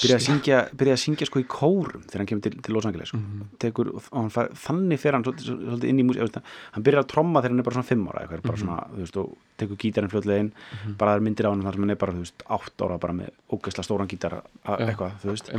byrjaði 0.01 0.15
að 0.19 0.25
syngja 0.27 0.57
byrjaði 0.75 0.95
að 0.97 1.03
syngja 1.05 1.27
sko 1.29 1.39
í 1.41 1.45
kórum 1.47 2.03
þegar 2.05 2.21
hann 2.21 2.29
kemur 2.31 2.43
til, 2.45 2.51
til 2.65 2.73
Los 2.75 2.85
Angeles 2.89 3.09
sko. 3.11 3.17
Mhm. 3.21 3.45
Tekur, 3.59 3.89
og 3.95 4.09
hann 4.13 4.29
far, 4.33 4.49
þannig 4.65 4.99
fer 4.99 5.13
hann 5.17 5.23
svolítið, 5.23 5.83
inn 5.89 5.99
í 5.99 6.05
músík 6.07 6.41
hann 6.75 6.83
byrjar 6.85 7.03
að 7.05 7.09
tromma 7.13 7.41
þegar 7.41 7.51
hann 7.55 7.59
er 7.59 7.67
bara 7.69 7.75
svona 7.79 7.89
fimm 7.91 8.07
ára 8.11 8.23
eitthvað, 8.25 8.41
Mhm. 8.41 8.49
bara 8.49 8.61
svona, 8.63 8.77
þú 8.95 9.01
veist, 9.05 9.17
og 9.17 9.37
tekur 9.57 9.77
gítarinn 9.85 10.11
fljótlega 10.11 10.39
inn 10.39 10.51
bara 10.97 11.11
það 11.11 11.15
er 11.15 11.25
myndir 11.29 11.45
á 11.47 11.51
hann 11.51 11.63
þar 11.63 11.73
sem 11.73 11.81
hann 11.85 11.89
er 11.95 12.01
bara, 12.03 12.11
þú 12.13 12.21
veist, 12.25 12.45
átt 12.49 12.85
ára 12.85 12.97
bara 12.99 13.13
með 13.13 13.29
ógeðslega 13.51 13.87
stóran 13.89 14.07
gítar 14.11 14.41
eitthvað, 14.65 15.11
þú 15.23 15.33
veist. 15.33 15.49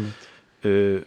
uh, 0.64 1.04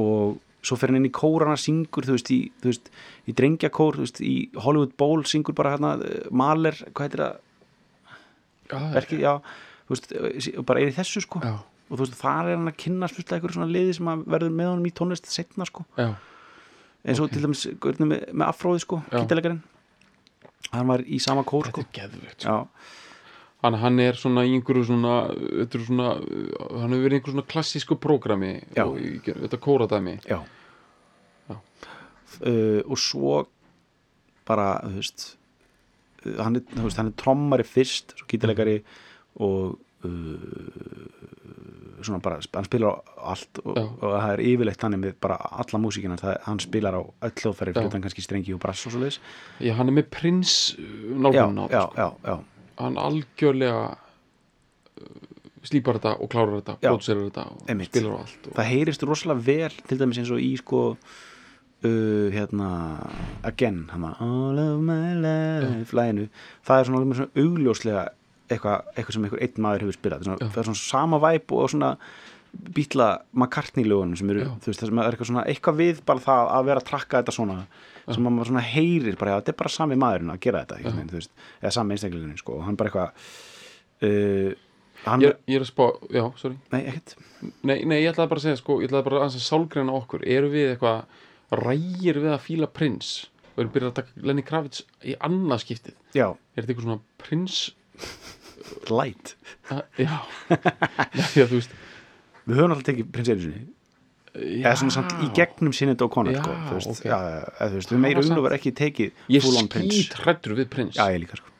og 0.00 0.38
svo 0.62 0.76
fer 0.76 0.88
hann 0.90 0.96
inn 1.00 1.06
í 1.08 1.14
kórana 1.14 1.54
syngur, 1.56 2.02
þú 2.04 2.16
veist, 2.18 2.30
í, 2.34 2.50
þú 2.60 2.72
veist, 2.72 2.90
í 3.28 3.32
drengjakór, 3.38 3.94
þú 3.96 4.04
veist, 4.04 4.20
í 4.20 4.34
Hollywood 4.58 4.96
Bowl 4.98 5.22
syngur 5.22 5.54
bara 5.54 5.76
hérna, 5.76 5.94
uh, 6.02 6.28
Maler, 6.34 6.72
hvað 6.92 7.06
heitir 7.08 7.22
það? 7.22 7.36
Já, 8.68 8.78
verkið, 8.92 9.20
já, 9.22 9.32
þú 9.88 9.94
veist, 9.94 10.12
uh, 10.58 10.62
bara 10.68 10.80
er 10.82 10.90
í 10.90 10.96
þessu 10.98 11.22
sko. 11.24 11.40
Já, 11.40 11.54
og 11.88 11.96
þú 11.96 12.02
veist, 12.04 12.18
þar 12.20 12.50
er 12.50 12.56
hann 12.58 12.70
að 12.70 12.78
kynna 12.84 13.08
slutlega 13.08 13.38
eitthvað 13.38 13.56
svona 13.56 13.72
liði 13.72 13.96
sem 13.96 14.10
verður 14.28 14.54
með 14.60 14.70
honum 14.72 14.88
í 14.90 14.94
tónlist 15.00 15.30
setna 15.32 15.66
sko, 15.68 15.84
já, 15.98 16.10
eins 17.08 17.22
og 17.24 17.32
til 17.32 17.42
dæmis 17.44 17.66
með, 17.80 18.16
með 18.32 18.46
afróði 18.48 18.84
sko, 18.84 19.02
Já. 19.08 19.20
gítalegarinn 19.22 19.62
hann 20.72 20.90
var 20.90 21.04
í 21.06 21.20
sama 21.22 21.44
kór 21.48 21.70
sko. 21.70 21.84
geðvögt 21.94 22.44
sko. 22.44 22.58
hann, 23.64 23.78
hann 23.82 24.00
er 24.04 24.18
svona 24.18 24.44
í 24.44 24.52
einhverju 24.58 24.84
svona, 24.90 25.14
svona 25.72 26.10
hann 26.18 26.92
hefur 26.92 27.04
verið 27.06 27.16
í 27.16 27.20
einhverju 27.20 27.36
svona 27.36 27.48
klassísku 27.54 27.98
prógrami 28.02 28.52
og 28.84 28.98
í, 29.00 29.14
þetta 29.24 29.60
kóradæmi. 29.64 30.18
Já, 30.28 30.42
Já. 31.48 31.56
Uh, 32.44 32.82
og 32.84 32.98
svo 33.00 33.38
bara, 34.46 34.74
þú 34.84 34.98
veist 35.00 35.22
uh, 36.26 36.36
hann 36.44 36.60
er, 36.60 36.76
hann 36.76 37.08
er 37.08 37.14
trommari 37.18 37.64
fyrst 37.66 38.12
svo 38.18 38.28
gítalegari 38.28 38.82
og 39.40 39.78
uh, 40.04 40.87
svona 42.06 42.20
bara, 42.24 42.40
hann 42.54 42.66
spilar 42.68 42.94
á 42.94 42.96
allt 43.32 43.60
og, 43.64 43.78
og 43.78 44.02
það 44.14 44.32
er 44.32 44.42
yfirleitt 44.44 44.82
þannig 44.82 45.02
með 45.04 45.14
bara 45.24 45.38
alla 45.62 45.80
músíkina, 45.82 46.18
hann 46.46 46.60
spilar 46.62 46.98
á 46.98 47.02
öll 47.02 47.32
hljóðfæri, 47.42 47.74
fyrir 47.76 47.94
hann 47.94 48.04
kannski 48.04 48.24
strengi 48.24 48.56
og 48.56 48.62
brass 48.62 48.86
og 48.88 48.94
svo 48.94 49.02
leiðis 49.02 49.20
já, 49.60 49.72
hann 49.78 49.90
er 49.90 49.96
með 50.00 50.10
prins 50.14 50.58
uh, 50.78 51.30
já, 51.34 51.44
á 51.46 51.64
já, 51.68 51.82
sko. 51.86 52.02
já, 52.02 52.08
já, 52.28 52.36
hann 52.82 53.00
algjörlega 53.02 53.86
uh, 53.94 55.24
slípar 55.68 55.98
þetta 55.98 56.14
og 56.22 56.30
klárar 56.32 56.60
þetta 56.60 56.76
Já. 56.78 56.90
prótserar 56.90 57.24
þetta 57.28 57.46
og 57.52 57.72
Einmitt. 57.72 57.90
spilar 57.92 58.14
á 58.14 58.18
allt 58.22 58.46
og, 58.46 58.52
það 58.60 58.70
heyrist 58.72 59.08
rosalega 59.08 59.46
vel 59.48 59.80
til 59.88 59.98
dæmis 60.00 60.22
eins 60.22 60.34
og 60.34 60.44
í 60.44 60.52
sko 60.60 60.82
uh, 60.92 62.28
hérna 62.34 62.70
again, 63.46 63.84
hann 63.92 64.06
all 64.14 64.62
of 64.62 64.78
my 64.84 65.16
life 65.18 65.96
læginu, 65.96 66.28
það 66.66 66.80
er 66.84 66.90
svona 66.92 67.28
augljóslega 67.34 68.06
eitthvað 68.48 68.90
eitthva 68.96 69.14
sem 69.14 69.28
einhver 69.28 69.44
einn 69.44 69.62
maður 69.64 69.86
hefur 69.86 69.98
spilað. 69.98 70.26
Svona, 70.26 70.40
Já. 70.42 70.50
það 70.54 70.62
er 70.62 70.68
svona 70.70 70.82
sama 70.82 71.20
væp 71.22 71.54
og 71.56 71.70
svona 71.74 71.92
býtla 72.78 73.08
McCartney 73.36 73.84
lögunum 73.84 74.16
sem 74.18 74.30
eru, 74.32 74.46
Já. 74.46 74.52
þú 74.64 74.72
veist, 74.72 74.82
það 74.82 74.90
sem 74.90 75.00
er 75.02 75.10
eitthvað 75.12 75.30
svona 75.30 75.46
eitthvað 75.52 75.80
við 75.82 76.02
bara 76.08 76.24
það 76.24 76.52
að 76.56 76.68
vera 76.70 76.82
að 76.82 76.88
trakka 76.88 77.20
þetta 77.20 77.36
svona 77.36 77.58
sem 78.08 78.24
að 78.24 78.34
maður 78.34 78.50
svona 78.52 78.64
heyrir 78.64 79.18
bara, 79.20 79.34
já, 79.34 79.40
þetta 79.42 79.52
er 79.52 79.58
bara 79.58 79.72
sami 79.74 79.98
maðurinn 80.00 80.32
að 80.32 80.40
gera 80.46 80.64
þetta, 80.64 80.94
þú 81.10 81.18
veist, 81.18 81.32
eða 81.60 81.72
sami 81.76 81.94
einstaklingunin, 81.96 82.40
sko, 82.40 82.56
og 82.56 82.64
hann 82.64 82.78
bara 82.80 82.90
eitthvað 82.90 83.26
uh, 84.08 84.52
hann, 85.04 85.24
ég, 85.24 85.40
ég 85.50 85.58
er 85.58 85.64
að 85.66 85.70
spá, 85.70 85.84
já, 86.16 86.22
sorry. 86.40 86.56
Nei, 86.72 86.80
ekkert. 86.88 87.16
Nei, 87.68 87.76
nei, 87.84 87.98
ég 88.00 88.12
ætlaði 88.12 88.32
bara 88.32 88.42
að 88.42 88.46
segja, 88.46 88.60
sko, 88.62 88.78
ég 88.82 88.90
ætlaði 88.90 89.08
bara 89.10 89.24
að 89.26 89.40
sálgreina 89.44 89.96
okkur, 89.98 90.24
eru 90.36 90.52
við 90.54 90.72
eitthvað 90.72 91.58
rægir 91.60 92.22
við 92.22 92.32
að 92.34 92.46
fíla 92.46 92.70
prins 92.78 93.12
og 93.54 93.62
erum 93.64 93.74
byrjað 93.74 93.92
að 93.92 93.98
taka 94.00 94.26
Lenny 94.28 94.44
Kravitz 94.46 94.84
í 95.04 95.16
annað 95.28 95.64
skiptið, 95.64 96.00
já, 96.16 96.28
er 96.30 96.62
þetta 96.62 96.72
eitthvað 96.72 96.88
svona 96.88 97.00
prins 97.20 97.60
light. 98.92 99.34
Já, 99.70 99.82
já, 99.98 100.18
já, 101.36 101.44
þú 101.48 101.58
veist. 101.58 101.74
Við 102.48 102.56
höfum 102.60 102.72
alltaf 102.74 102.86
tekið 102.88 103.10
prins 103.12 103.32
einu 103.34 103.44
sinni. 103.44 103.66
Eða 104.38 104.74
svona 104.78 104.94
samt 104.94 105.12
í 105.24 105.28
gegnum 105.34 105.72
sinni 105.74 105.96
og 105.98 106.10
konar 106.14 106.36
Já, 106.36 106.42
sko, 106.44 106.56
þú 106.68 106.74
veist, 106.78 106.90
ok. 106.94 107.04
já, 107.08 107.16
eða, 107.18 107.68
þú 107.72 107.78
veist, 107.78 107.90
við 107.90 107.96
Það 107.96 108.02
meira 108.04 108.22
unn 108.22 108.38
og 108.38 108.44
verið 108.46 108.58
ekki 108.60 108.72
tekið 108.78 109.22
ég 109.34 109.46
skýt 109.48 110.18
hrættur 110.22 110.54
við 110.60 110.68
prins. 110.72 110.98
Já, 110.98 111.08
ég 111.16 111.22
líka 111.24 111.38
sko. 111.40 111.54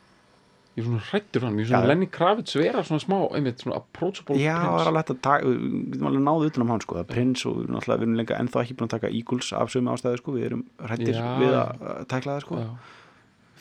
Ég 0.79 0.85
er 0.85 0.87
svona 0.87 1.01
hrættur 1.09 1.43
hann, 1.43 1.57
ég 1.59 1.65
er 1.65 1.67
Já, 1.67 1.71
svona 1.73 1.89
já. 1.89 1.91
Lenny 1.91 2.07
Kravitz 2.15 2.55
vera 2.55 2.85
svona 2.87 3.03
smá, 3.03 3.17
einmitt 3.35 3.65
svona 3.65 3.81
approachable 3.81 4.37
já, 4.39 4.53
það 4.55 4.69
prins 4.69 4.85
er 4.85 4.91
alveg 4.93 5.01
hægt 5.03 5.11
að 5.11 5.21
taka, 5.27 5.49
við 5.49 5.89
getum 5.97 6.11
alveg 6.13 6.23
náðu 6.29 6.51
utan 6.53 6.65
um 6.65 6.71
hann 6.71 6.85
sko, 6.85 6.99
að 7.01 7.09
prins 7.11 7.43
og 7.51 7.57
náttúrulega 7.65 7.99
við 7.99 8.07
erum 8.07 8.21
lenga 8.21 8.39
ennþá 8.45 8.63
ekki 8.63 8.77
búin 8.79 8.87
að 8.87 8.95
taka 8.95 9.11
Eagles 9.19 9.51
af 9.59 9.73
sömu 9.75 9.91
ástæðu 9.97 10.21
sko, 10.23 10.37
við 10.37 10.47
erum 10.53 10.63
hrættir 10.87 11.19
Já. 11.19 11.27
við 11.43 11.57
að 11.65 12.07
tækla 12.15 12.37
það 12.37 12.45
sko, 12.47 12.61
já, 12.63 12.71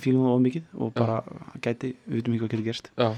fílum 0.01 0.25
það 0.25 0.35
of 0.35 0.41
mikið 0.45 0.73
og 0.83 0.93
bara 0.97 1.17
gæti, 1.63 1.93
við 2.07 2.19
veitum 2.19 2.35
ekki 2.35 2.43
hvað 2.43 2.51
getur 2.53 2.65
gerst. 2.67 2.89
Já, 2.97 3.09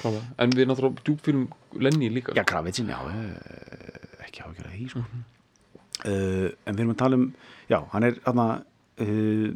klálega. 0.00 0.24
En 0.44 0.54
við 0.56 0.68
náttúrulega 0.70 1.06
djúpfilm 1.06 1.44
Lenny 1.84 2.10
líka. 2.12 2.34
Já, 2.36 2.44
Kravitsin, 2.48 2.90
já, 2.92 2.98
eh, 3.12 4.26
ekki 4.26 4.42
hafa 4.44 4.52
að 4.52 4.58
gera 4.60 4.74
því 4.76 4.88
sko. 4.94 5.04
Mhm. 5.06 5.24
uh, 6.02 6.48
en 6.66 6.74
við 6.74 6.80
erum 6.82 6.94
að 6.94 6.98
tala 6.98 7.14
um 7.20 7.26
já, 7.70 7.78
hann 7.92 8.02
er 8.08 8.16
aðna 8.26 8.46
uh, 9.04 9.50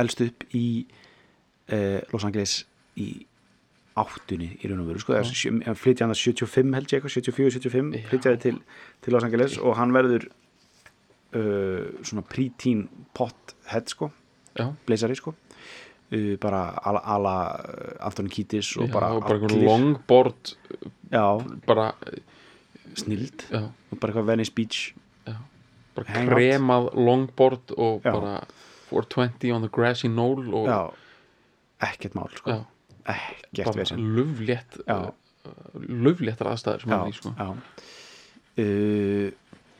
elst 0.00 0.20
upp 0.24 0.44
í 0.56 0.86
uh, 1.72 2.00
Los 2.12 2.24
Angeles 2.24 2.64
í 2.96 3.26
áttunni 3.96 4.50
í 4.60 4.68
raun 4.68 4.82
og 4.82 4.90
veru 4.90 5.00
sko, 5.00 5.16
hann 5.16 5.78
flytja 5.78 6.04
hann 6.04 6.12
að 6.12 6.20
75 6.20 6.74
held 6.76 6.90
ég 6.92 6.98
eitthvað, 6.98 7.14
74-75 7.16 7.94
Já. 7.96 8.02
flytjaði 8.10 8.40
til, 8.42 8.58
til 9.04 9.16
Los 9.16 9.24
Angeles 9.24 9.56
og 9.60 9.76
hann 9.78 9.94
verður 9.96 10.26
uh, 11.36 11.86
svona 12.04 12.24
pre-teen 12.28 12.86
pothead 13.16 13.92
sko, 13.92 14.10
já, 14.56 14.68
blazari 14.88 15.16
sko 15.16 15.32
bara 16.40 16.60
ala, 16.84 17.34
uh, 17.58 18.06
Anthony 18.06 18.28
Kiedis 18.30 18.76
og 18.76 18.90
bara, 18.92 19.08
allir- 19.18 19.64
longboard 19.66 20.54
bara, 21.66 21.92
snild 22.94 23.42
já, 23.50 23.62
og 23.90 23.98
bara 24.00 24.12
eitthvað 24.12 24.26
Venice 24.30 24.52
Beach 24.54 24.92
já 25.26 25.34
bara 25.96 26.06
Hangout. 26.12 26.34
kremað 26.36 26.90
longboard 26.94 27.72
og 27.76 28.02
Já. 28.04 28.12
bara 28.12 28.44
420 28.90 29.52
on 29.52 29.62
the 29.62 29.68
grassy 29.72 30.08
knoll 30.08 30.54
og 30.54 30.94
ekkert 31.80 32.14
mál 32.14 32.30
sko. 32.36 32.64
ekkert 33.06 33.74
vesinn 33.76 34.14
löflétt 34.16 34.78
Já. 34.86 35.12
löfléttar 35.74 36.46
aðstæður 36.52 36.80
sem 36.82 36.90
hann 36.90 37.06
er 37.06 37.12
í 37.12 37.16
sko. 37.16 37.32
Uh, 38.56 39.30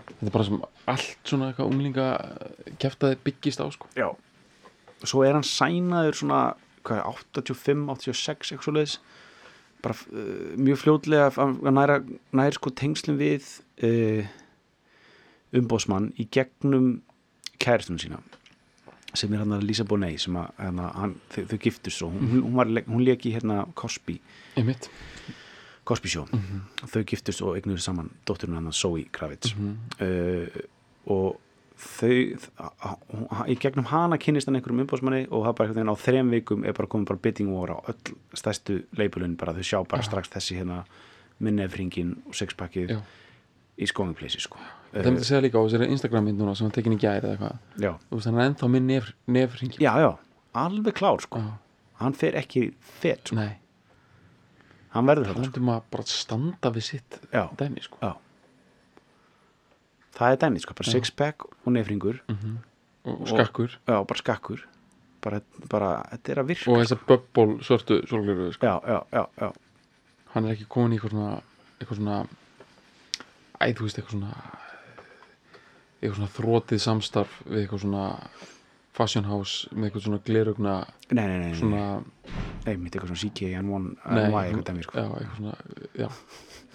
þetta 0.07 0.27
er 0.27 0.31
bara 0.35 0.45
sem 0.45 0.61
allt 0.87 1.17
svona 1.25 1.49
eitthvað 1.53 1.71
unglinga 1.71 2.09
keftaði 2.79 3.17
byggist 3.25 3.61
á 3.63 3.67
sko. 3.73 3.87
já 3.97 4.11
svo 5.11 5.25
er 5.27 5.37
hann 5.37 5.47
sænaður 5.47 6.21
svona 6.21 6.41
hvað, 6.87 7.03
er, 7.03 7.21
85, 7.43 7.87
86 7.93 8.53
eitthvað 8.53 8.69
svo 8.69 8.77
leiðis 8.77 8.99
bara 9.85 9.97
uh, 9.97 10.55
mjög 10.59 10.83
fljótlega 10.83 11.29
að 11.31 11.57
að 11.57 11.77
næra, 11.77 12.01
næra 12.37 12.57
sko 12.57 12.73
tengslum 12.79 13.19
við 13.21 13.49
uh, 13.87 14.27
umbóðsmann 15.57 16.13
í 16.21 16.29
gegnum 16.33 16.97
kæristunum 17.63 18.03
sína 18.03 18.21
sem 19.17 19.33
er 19.33 19.43
hann 19.43 19.57
að 19.57 19.65
Lisa 19.65 19.87
Bonet 19.89 20.21
sem 20.21 20.37
að 20.37 20.51
hana, 20.61 20.91
hann, 20.97 21.17
þau, 21.33 21.43
þau 21.49 21.59
giftust 21.63 22.03
svo. 22.03 22.11
Hún, 22.13 22.43
hún, 22.45 22.55
var, 22.59 22.69
hún 22.85 23.05
leki 23.07 23.33
hérna 23.33 23.63
Cosby. 23.79 24.19
Einmitt. 24.61 24.91
Cosby 25.87 26.11
Show. 26.13 26.27
Þau 26.83 27.03
giftust 27.09 27.41
og 27.47 27.57
eignuðu 27.57 27.81
saman 27.81 28.11
dótturinn 28.29 28.59
hann 28.59 28.75
Zoe 28.77 29.07
Kravitz. 29.15 29.55
Uh, 29.57 30.51
og 31.15 31.39
þau 31.77 33.47
í 33.51 33.57
gegnum 33.61 33.89
hana 33.91 34.17
kynnist 34.21 34.49
hann 34.49 34.57
einhverjum 34.57 34.87
umbóðsmanni 34.87 35.27
og 35.29 35.45
það 35.45 35.57
bara 35.59 35.67
einhvern 35.67 35.81
veginn 35.83 35.93
á 35.93 36.05
þrem 36.05 36.33
vikum 36.33 36.65
er 36.65 36.77
bara 36.77 36.91
komið 36.93 37.11
bara 37.11 37.23
bidding 37.27 37.53
war 37.53 37.75
á 37.75 37.79
öll 37.93 38.17
stærstu 38.33 38.79
leipulun 38.97 39.37
bara. 39.37 39.53
Þau 39.57 39.69
sjá 39.71 39.79
bara 39.89 40.07
strax 40.07 40.33
þessi 40.33 40.57
hérna 40.61 40.81
minnefringin 41.45 42.17
og 42.25 42.37
sexpackið 42.39 42.97
í 43.77 43.89
skóðumpleysi 43.91 44.41
sko. 44.41 44.61
Það 44.95 45.11
myndi 45.11 45.29
segja 45.29 45.43
líka 45.45 45.61
á 45.61 45.65
þessari 45.67 45.91
Instagram 45.93 46.29
mynd 46.31 46.41
núna 46.41 46.57
sem 46.57 46.65
hann 46.65 46.73
tekin 46.73 46.97
í 46.97 47.01
gæri 47.01 47.29
eða 47.29 47.35
eitthvað. 47.35 47.59
Já. 47.85 47.93
þú 48.09 48.17
veist 48.17 48.31
hann 48.31 48.39
er 48.41 48.49
ennþá 48.49 48.69
minn 48.73 48.87
nef, 48.89 49.11
nefringi 49.29 49.83
já, 49.85 49.93
já, 50.01 50.11
alveg 50.57 50.97
klár 50.97 51.21
sko. 51.21 51.43
Já. 51.45 51.51
hann 52.01 52.17
fer 52.17 52.39
ekki 52.41 52.71
fet 53.03 53.29
sko. 53.29 53.37
nei, 53.37 53.59
hann 54.95 55.11
verður 55.11 55.29
þetta 55.29 55.35
sko. 55.35 55.43
talandum 55.43 55.75
að 55.75 55.91
bara 55.93 56.09
standa 56.09 56.73
við 56.73 56.89
sitt 56.89 57.19
dæmi 57.61 57.85
sko. 57.85 58.01
já 58.01 58.15
það 60.17 60.33
er 60.35 60.41
dæmið 60.45 60.65
sko, 60.65 60.77
bara 60.79 60.95
sixpack 60.95 61.47
og 61.49 61.69
nefringur. 61.75 62.23
Og 63.07 63.29
skakkur. 63.31 63.77
Já, 63.87 63.99
bara 64.03 64.19
skakkur. 64.23 64.65
Bara, 65.27 65.41
bara, 65.71 65.91
þetta 66.13 66.33
er 66.33 66.41
að 66.43 66.51
virka 66.53 66.71
og 66.73 66.83
þessar 66.83 67.01
bubble 67.09 67.57
svörtu 67.67 68.01
sólgleru 68.07 68.51
sko. 68.55 68.67
já, 68.67 68.77
já, 68.87 68.99
já, 69.13 69.25
já. 69.41 69.49
Hann 70.35 70.47
er 70.47 70.55
ekki 70.55 70.69
komin 70.71 70.95
í 70.95 70.99
eitthvað 71.01 71.15
svona 71.17 71.31
eitthvað 71.81 71.99
svona 72.01 72.19
æ, 73.61 73.65
þú 73.75 73.87
veist, 73.87 73.99
eitthvað 73.99 74.15
svona 74.17 74.33
eitthvað 75.97 76.19
svona 76.21 76.35
þrótið 76.37 76.83
samstarf 76.85 77.39
við 77.47 77.63
eitthvað 77.65 77.83
svona 77.87 78.05
fashion 78.97 79.27
house 79.29 79.69
með 79.77 79.91
eitthvað 79.91 80.05
svona 80.07 80.19
glerugna 80.25 80.75
nei, 81.11 81.21
nei, 81.21 81.25
nei, 81.27 81.51
nei, 81.51 81.57
svona, 81.59 81.83
einmitt 82.67 82.95
eitthvað 82.97 83.11
svona 83.13 83.23
CKN1 83.23 83.89
nei, 84.17 84.23
NY 84.31 84.39
eitthvað 84.43 84.65
dæmi 84.71 84.87
sko. 84.87 85.03
já, 85.03 85.11
eitthvað 85.21 85.37
svona 85.41 85.57
já, 86.01 86.09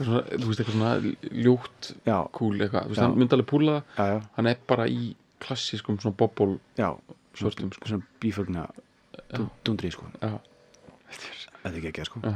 svona, 0.02 0.22
þú 0.36 0.52
veist, 0.52 0.62
eitthvað 0.62 0.76
svona 0.76 1.42
ljótt 1.48 1.90
já, 2.06 2.18
cool 2.38 2.62
eitthvað, 2.62 2.86
þú 2.86 2.94
veist, 2.94 3.02
Já. 3.02 3.08
hann 3.08 3.18
myndi 3.22 3.38
alveg 3.38 3.50
púla 3.50 3.80
það. 3.80 3.98
Já, 3.98 4.14
já, 4.14 4.22
hann 4.38 4.52
er 4.52 4.62
bara 4.70 4.86
í 4.92 5.02
klassískum 5.42 5.98
svona 6.04 6.18
bobble 6.22 6.60
já 6.78 6.92
Svörtum, 7.40 7.72
sko. 7.74 7.88
svona 7.90 8.06
bífögna 8.22 8.68
Já. 9.32 9.42
dundri 9.66 9.92
sko, 9.96 10.06
já, 10.22 10.34
þetta 11.12 11.70
er 11.72 11.78
ekki 11.82 11.92
ekki 11.94 12.06
sko. 12.10 12.22
Já, 12.28 12.34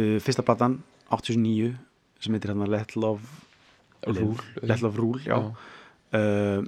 uh, 0.00 0.16
fyrsta 0.24 0.42
platan, 0.46 0.78
89 1.14 1.74
sem 2.24 2.34
heitir 2.34 2.50
hérna 2.54 2.66
Let 2.72 2.94
Love 2.96 3.22
Rule. 4.08 4.36
Let 4.62 4.82
Love 4.82 4.98
Rule, 5.00 5.22
já, 5.28 5.40
Uh, 6.14 6.62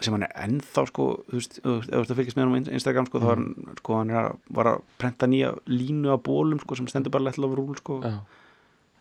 sem 0.00 0.12
hann 0.12 0.24
er 0.26 0.32
ennþá 0.44 0.82
sko, 0.90 1.04
þú 1.30 1.38
veist, 1.38 1.54
þú 1.64 1.74
ert 1.80 2.10
að 2.12 2.18
fylgjast 2.18 2.36
með 2.36 2.44
hann 2.46 2.66
á 2.68 2.74
Instagram 2.76 3.06
sko, 3.08 3.20
þá 3.22 3.26
var 3.30 3.38
hann, 3.40 3.76
sko, 3.80 3.94
hann 4.00 4.10
er 4.12 4.18
að, 4.20 4.34
var 4.58 4.68
að 4.74 4.82
prenta 5.00 5.28
nýja 5.30 5.52
línu 5.70 6.10
af 6.12 6.20
bólum 6.26 6.60
sko, 6.60 6.76
sem 6.76 6.88
stendur 6.90 7.14
bara 7.14 7.24
Let 7.30 7.38
Love 7.40 7.56
Rule 7.56 7.78
sko, 7.80 7.96
já, 8.04 8.18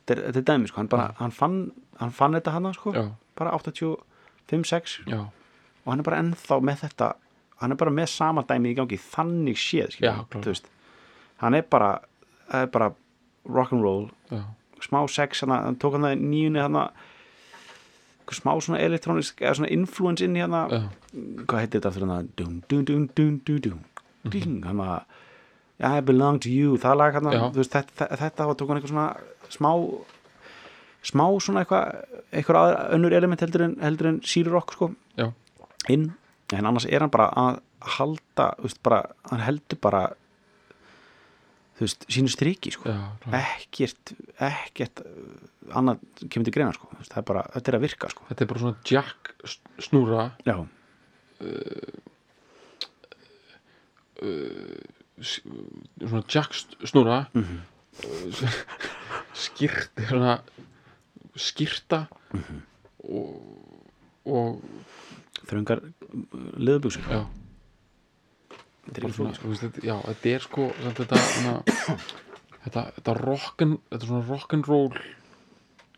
þetta 0.05 0.15
er, 0.15 0.21
þetta 0.29 0.41
er 0.43 0.47
dæmi 0.51 0.71
sko, 0.71 0.79
hann 0.79 0.91
bara, 0.93 1.10
hann 1.19 1.36
fann, 1.36 1.58
hann 1.99 2.13
fann 2.15 2.38
þetta 2.39 2.53
hana 2.55 2.71
sko, 2.77 2.93
já, 2.95 3.05
bara 3.36 3.51
85-6 3.60 4.99
já, 5.12 5.19
og 5.84 5.91
hann 5.91 5.99
er 6.03 6.08
bara 6.08 6.21
ennþá 6.23 6.60
með 6.63 6.86
þetta 6.86 7.12
hann 7.62 7.71
er 7.75 7.79
bara 7.79 7.91
með 7.95 8.10
sama 8.12 8.43
dæmi 8.47 8.71
í 8.73 8.77
gangi 8.77 8.97
þannig 8.99 9.60
séð, 9.60 9.97
klárlega. 9.99 10.41
þú 10.43 10.51
veist. 10.51 10.65
Hann 11.43 11.55
er 11.55 11.63
bara, 11.71 11.91
er 12.55 12.67
bara 12.71 12.89
rock'n'roll, 13.47 14.10
smá 14.84 15.01
sex 15.12 15.43
hann 15.45 15.75
tók 15.79 15.95
hann 15.95 16.08
það 16.08 16.15
í 16.17 16.23
nýjunni 16.31 16.63
hana 16.63 16.86
eitthvað 16.89 17.14
smá 18.33 18.53
svona 18.61 18.79
elektrónisk 18.81 19.41
eða 19.41 19.59
svona 19.59 19.71
influence 19.75 20.25
inn 20.25 20.35
hana 20.39 20.65
já, 20.71 20.81
hvað 21.45 21.59
heitir 21.61 21.79
þetta 21.79 21.91
aftur 21.91 22.07
hana 22.07 22.21
dun, 22.39 22.63
dun, 22.69 22.85
dun, 22.85 23.05
dun, 23.15 23.38
dun, 23.45 23.61
dun, 23.61 23.83
ding, 24.31 24.65
hana 24.65 25.03
I 25.79 25.99
belong 25.99 26.39
to 26.39 26.49
you, 26.49 26.77
það 26.79 26.97
lag 26.97 27.15
þú 27.19 27.59
veist, 27.59 27.73
þetta, 27.75 28.07
þetta 28.15 28.45
og 28.47 28.57
tók 28.57 28.69
hann 28.69 28.79
eitthvað 28.79 28.93
svona 28.93 29.07
smá 29.51 29.71
smá 31.05 31.25
svona 31.43 31.63
eitthvað 31.65 32.21
eitthvað 32.31 32.75
önnur 32.95 33.13
element 33.13 33.43
heldur 33.43 33.65
en, 33.67 33.75
heldur 33.83 34.09
en 34.09 34.21
síru 34.25 34.53
rock 34.53 34.73
sko. 34.73 34.93
Já, 35.19 35.29
inn 35.91 36.13
en 36.53 36.65
annars 36.69 36.85
er 36.88 37.03
hann 37.03 37.11
bara 37.13 37.27
að 37.35 37.59
halda 37.97 38.51
þú 38.57 38.69
veist, 38.69 38.81
bara, 38.85 39.01
hann 39.31 39.43
heldur 39.43 39.81
bara 39.81 40.03
þú 41.75 41.83
veist, 41.83 42.05
sínu 42.07 42.29
striki 42.31 42.71
sko. 42.71 42.91
ekkert, 43.35 44.13
ekkert 44.39 45.01
uh, 45.03 45.75
annað 45.75 45.99
kemur 46.29 46.45
til 46.47 46.53
greina 46.55 46.71
sko. 46.73 46.88
Það 47.03 47.17
er 47.19 47.27
bara, 47.27 47.43
þetta 47.55 47.71
er 47.71 47.77
að 47.79 47.85
virka 47.89 48.09
sko. 48.13 48.23
þetta 48.29 48.41
er 48.45 48.51
bara 48.53 48.63
svona 48.63 48.77
jack 48.85 49.33
snúra 49.83 50.31
já, 50.47 50.55
s- 55.21 55.41
svona 55.99 56.23
jack 56.29 56.53
snúra 56.85 57.27
Mhm. 57.33 57.59
skýrt 59.33 59.91
svona 60.07 60.41
skýrta 61.35 62.07
Mhm. 62.33 62.61
og, 63.09 63.81
og 64.25 64.61
þröngar 65.47 65.81
leðubuxur 66.57 67.03
já, 67.07 67.25
þetta 68.49 68.53
er 68.53 68.57
bara 68.57 68.63
ekki 68.65 68.74
svona, 69.15 69.33
sko. 69.35 69.47
veist, 69.49 69.63
þetta, 69.65 69.83
já, 69.83 69.95
þetta 70.05 70.29
er 70.35 70.39
sko 70.45 70.67
þetta 70.83 71.05
þetta, 71.05 71.61
þetta 72.65 72.83
þetta 72.95 73.13
er 73.99 74.05
svona 74.07 74.25
rock'n'roll 74.29 74.93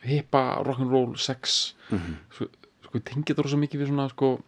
hippa 0.07 0.43
rock'n'roll 0.67 1.17
sex 1.19 1.73
Mhm. 1.91 2.17
sko, 2.31 2.47
sko 2.83 2.97
ég 2.99 3.03
tengi 3.03 3.33
þetta 3.33 3.43
rosa 3.43 3.57
mikið 3.57 3.81
við 3.83 3.87
svona 3.91 4.09
sko 4.09 4.39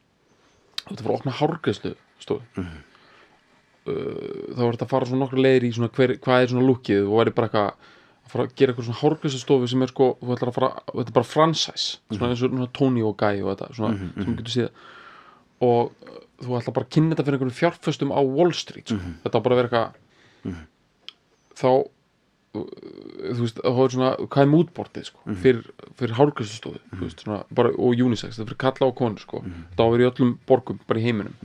þetta 0.88 1.04
var 1.04 1.12
að 1.14 1.20
opna 1.20 1.32
hárgreðslu 1.40 1.96
stóð 2.20 2.42
Mhm. 2.58 2.78
uh, 3.88 4.56
þá 4.56 4.62
var 4.64 4.74
þetta 4.76 4.86
að 4.88 4.94
fara 4.94 5.06
svona 5.10 5.24
nokkru 5.26 5.44
leiðir 5.44 5.68
í 5.70 5.74
svona 5.76 5.90
hver, 5.96 6.18
hvað 6.20 6.44
er 6.44 6.48
svona 6.54 6.68
lukkið 6.68 7.08
og 7.08 7.16
væri 7.20 7.36
bara 7.36 7.48
eitthvað 7.50 7.70
að 7.70 8.32
fara 8.34 8.46
að 8.46 8.56
gera 8.56 8.74
eitthvað 8.74 8.86
svona 8.90 9.02
hárgreðslu 9.02 9.40
stofu 9.42 9.68
sem 9.72 9.82
er 9.82 9.88
sko, 9.94 10.08
þú 10.22 10.36
ætlar 10.36 10.52
að 10.52 10.58
fara, 10.60 10.72
þetta 10.94 11.08
er 11.10 11.18
bara 11.20 11.30
franchise 11.34 11.98
svona 12.12 12.30
eins 12.30 12.44
og 12.44 12.52
svona 12.54 12.72
Tony 12.74 13.02
og 13.02 13.18
Guy 13.18 13.42
og 13.42 13.52
þetta 13.58 13.72
svona, 13.76 13.94
Mhm, 13.96 14.14
sem 14.24 14.26
þú 14.26 14.38
getur 14.38 14.56
séð 14.58 14.70
og 15.62 15.92
uh, 16.08 16.20
þú 16.40 16.58
ætlar 16.60 16.74
bara 16.76 16.86
að 16.86 16.94
kynna 16.96 17.16
þetta 17.16 17.26
fyrir 17.28 17.38
einhverjum 17.40 17.60
fjárföstum 17.60 18.12
á 18.16 18.20
Wall 18.24 18.54
Street 18.54 18.88
sko. 18.88 18.96
Mhm. 19.00 19.16
þetta 19.26 19.40
á 19.40 19.44
bara 19.46 19.56
að 19.56 19.60
vera 19.60 19.70
eitthvað 19.70 20.60
þá 21.60 21.70
uh, 21.70 22.64
þú 23.36 23.42
veist, 23.44 23.60
þá 23.62 23.82
er 23.84 23.94
svona 23.94 24.12
hvað 24.26 24.44
er 24.46 24.52
mútbortið 24.54 25.06
sko, 25.10 25.20
Mhm. 25.26 25.36
fyrir, 25.44 25.66
fyrir 26.00 26.16
hárgræslustofu 26.18 26.80
þú 26.96 27.02
veist, 27.04 27.20
svona, 27.26 27.44
bara, 27.54 27.70
og 27.70 28.00
unisex, 28.06 28.38
þetta 28.38 28.42
er 28.42 28.50
fyrir 28.54 28.64
kalla 28.66 28.88
og 28.90 28.96
konu 28.96 29.20
sko, 29.20 29.44
þetta 29.44 29.84
á 29.84 29.86
að 29.86 29.92
vera 29.98 30.08
í 30.08 30.12
öllum 30.14 30.32
borgum 30.48 30.80
bara 30.88 31.00
í 31.00 31.04
heiminum, 31.04 31.36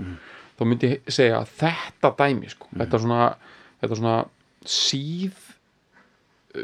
þá 0.58 0.62
myndi 0.70 0.90
ég 0.94 1.00
segja 1.12 1.40
að 1.42 1.50
þetta 1.58 2.14
dæmi 2.16 2.48
sko, 2.54 2.66
þetta 2.78 3.00
svona 3.02 3.36
þetta 3.82 3.96
svona 3.98 4.16
síð 4.64 5.34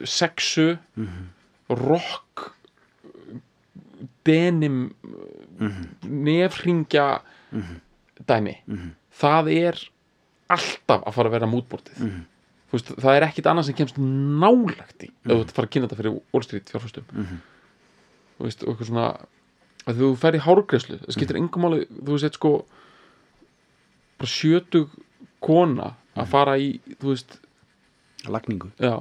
sexu 0.07 0.79
rock 1.69 2.53
denim 4.25 4.95
nefringja 6.05 7.21
dæmi 8.31 8.55
það 9.21 9.51
er 9.57 9.81
alltaf 10.51 11.05
að 11.07 11.17
fara 11.19 11.31
að 11.33 11.37
vera 11.39 11.51
mútbortið 11.51 12.05
Þú 12.71 12.77
veist, 12.79 12.91
það 13.03 13.17
er 13.19 13.25
ekkit 13.27 13.47
annað 13.51 13.65
sem 13.67 13.75
kemst 13.81 13.97
nálagt 13.99 15.03
í 15.03 15.09
ef 15.11 15.31
þú 15.33 15.37
að 15.43 15.55
fara 15.57 15.67
að 15.67 15.73
kynna 15.75 15.89
þetta 15.91 15.97
fyrir 15.99 16.13
Wall 16.31 16.45
Street 16.47 16.69
fjárfæstum 16.71 17.07
þú 17.11 18.45
veist, 18.47 18.63
og 18.63 18.69
eitthvað 18.71 18.91
svona 18.93 19.07
að 19.91 19.99
þú 20.03 20.11
fer 20.23 20.37
í 20.39 20.43
hárgreðslu 20.45 20.99
það 21.01 21.17
skiptir 21.17 21.39
engum 21.41 21.65
máli, 21.67 21.81
þú 21.91 22.15
veist, 22.15 22.37
sko 22.39 22.53
bara 24.21 24.31
sjötug 24.31 24.93
kona 25.43 25.89
að 26.15 26.29
fara 26.31 26.55
í 26.61 26.69
þú 27.01 27.11
veist, 27.15 27.39
lagningu. 28.31 28.71
Já 28.79 29.01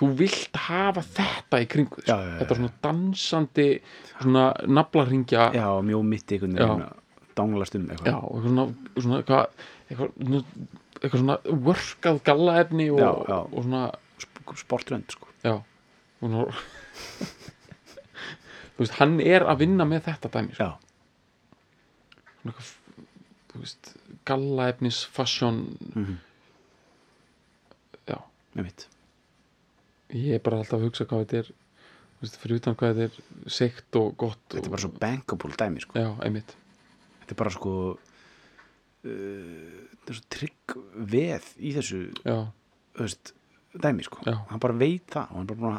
þú 0.00 0.08
vilt 0.16 0.56
hafa 0.56 1.02
þetta 1.04 1.58
í 1.60 1.66
kringu 1.68 2.00
þig, 2.00 2.08
Já, 2.08 2.14
sko. 2.14 2.24
já, 2.24 2.30
já, 2.30 2.38
þetta 2.40 2.56
svona 2.56 2.72
dansandi 2.86 3.66
svona 4.14 4.44
naflaringja. 4.78 5.48
Já, 5.58 5.66
mjó 5.84 6.00
mitt 6.06 6.32
einhvern 6.32 6.56
Já. 6.56 6.62
veginn. 6.70 6.86
að 6.86 6.99
danglast 7.38 7.74
um 7.78 7.86
eitthvað 7.90 8.10
Já, 8.10 8.18
eitthvað 8.20 8.46
svona, 8.46 8.64
svona 8.96 9.18
eitthvað, 9.20 9.44
eitthvað, 9.90 10.10
eitthvað 11.00 11.20
svona 11.22 11.36
workað 11.68 12.20
gallaefni 12.26 12.86
og, 12.94 12.98
Já, 13.00 13.10
já. 13.28 13.38
og 13.44 13.60
svona, 13.66 13.82
Sp- 14.20 14.56
sportrönd 14.64 15.08
sko. 15.14 15.26
já 15.44 15.54
svona 16.20 16.44
þú 18.74 18.84
veist, 18.84 18.96
hann 19.00 19.18
er 19.20 19.44
að 19.48 19.58
vinna 19.64 19.84
með 19.88 20.06
þetta 20.08 20.30
dæmi 20.36 20.54
sko. 20.56 20.64
já, 20.64 20.70
svona 22.40 22.52
eitthvað, 22.54 22.74
þú 23.52 23.62
veist 23.64 23.92
gallaefnis, 24.28 24.98
fashion 25.16 25.62
Mhm. 25.94 26.18
já, 28.08 28.18
með 28.54 28.64
mitt 28.68 28.86
ég 30.10 30.34
er 30.34 30.42
bara 30.42 30.58
alltaf 30.60 30.80
að 30.80 30.84
hugsa 30.88 31.04
hvað 31.06 31.24
þetta 31.26 31.38
er 31.38 31.52
fyrir 32.40 32.56
utan 32.60 32.74
hvað 32.76 32.96
þetta 32.98 33.04
er 33.08 33.50
seikt 33.50 33.96
og 33.96 34.16
gott 34.20 34.40
þetta 34.50 34.66
er 34.66 34.70
bara 34.74 34.82
svo 34.82 34.92
bankable 35.00 35.56
dæmi 35.56 35.80
sko. 35.80 35.98
já, 35.98 36.10
einmitt 36.24 36.56
þetta 37.30 37.36
er 37.36 37.40
bara 37.44 37.52
sko 37.54 37.74
uh, 39.06 39.82
svo 40.10 40.24
trygg 40.32 40.74
veð 41.12 41.46
í 41.62 41.72
þessu 41.76 42.02
veist, 42.98 43.32
dæmi 43.78 44.04
sko. 44.04 44.24
Já. 44.26 44.34
hann 44.50 44.62
bara 44.62 44.76
veit 44.80 45.06
það 45.12 45.30
og 45.30 45.36
hann 45.38 45.46
er 45.46 45.50
bara 45.54 45.60
búin 45.62 45.78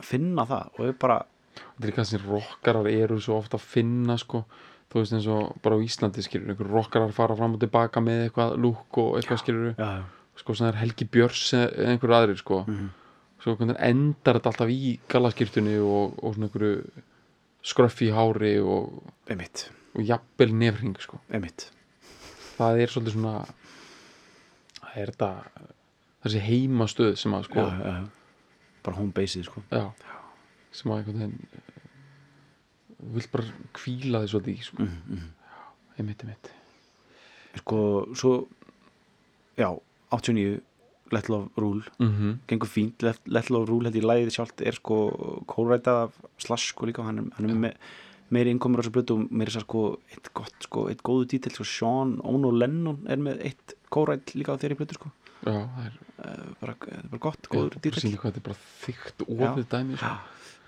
að 0.00 0.06
finna 0.08 0.46
það 0.48 0.78
og 0.78 0.86
er 0.88 0.96
bara 1.04 1.18
þetta 1.60 2.00
er 2.00 2.08
sem 2.08 2.22
rockarar 2.24 2.88
eru 2.88 3.18
svo 3.20 3.36
ofta 3.40 3.58
að 3.58 3.66
finna 3.74 4.16
sko. 4.20 4.44
Þú 4.90 5.02
veist 5.02 5.14
eins 5.14 5.26
og 5.30 5.58
bara 5.62 5.76
á 5.78 5.84
Íslandi 5.84 6.22
skilur 6.24 6.50
einhver 6.50 6.70
rockarar 6.72 7.12
fara 7.14 7.36
fram 7.38 7.52
og 7.54 7.60
tilbaka 7.62 8.00
með 8.02 8.24
eitthvað 8.24 8.56
lúk 8.58 8.98
og 8.98 9.18
eitthvað 9.18 9.42
skilur 9.44 9.76
sko 10.40 10.56
sem 10.56 10.70
er 10.70 10.78
Helgi 10.80 11.06
Björns 11.06 11.52
eða 11.58 11.92
einhverju 11.92 12.16
aðrir 12.16 12.40
sko. 12.40 12.64
Mhm. 12.66 12.88
svo 13.40 13.54
hvernig 13.56 13.76
endar 13.80 14.36
þetta 14.36 14.50
alltaf 14.50 14.72
í 14.72 14.98
gallaskýrtunni 15.08 15.76
og, 15.80 16.16
og 16.20 16.34
svona 16.34 16.48
einhverju 16.48 17.04
skröffi 17.64 18.10
hári 18.12 18.58
og, 18.60 19.02
emitt, 19.32 19.70
og 19.96 20.04
jafnvel 20.06 20.54
nefring 20.54 20.96
sko. 21.02 21.18
Það 22.60 22.80
er 22.84 22.92
svolítið 22.92 23.14
svona 23.16 23.34
það 24.80 24.96
er 25.02 25.12
þetta 25.12 25.30
þessi 26.24 26.40
heimastöð 26.44 27.12
sem 27.16 27.34
að 27.36 27.44
sko 27.48 27.64
já, 27.64 27.76
já, 27.80 28.00
bara 28.84 28.96
home 28.98 29.12
baseið 29.16 29.46
sko. 29.48 29.62
já, 29.72 29.84
sem 30.76 30.92
að 30.92 30.98
einhvern 31.00 31.20
veginn 31.20 31.36
eh, 31.56 31.84
þú 33.00 33.12
vilt 33.16 33.30
bara 33.32 33.46
kvíla 33.78 34.20
því 34.24 34.32
svolítið 34.34 34.56
í 34.60 34.66
sko. 34.68 34.82
mm, 34.84 34.98
mm. 35.14 35.28
einmitt, 35.98 36.24
einmitt. 36.26 36.50
Sko, 37.62 37.78
svo 38.14 38.34
já, 39.58 39.70
89 40.14 40.60
Let 41.10 41.26
Love 41.32 41.48
Rule, 41.58 41.82
mm 41.98 42.36
gengur 42.46 42.68
fínt 42.70 43.02
Let, 43.02 43.18
Let 43.26 43.48
Love 43.50 43.66
Rule, 43.66 43.88
held 43.88 43.96
ég 43.98 44.04
lægið 44.06 44.34
sjálft 44.36 44.60
er 44.62 44.76
sko 44.78 45.00
kórætað 45.50 46.04
af 46.04 46.20
Slash 46.38 46.70
sko 46.74 46.86
líka. 46.86 47.02
Hann, 47.02 47.18
er- 47.24 47.32
hann 47.38 47.50
er 47.50 47.58
með 47.64 47.74
meiri 48.30 48.50
innkomur 48.54 48.80
á 48.80 48.82
þessu 48.84 48.92
blötu 48.94 49.16
og 49.16 49.30
meiri 49.30 49.50
að 49.54 49.64
sko 49.64 49.80
eitt 50.14 50.28
gott, 50.34 50.54
sko, 50.66 50.84
eitt 50.90 51.02
góðu 51.06 51.26
dítil 51.32 51.52
sko, 51.56 51.64
Sean 51.66 52.12
Ono 52.24 52.50
Lennon 52.54 53.00
er 53.10 53.16
með 53.22 53.40
eitt 53.48 53.74
kóræt 53.90 54.34
líka 54.38 54.54
á 54.54 54.60
þeirri 54.60 54.76
blötu 54.78 54.94
sko. 54.98 55.10
Já, 55.40 55.56
það 55.56 55.86
er, 55.88 55.94
uh, 56.20 56.52
bara, 56.60 56.74
það 56.84 56.98
er 57.00 57.08
bara 57.10 57.22
gott, 57.24 57.40
já, 57.42 57.50
góður 57.54 57.70
bara 57.74 57.82
dítil 57.86 58.02
sýnir 58.04 58.20
hvað 58.20 58.30
þetta 58.34 58.40
er 58.40 58.46
bara 58.50 58.60
þykkt 58.84 59.24
ofið 59.26 59.66
dæmi 59.74 59.98
sko. 59.98 60.12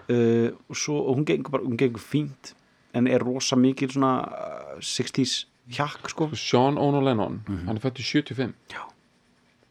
uh, 0.09 0.49
og 0.73 0.77
svo, 0.83 0.97
og 1.07 1.17
hún 1.21 1.27
gengur 1.29 1.51
bara, 1.55 1.65
hún 1.69 1.77
gengur 1.79 2.01
fínt 2.03 2.55
en 2.95 3.07
er 3.09 3.21
rosa 3.25 3.57
mikil 3.57 3.89
svona 3.93 4.13
uh, 4.27 4.79
60s 4.81 5.45
hjakk 5.73 6.09
sko. 6.11 6.27
Sko, 6.33 6.37
Sean 6.41 6.79
Ono 6.79 7.01
Lennon, 7.01 7.43
Mhm. 7.47 7.67
hann 7.69 7.77
er 7.77 7.81
fættur 7.85 8.03
75 8.05 8.55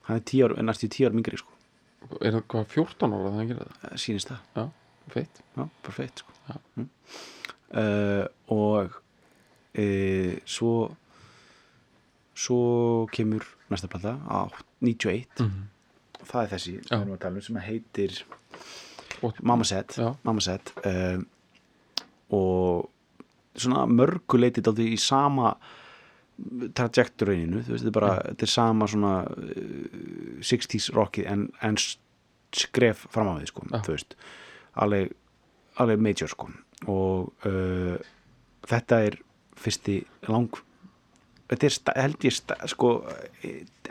hann 0.08 0.18
er 0.18 0.24
10 0.26 0.44
ár, 0.46 0.56
er 0.58 0.64
næstu 0.64 0.88
10 0.90 1.06
ár 1.10 1.14
mingri 1.14 1.38
sko. 1.38 1.52
Er 2.22 2.32
það 2.34 2.42
hvað 2.50 2.66
14 2.74 3.14
ára 3.14 3.30
það 3.30 3.36
hann 3.38 3.48
gerir 3.52 3.68
það? 3.68 4.00
Sýnist 4.02 4.32
það. 4.32 4.40
Já, 4.56 4.64
feitt. 5.14 5.42
Já, 5.58 5.68
perfekt 5.86 6.24
sko. 6.24 6.34
Já. 6.50 6.56
mm. 6.78 6.88
Uh, 7.78 8.26
og 8.52 8.98
uh, 9.78 10.34
svo 10.46 10.74
svo 12.42 13.08
kemur 13.14 13.46
næsta 13.70 13.90
plata 13.92 14.16
á 14.26 14.50
91 14.82 15.28
mm. 15.40 15.60
það 16.24 16.44
er 16.44 16.50
þessi 16.56 16.74
Já. 16.78 16.82
sem 16.88 16.96
við 16.96 17.04
erum 17.04 17.18
að 17.18 17.22
tala 17.26 17.36
um, 17.36 17.46
sem 17.48 17.60
að 17.60 17.68
heitir 17.68 18.22
Mamma 19.46 19.66
Set. 19.68 20.00
Mamma 20.26 20.42
Set 20.42 20.72
uh, 20.88 21.22
og 22.34 22.90
svona 23.60 23.86
mörguleitið 23.92 24.72
aldrei 24.72 24.94
í 24.96 25.00
sama 25.02 25.52
veist, 27.68 27.84
þetta 27.84 27.92
er 27.92 27.98
bara 28.00 28.14
þetta 28.32 28.48
er 28.48 28.54
sama 28.56 28.88
svona 28.90 29.16
uh, 29.28 30.40
60s 30.52 30.90
rockið 30.96 31.30
en, 31.30 31.48
en 31.62 31.78
skref 32.52 33.06
fram 33.12 33.30
á 33.32 33.34
því, 33.38 33.52
sko, 33.52 33.68
alveg 35.80 36.02
major, 36.04 36.32
sko 36.32 36.50
og 36.90 37.32
uh, 37.46 37.98
þetta 38.70 39.02
er 39.08 39.18
fyrsti 39.62 40.00
lang 40.30 40.50
þetta 41.52 41.68
er, 41.68 41.76
sta- 41.76 41.98
held 42.00 42.26
ég, 42.26 42.34
sta- 42.34 42.58
sko 42.72 42.94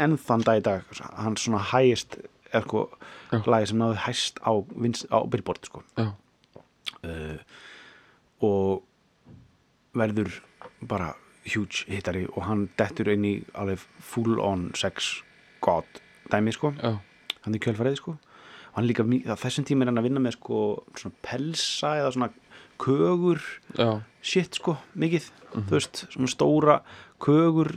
enn 0.01 0.17
þann 0.19 0.43
dag 0.47 0.59
í 0.59 0.65
dag 0.67 0.87
hann 1.21 1.37
svona 1.39 1.61
hægist 1.71 2.17
sko, 2.51 2.87
lagi 3.47 3.69
sem 3.71 3.79
náði 3.79 4.01
hæst 4.09 4.41
á, 4.43 4.51
á 5.15 5.19
billboard, 5.31 5.61
sko. 5.69 5.83
Uh, 7.07 7.39
og 8.43 8.83
verður 9.97 10.41
bara 10.89 11.13
huge 11.47 11.85
hittari 11.89 12.25
og 12.33 12.43
hann 12.49 12.67
dettur 12.81 13.09
inn 13.13 13.25
í 13.29 13.35
alveg 13.59 13.81
full 14.03 14.41
on 14.43 14.71
sex 14.79 15.13
god 15.65 15.87
dæmi 16.33 16.53
sko, 16.57 16.73
já, 16.81 16.97
hann 17.45 17.55
er 17.57 17.63
kjölfarið 17.63 17.97
sko. 18.01 18.17
Hann 18.75 18.87
líka, 18.87 19.03
þessum 19.41 19.65
tíma 19.67 19.83
er 19.87 19.91
hann 19.91 19.99
að 20.03 20.07
vinna 20.09 20.21
með 20.23 20.37
sko 20.39 20.59
svona 20.99 21.17
pelsa 21.27 21.95
eða 22.01 22.13
svona 22.15 22.29
kögur 22.81 23.41
já, 23.79 23.91
shit 24.25 24.57
sko, 24.61 24.77
mikið 24.97 25.29
þú 25.55 25.71
veist, 25.77 26.05
svona 26.15 26.31
stóra 26.33 26.79
kögur 27.21 27.75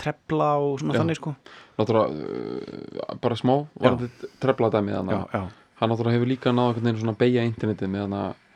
trefla 0.00 0.50
og 0.60 0.78
svona 0.80 0.94
Já. 0.96 1.00
þannig 1.02 1.18
sko. 1.18 1.32
Náttúrulega 1.78 3.08
uh, 3.10 3.16
bara 3.22 3.36
smá 3.38 3.54
trefla 4.42 4.70
dæmi 4.72 4.92
já, 4.94 5.00
þannig 5.00 5.34
já, 5.34 5.42
hann 5.80 5.92
náttúrulega 5.92 6.16
hefur 6.18 6.30
líka 6.30 6.52
náða 6.54 6.72
einhvern 6.74 6.86
veginn 6.90 7.02
svona 7.04 7.16
beigja 7.20 7.44
internetið 7.48 7.92
með 7.94 8.04
hann 8.06 8.16
að 8.20 8.46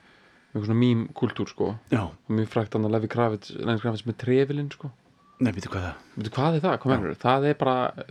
með 0.55 0.67
svona 0.69 0.79
mím 0.79 1.01
kultúr 1.19 1.49
sko. 1.51 1.73
Já, 1.91 2.03
og 2.07 2.31
mjög 2.37 2.53
frækt 2.53 2.77
hann 2.77 2.87
að 2.87 2.93
Levi 2.95 3.09
Kravitz, 3.11 3.51
Kravitz 3.83 4.05
með 4.07 4.19
trefilinn 4.23 4.69
sko. 4.71 4.91
Nei, 5.43 5.51
býttu 5.51 5.67
hvað 5.73 5.89
það? 5.89 6.03
Veitu, 6.15 6.31
hvað 6.37 6.57
er 6.57 6.63
það, 6.63 6.75
hvað 6.85 6.93
mennur 6.95 7.17
það 7.25 7.47
er 7.51 7.57
bara, 7.59 8.05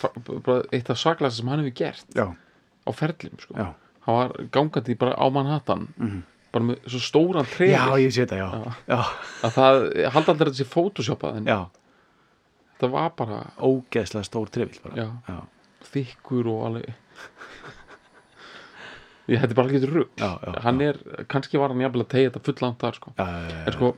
fa- 0.00 0.12
bara 0.32 0.62
eitt 0.72 0.88
af 0.90 0.96
saklæsa 1.02 1.36
sem 1.42 1.50
hann 1.52 1.60
hefur 1.60 1.74
gert 1.82 2.16
já, 2.16 2.24
á 2.32 2.90
ferlim 2.96 3.36
sko. 3.42 3.58
Já, 3.60 3.66
hann 4.06 4.16
var 4.22 4.32
gangandi 4.56 4.96
bara 4.98 5.12
á 5.20 5.26
Manhattan. 5.30 5.84
Mhm. 6.00 6.22
Bara 6.52 6.68
með 6.68 6.88
svo 6.92 7.00
stóran 7.02 7.48
trefil 7.48 7.74
já, 7.74 7.84
ég 8.02 8.14
sé 8.14 8.26
þetta, 8.26 8.40
já. 8.40 8.74
Já. 8.90 9.00
að 9.46 9.54
það 9.56 9.86
halda 10.16 10.34
aldrei 10.34 10.50
þessi 10.52 10.68
photoshopað 10.68 11.40
en 11.40 11.50
þetta 11.52 12.90
var 12.92 13.14
bara 13.18 13.40
ógeðslega 13.58 14.28
stór 14.28 14.52
já, 14.98 15.08
þykkur 15.92 16.50
og 16.52 16.66
alveg 16.68 16.92
ég 19.30 19.38
hætti 19.42 19.56
bara 19.56 19.70
ekki 19.70 19.90
rugg 19.90 20.12
já, 20.18 20.30
já, 20.42 20.52
hann 20.64 20.82
er, 20.84 20.98
kannski 21.30 21.60
var 21.60 21.72
hann 21.72 21.82
jafnvel 21.84 22.04
að 22.04 22.12
tegja 22.14 22.32
þetta 22.32 22.44
fullant 22.48 22.80
þar 22.82 22.98
sko. 22.98 23.12
Já, 23.16 23.26
en 23.62 23.76
sko, 23.76 23.90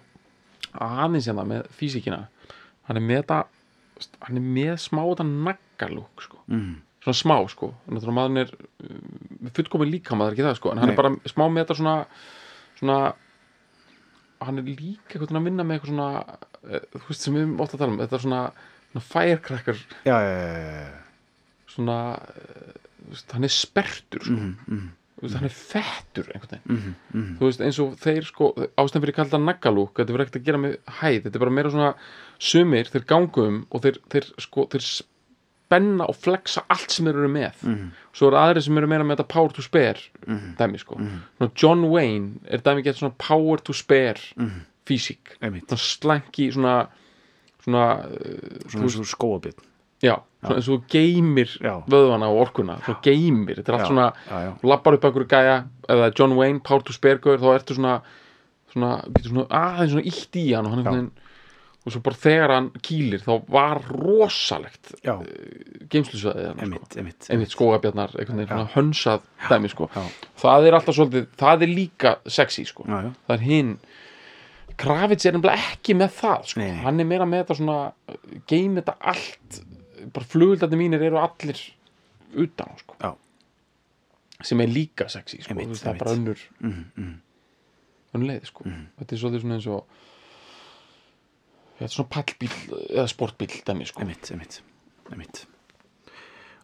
aðeins 0.85 1.29
hérna 1.31 1.47
með 1.49 1.69
físíkina 1.79 2.21
hann 2.89 3.01
er 3.01 3.05
með 3.05 3.23
þetta 3.23 3.39
hann 4.27 4.41
er 4.41 4.47
með 4.59 4.75
smá 4.85 5.03
þetta 5.03 5.27
naggalúk 5.31 6.25
sko. 6.25 6.41
Mm, 6.53 6.75
svona 7.05 7.19
smá 7.21 7.37
sko. 7.53 7.71
Náttúrulega 7.89 8.17
maður 8.19 8.41
er 8.43 8.55
uh, 8.55 9.53
fullkomin 9.57 9.93
líka 9.93 10.19
maður 10.19 10.37
ekki 10.37 10.47
það 10.49 10.59
sko. 10.61 10.73
En 10.73 10.83
hann 10.83 10.91
Nei. 10.91 10.97
er 10.97 11.01
bara 11.01 11.31
smá 11.31 11.47
með 11.47 11.65
þetta 11.65 11.79
svona 11.81 11.97
svona 12.85 12.99
hann 14.45 14.61
er 14.61 14.67
líka 14.69 15.15
eitthvað 15.17 15.39
að 15.39 15.47
vinna 15.49 15.67
með 15.67 15.79
eitthvað 15.79 15.93
svona 15.93 16.09
eh, 16.69 16.85
þú 16.95 17.07
veist 17.09 17.25
sem 17.25 17.37
við 17.37 17.45
erum 17.45 17.63
ofta 17.65 17.79
að 17.79 17.85
tala 17.85 17.95
um 17.95 18.03
þetta 18.03 18.19
er 18.19 18.25
svona, 18.25 18.43
svona 18.91 19.05
firecracker 19.13 19.81
já, 20.09 20.17
já, 20.25 20.35
já, 20.35 20.85
svona 21.75 21.97
eh, 22.35 22.77
veist, 23.09 23.33
hann 23.37 23.49
er 23.49 23.55
spertur 23.55 24.29
sko. 24.29 24.37
Mhm, 24.37 24.93
Þú 25.15 25.29
veist, 25.29 25.37
hann 25.39 25.47
er 25.47 25.55
fettur 25.55 26.31
einhvern 26.35 26.51
veginn 26.51 26.75
mhm, 26.75 26.95
mhm. 27.15 27.35
þú 27.39 27.49
veist 27.49 27.61
eins 27.65 27.81
og 27.81 27.93
þeir 28.03 28.27
sko 28.29 28.51
ástæðan 28.75 29.05
fyrir 29.05 29.17
kallt 29.17 29.37
að 29.39 29.45
naggalúk 29.47 30.01
þetta 30.01 30.17
verður 30.17 30.27
ekkert 30.27 30.41
að 30.41 30.49
gera 30.49 30.61
með 30.65 30.75
hæð 30.99 31.19
þetta 31.23 31.39
er 31.39 31.45
bara 31.45 31.55
meira 31.55 31.73
svona 31.73 31.91
sumir 32.51 32.91
þeir 32.91 33.07
gangum 33.13 33.61
og 33.71 33.85
þeir, 33.87 34.01
þeir 34.13 34.27
sko 34.43 34.67
þeir 34.75 34.89
spenna 35.65 36.05
og 36.09 36.15
flexa 36.17 36.63
allt 36.71 36.91
sem 36.93 37.07
þeir 37.07 37.19
eru 37.23 37.29
með. 37.29 37.55
Mhm. 37.63 37.91
svo 38.15 38.29
eru 38.29 38.37
aðrir 38.37 38.63
sem 38.63 38.79
eru 38.79 38.87
meira 38.87 39.03
með 39.05 39.17
þetta 39.17 39.29
power 39.29 39.49
to 39.51 39.63
spare 39.63 39.99
Mhm. 40.27 40.57
dæmi 40.57 40.79
sko. 40.79 40.95
Mhm. 40.99 41.21
Svona 41.39 41.51
John 41.63 41.85
Wayne 41.91 42.39
er 42.47 42.59
dæmi 42.59 42.83
gett 42.85 42.97
svona 42.97 43.15
power 43.19 43.57
to 43.59 43.73
spare 43.73 44.21
Mhm. 44.37 44.61
físík 44.87 45.37
svona 45.41 45.79
slanki 45.79 46.51
svona 46.53 46.87
svona, 47.65 48.05
uh, 48.05 48.69
svona 48.69 48.89
svo 48.91 49.05
skóabit 49.05 49.55
já, 50.03 50.21
svona 50.43 50.57
eins 50.57 50.69
og 50.69 50.83
geymir 50.89 51.49
vöðvana 51.89 52.29
og 52.29 52.47
orkuna 52.49 52.79
svo 52.85 52.95
geymir, 53.03 53.57
þetta 53.57 53.69
er 53.69 53.79
allt 53.79 53.89
svona 53.89 54.13
lappar 54.63 54.93
upp 54.95 55.03
einhverju 55.05 55.27
gæja 55.29 55.65
eða 55.89 56.13
John 56.19 56.37
Wayne, 56.37 56.61
Power 56.61 56.83
to 56.83 56.93
Spare 56.93 57.17
gaur, 57.19 57.39
þá 57.39 57.59
ertu 57.59 57.75
svona 57.75 58.03
svona, 58.73 59.03
getur 59.15 59.31
svona 59.31 59.49
aðeins 59.49 59.91
svona 59.93 60.05
ítt 60.05 60.37
í 60.37 60.55
hann 60.55 60.67
og 60.67 60.73
hann 60.73 60.85
einhvern 60.85 60.95
veginn 60.95 61.11
og 61.85 61.93
svo 61.93 62.01
bara 62.05 62.17
þegar 62.17 62.53
hann 62.55 62.69
kýlir 62.85 63.21
þá 63.21 63.33
var 63.53 63.83
rosalegt 63.93 64.95
já, 65.05 65.19
geimslusveðið 65.93 66.47
hann 66.49 66.73
sko. 66.73 66.89
einmitt, 66.97 67.27
einmitt 67.29 67.53
skógabjarnar, 67.53 68.15
hönsað 68.73 69.27
dæmi 69.51 69.69
sko, 69.73 69.91
það 70.41 70.69
er 70.71 70.79
alltaf 70.79 70.97
svolítið 70.97 71.29
það 71.41 71.67
er 71.67 71.75
líka 71.75 72.15
sexy 72.25 72.65
sko. 72.69 72.87
Já, 72.89 72.97
já, 73.09 73.11
það 73.29 73.37
er 73.37 73.47
hinn 73.51 73.77
Kravitz 74.81 75.23
er 75.29 75.37
nefnilega 75.37 75.69
ekki 75.71 75.95
með 75.95 76.17
það 76.17 76.47
sko. 76.51 76.65
Hann 76.83 76.99
er 76.99 77.07
meira 77.07 77.27
með 77.31 77.45
þetta 77.45 77.57
svona 77.61 77.77
geim 78.51 78.73
þetta 78.81 78.95
allt 79.13 79.59
bara 80.15 80.27
fluguldarnir 80.33 80.81
mínir 80.81 81.05
eru 81.07 81.21
allir 81.21 81.61
utan 82.43 82.73
á 82.73 82.77
sko. 82.81 82.97
Já, 82.99 83.13
sem 84.49 84.65
er 84.65 84.73
líka 84.73 85.07
sexy 85.13 85.39
sko. 85.45 85.55
Einmitt, 85.55 85.79
það 85.79 85.93
er 85.93 86.01
bara 86.01 86.17
önnur, 86.17 86.43
mhm, 86.59 86.83
mhm. 86.97 87.15
önnur 88.17 88.33
leið 88.33 88.51
sko. 88.51 88.67
þetta 88.99 89.15
er 89.15 89.23
svolítið 89.23 89.45
svona 89.45 89.61
eins 89.61 89.71
og 89.71 90.03
þetta 91.75 91.87
er 91.89 91.95
svona 91.95 92.13
pallbíl 92.15 92.53
eða 92.91 93.07
sportbíl 93.11 93.51
dæmi 93.67 93.87
sko. 93.89 94.05
einmitt, 94.05 94.31
einmitt, 94.33 94.61
einmitt 95.11 95.45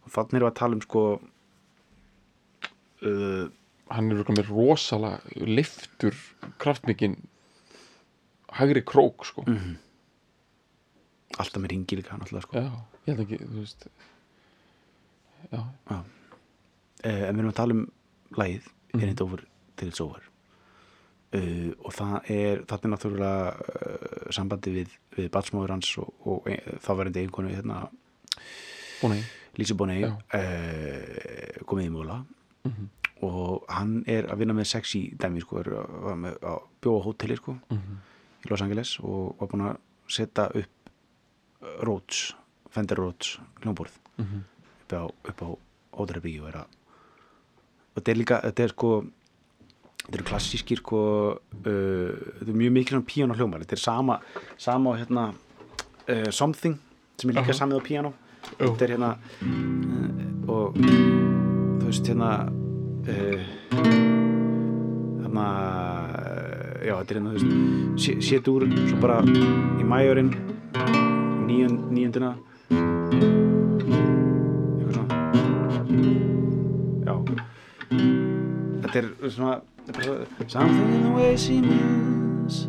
og 0.04 0.12
þannig 0.14 0.38
erum 0.38 0.46
við 0.46 0.50
að 0.50 0.58
tala 0.60 0.78
um 0.78 0.84
sko 0.84 1.02
uh, 3.06 3.46
hann 3.90 4.12
er 4.14 4.32
með 4.36 4.52
rosalega 4.52 5.46
liftur 5.50 6.16
kraftmikinn 6.62 7.18
hægri 8.60 8.82
krók 8.86 9.26
sko. 9.26 9.44
mhm. 9.46 9.76
alltaf 11.38 11.62
með 11.62 11.74
ringi 11.74 12.00
líka 12.00 12.18
náttúrulega 12.18 12.46
sko 12.46 12.54
já, 12.58 12.70
ég 13.06 13.14
held 13.14 13.24
ekki 13.26 13.42
þú 13.44 13.58
veist 13.60 13.88
já, 15.50 15.60
uh, 15.60 16.04
en 17.04 17.34
við 17.34 17.38
erum 17.38 17.52
að 17.54 17.60
tala 17.62 17.78
um 17.78 17.86
lagið 18.38 18.68
Mhm. 18.92 19.02
mm. 19.02 19.08
Ain't 19.08 19.20
Over 19.20 19.44
Till 19.76 19.88
It's 19.88 20.00
Over 20.00 20.22
uh, 21.34 21.70
og 21.84 21.92
það 21.94 22.30
er 22.30 22.62
það 22.66 22.84
er 22.84 22.92
náttúrulega 22.94 23.50
uh, 23.54 24.30
sambandi 24.34 24.70
við, 24.78 24.94
við 25.16 25.28
batsmóður 25.34 25.70
hans 25.76 25.90
og, 26.02 26.10
og 26.26 26.48
e, 26.50 26.56
það 26.82 26.98
verðandi 27.00 27.24
einkonu 27.26 27.52
hérna 27.54 27.82
búin 29.00 29.16
að 29.18 29.36
Lísi 29.58 29.74
Bonney 29.74 30.04
Já. 30.04 30.12
uh, 30.14 31.64
komið 31.66 31.88
í 31.90 31.94
múla 31.94 32.20
Mhm. 32.64 32.88
og 33.24 33.64
hann 33.72 34.02
er 34.06 34.26
að 34.28 34.38
vinna 34.42 34.52
með 34.52 34.66
sexy 34.68 35.14
dæmi 35.16 35.40
sko, 35.40 35.58
er 35.62 35.68
að, 35.80 36.16
með- 36.20 36.38
að 36.44 36.58
bjóða 36.82 37.04
hóteli 37.06 37.36
sko, 37.36 37.54
Mhm. 37.70 37.96
í 38.44 38.50
Los 38.50 38.60
Angeles 38.62 38.98
og 39.00 39.36
var 39.40 39.48
búin 39.48 39.64
að 39.64 39.78
setja 40.08 40.44
upp 40.54 40.90
Rhodes, 41.84 42.34
Fender 42.70 42.96
Rhodes 42.96 43.38
hljómborð 43.62 43.96
Mhm. 44.18 44.44
upp 44.90 45.40
á, 45.42 45.48
á 45.48 45.48
Ódreibíu 46.00 46.42
og 46.48 46.54
og 46.54 46.66
þetta 48.02 48.10
er 48.12 48.16
líka, 48.16 48.40
þetta 48.42 48.62
er 48.64 48.68
sko 48.68 49.04
þetta 50.00 50.16
eru 50.18 50.26
klassískir 50.30 50.78
sko 50.82 51.00
uh, 51.36 52.10
þetta 52.40 52.48
er 52.50 52.58
mjög 52.62 52.72
mikið 52.78 52.92
svona 52.96 53.08
píano 53.12 53.34
hljómar. 53.38 53.62
Þetta 53.64 53.76
er 53.78 53.82
sama, 53.84 54.14
sama 54.58 54.96
hérna 54.98 55.24
uh, 55.32 56.30
Something 56.34 56.76
sem 57.20 57.30
er 57.30 57.36
líka 57.36 57.52
Aha. 57.52 57.58
samið 57.60 57.76
á 57.78 57.82
píano 57.84 58.10
Já. 58.56 58.64
þetta 58.64 58.82
er 58.86 58.90
hérna 58.96 59.10
uh, 59.14 60.50
og 60.50 60.78
þú 60.80 61.84
veist 61.90 62.06
hérna 62.08 62.30
uh, 63.06 63.40
hérna 65.20 65.46
uh, 65.46 66.74
já, 66.88 66.94
þetta 66.96 67.10
er 67.12 67.16
hérna 67.20 67.30
þú 67.30 67.36
veist 67.36 67.50
sé- 68.06 68.20
sétur 68.24 68.64
svo 68.88 68.96
bara 69.02 69.20
í 69.22 69.84
majorinn 69.84 70.32
níun, 71.50 71.74
níundina. 71.92 72.30
Eitthvað 73.60 74.94
svona. 74.94 75.16
Já. 77.06 77.14
Þetta 78.80 78.96
er 79.02 79.08
svona 79.34 79.54
something 80.48 80.94
in 80.94 81.02
the 81.02 81.10
way 81.14 81.36
she 81.36 81.60
moves. 81.60 82.66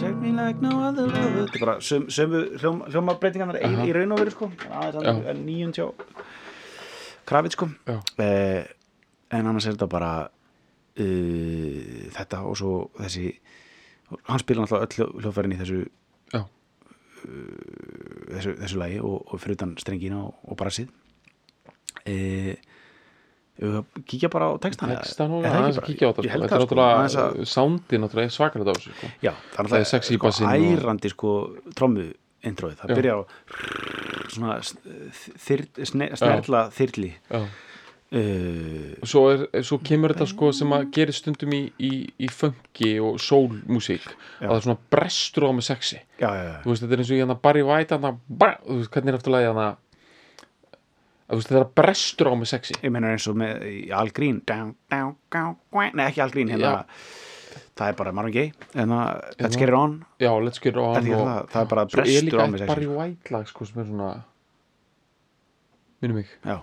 Take 0.00 0.16
me 0.20 0.32
like 0.32 0.60
no 0.60 0.80
other 0.88 1.06
lover. 1.06 1.46
Þetta 1.46 1.58
er 1.60 1.64
bara 1.64 1.74
söm, 1.84 2.06
sömu 2.12 2.40
hljóm, 2.60 2.80
hljómabreitingarnar 2.90 3.58
í, 3.60 3.68
Aha. 3.68 3.86
í 3.88 3.92
raun 3.94 4.12
og 4.16 4.20
veru 4.22 4.32
sko. 4.34 4.48
Aðeins 4.80 5.38
nýjum 5.44 5.72
tjá 5.76 5.86
krafið 7.28 7.54
sko. 7.56 7.68
Eh, 8.20 8.64
en 9.34 9.46
annars 9.50 9.66
er 9.70 9.76
þetta 9.76 9.88
bara 9.92 10.10
uh, 10.26 12.02
þetta 12.18 12.42
og 12.44 12.58
svo 12.60 12.74
þessi 12.98 13.30
hann 14.28 14.42
spila 14.42 14.64
náttúrulega 14.64 14.84
öll 14.84 14.98
hljó- 14.98 15.22
hljóðfærin 15.22 15.54
í 15.56 15.60
þessu 15.62 15.78
Já. 16.34 16.42
þessu, 17.24 18.52
þessu 18.60 18.78
lagi 18.82 18.98
og, 19.00 19.16
og 19.32 19.40
fyrir 19.42 19.56
utan 19.58 19.72
strengina 19.80 20.20
og, 20.26 20.34
og 20.44 20.58
brassið. 20.60 20.90
E, 22.04 22.14
kíkja 24.10 24.30
bara 24.32 24.50
á 24.50 24.52
textan 24.58 24.90
Textan 24.96 25.30
og 25.36 25.44
aðeins 25.46 25.78
að 25.78 25.86
kíkja 25.86 26.10
á 26.10 26.12
það, 26.16 26.26
þetta 26.26 26.56
er 26.56 26.62
náttúrulega 26.64 27.46
sándi 27.46 28.00
náttúrulega 28.02 28.34
svakalega 28.34 28.74
þessu 28.74 28.94
sko. 28.96 29.10
Já, 29.22 29.32
það 29.54 29.76
er 29.78 29.84
sexy 29.92 30.18
og- 30.18 30.40
ærandi 30.50 31.12
sko 31.12 31.34
trommu 31.74 32.08
introið, 32.44 32.80
það 32.80 32.90
Já. 32.90 32.96
byrja 32.98 33.14
á 33.14 33.20
svona 34.34 34.58
snerla 35.84 36.66
þyrli. 36.74 37.12
Uh, 38.14 38.92
svo, 39.02 39.24
er, 39.32 39.62
svo 39.66 39.80
kemur 39.82 40.12
þetta 40.12 40.26
sko 40.30 40.52
sem 40.54 40.70
að 40.76 40.84
gerir 40.94 41.16
stundum 41.16 41.54
í, 41.56 41.62
í, 41.82 41.88
í 42.22 42.28
funky 42.30 42.92
og 43.02 43.16
soul-músík. 43.18 44.04
Já. 44.38 44.44
að 44.44 44.50
það 44.52 44.58
er 44.58 44.66
svona 44.68 44.82
brestur 44.94 45.46
á 45.48 45.50
með 45.56 45.66
sexi 45.66 45.98
já, 46.20 46.28
veist, 46.62 46.84
þetta 46.84 46.94
er 46.94 47.02
eins 47.02 47.10
og 47.10 47.16
ég 47.16 47.24
hann 47.24 47.34
að 47.34 47.40
Barry 47.42 47.64
White 47.66 47.96
hann 47.96 48.06
að, 48.12 48.20
hvernig 48.92 49.10
er 49.10 49.18
eftir 49.18 49.34
lagi 49.34 49.48
hann 49.48 49.62
að 49.64 49.80
veist, 51.38 51.50
þetta 51.50 51.60
er 51.60 51.66
að 51.66 51.74
brestur 51.80 52.30
á 52.30 52.34
með 52.38 52.50
sexi 52.54 52.78
ég 52.80 52.92
meina 52.94 53.12
eins 53.14 53.28
og 53.30 53.36
með 53.40 53.66
í 53.70 53.76
Al 53.94 54.08
Green 54.16 54.40
down, 54.46 54.74
down, 54.92 55.14
down, 55.32 55.56
down, 55.72 55.94
nei 55.96 56.06
ekki 56.08 56.22
Al 56.24 56.32
Green 56.34 56.52
hérna, 56.52 56.84
það 57.74 57.90
er 57.90 57.98
bara 57.98 58.12
Marvin 58.14 58.34
Gaye 58.34 58.52
en 58.74 58.94
það, 58.94 59.24
let's 59.42 59.58
get 59.58 59.68
it 59.68 59.78
on. 59.78 59.98
Já, 60.22 60.30
get 60.62 60.76
on 60.76 60.96
Er 60.96 61.02
því 61.06 61.16
og, 61.16 61.26
það- 61.26 61.50
það 61.54 61.60
er 61.64 61.72
bara 61.72 61.82
er 61.82 61.92
brestur 61.96 62.28
líka 62.28 62.38
á 62.38 62.46
með 62.46 62.54
eitt 62.54 62.62
sexi, 62.64 62.70
Barry 62.74 62.86
White 62.86 63.34
lag 63.34 63.48
sko 63.50 63.66
sem 63.66 63.80
er 63.82 63.88
svona 63.90 64.12
minnum 66.02 66.20
mig. 66.20 66.28
Já, 66.44 66.58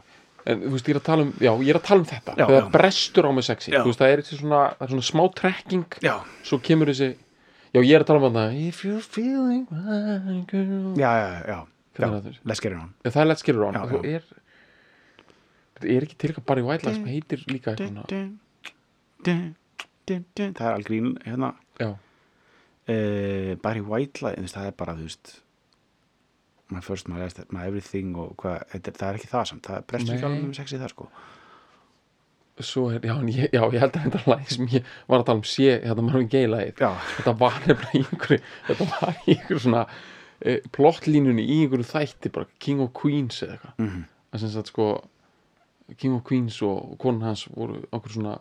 en 0.46 0.62
þú 0.62 0.72
veist, 0.76 0.88
ég 0.88 0.96
er 0.96 1.02
að 1.02 1.08
tala 1.10 1.26
um, 1.26 1.34
já, 1.42 1.52
ég 1.52 1.74
er 1.74 1.80
að 1.80 1.88
tala 1.90 2.04
um 2.04 2.08
þetta. 2.12 2.36
Já, 2.38 2.46
þegar 2.46 2.62
já. 2.62 2.72
brestur 2.76 3.28
á 3.28 3.32
með 3.32 3.48
sexi 3.50 3.74
Já. 3.74 3.82
veist, 3.86 4.02
það 4.02 4.14
er, 4.16 4.24
svona, 4.30 4.62
það 4.78 4.88
er 4.88 4.94
svona 4.96 5.10
smá 5.10 5.24
trekking. 5.42 6.00
Já, 6.06 6.16
svo 6.48 6.60
kemur 6.64 6.92
þessi 6.92 7.10
já, 7.72 7.80
ég 7.82 7.94
er 7.96 8.06
að 8.06 8.10
tala 8.12 8.22
um 8.22 8.28
þetta 8.30 8.68
if 8.68 8.84
you're 8.86 9.02
feeling 9.02 9.68
my 9.72 10.46
girl. 10.52 10.94
Já, 11.00 11.12
já, 11.12 11.30
já, 11.48 11.60
er 11.98 12.06
það 12.08 12.22
þurr? 12.30 12.40
Let's 12.46 12.64
get 12.64 12.72
it 12.72 12.80
on. 12.80 12.94
Já, 13.04 13.12
það 13.12 13.22
er 13.24 13.32
Let's 13.32 13.46
Get 13.46 13.56
It 13.56 13.66
On. 13.68 13.74
Já, 13.76 13.84
svo 13.92 14.02
er 14.04 14.24
er 15.86 16.06
ekki 16.06 16.18
til 16.18 16.32
eitthvað 16.32 16.48
Barry 16.50 16.64
White 16.66 16.88
lag 16.88 16.98
sem 16.98 17.10
heitir 17.10 17.44
líka 17.50 17.76
það 20.58 20.66
er 20.68 20.74
algrín 20.76 21.14
hérna. 21.26 21.54
Já, 21.80 21.92
uh, 21.92 23.52
Barry 23.64 23.84
White 23.86 24.26
veist, 24.26 24.56
það 24.56 24.70
er 24.70 24.78
bara 24.78 24.96
þú 24.98 25.08
veist 25.08 25.36
my 26.72 26.82
first, 26.84 27.10
my 27.12 27.20
last, 27.20 27.42
my 27.52 27.68
everything 27.68 28.16
og 28.20 28.34
hvað, 28.40 28.64
þetta, 28.72 28.96
það 29.02 29.10
er 29.10 29.20
ekki 29.20 29.30
það 29.32 29.46
samt. 29.50 29.68
Það 29.68 29.78
er 29.78 29.86
brestur 29.90 30.16
ekki 30.16 30.28
alveg 30.30 30.46
um 30.48 30.54
sexið 30.56 30.86
það 30.86 30.94
sko. 30.94 31.10
Svo 32.62 32.86
er, 32.94 33.04
já, 33.08 33.14
ég, 33.26 33.50
já, 33.56 33.62
ég 33.74 33.82
held 33.82 33.98
að 33.98 34.06
þetta 34.06 34.22
lag 34.30 34.48
sem 34.54 34.72
ég 34.72 34.96
var 35.10 35.22
að 35.22 35.28
tala 35.30 35.42
um 35.42 35.46
sé, 35.50 35.68
þetta 35.82 36.24
Gaye 36.32 36.50
lagið. 36.52 36.82
Já, 36.84 36.92
þetta 37.18 37.36
var 37.42 37.60
nefnilega 37.66 38.00
í 38.00 38.04
einhverju 38.06 38.42
þetta 38.70 38.90
var 38.92 39.22
í 39.26 39.36
einhverju 39.36 39.62
svona 39.66 39.84
e, 40.40 40.58
plottlínunni 40.76 41.46
í 41.48 41.60
einhverju 41.64 41.90
þætti 41.90 42.34
bara 42.36 42.50
King 42.62 42.84
of 42.86 42.92
Queens 42.98 43.42
eða 43.44 43.58
eitthvað. 43.58 43.78
Mm 43.82 44.02
að 44.32 44.44
sem 44.44 44.54
sagt 44.54 44.72
sko 44.72 44.88
King 45.98 46.16
of 46.16 46.24
Queens 46.28 46.62
og 46.62 46.98
konan 47.00 47.22
hans 47.32 47.46
voru 47.56 47.82
okkur 47.92 48.12
svona 48.18 48.38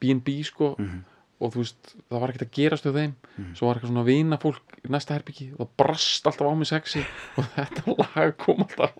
B&B 0.00 0.42
sko 0.44 0.74
Mhm. 0.78 1.04
og 1.40 1.52
þú 1.52 1.58
veist, 1.62 1.94
það 2.10 2.20
var 2.20 2.28
ekkert 2.32 2.46
að 2.48 2.54
gerast 2.56 2.84
við 2.86 2.94
þeim. 2.98 3.12
Mhm. 3.38 3.54
svo 3.56 3.66
var 3.66 3.76
eitthvað 3.76 3.90
svona 3.92 4.04
vina 4.04 4.36
fólk 4.38 4.78
í 4.84 4.88
næsta 4.90 5.14
herbyggi 5.18 5.52
og 5.52 5.58
það 5.66 5.76
brast 5.76 6.26
alltaf 6.26 6.46
á 6.48 6.54
mig 6.54 6.66
sexi 6.68 7.04
og 7.38 7.44
þetta 7.56 7.98
lag 7.98 8.36
kom 8.38 8.62
alltaf. 8.62 8.92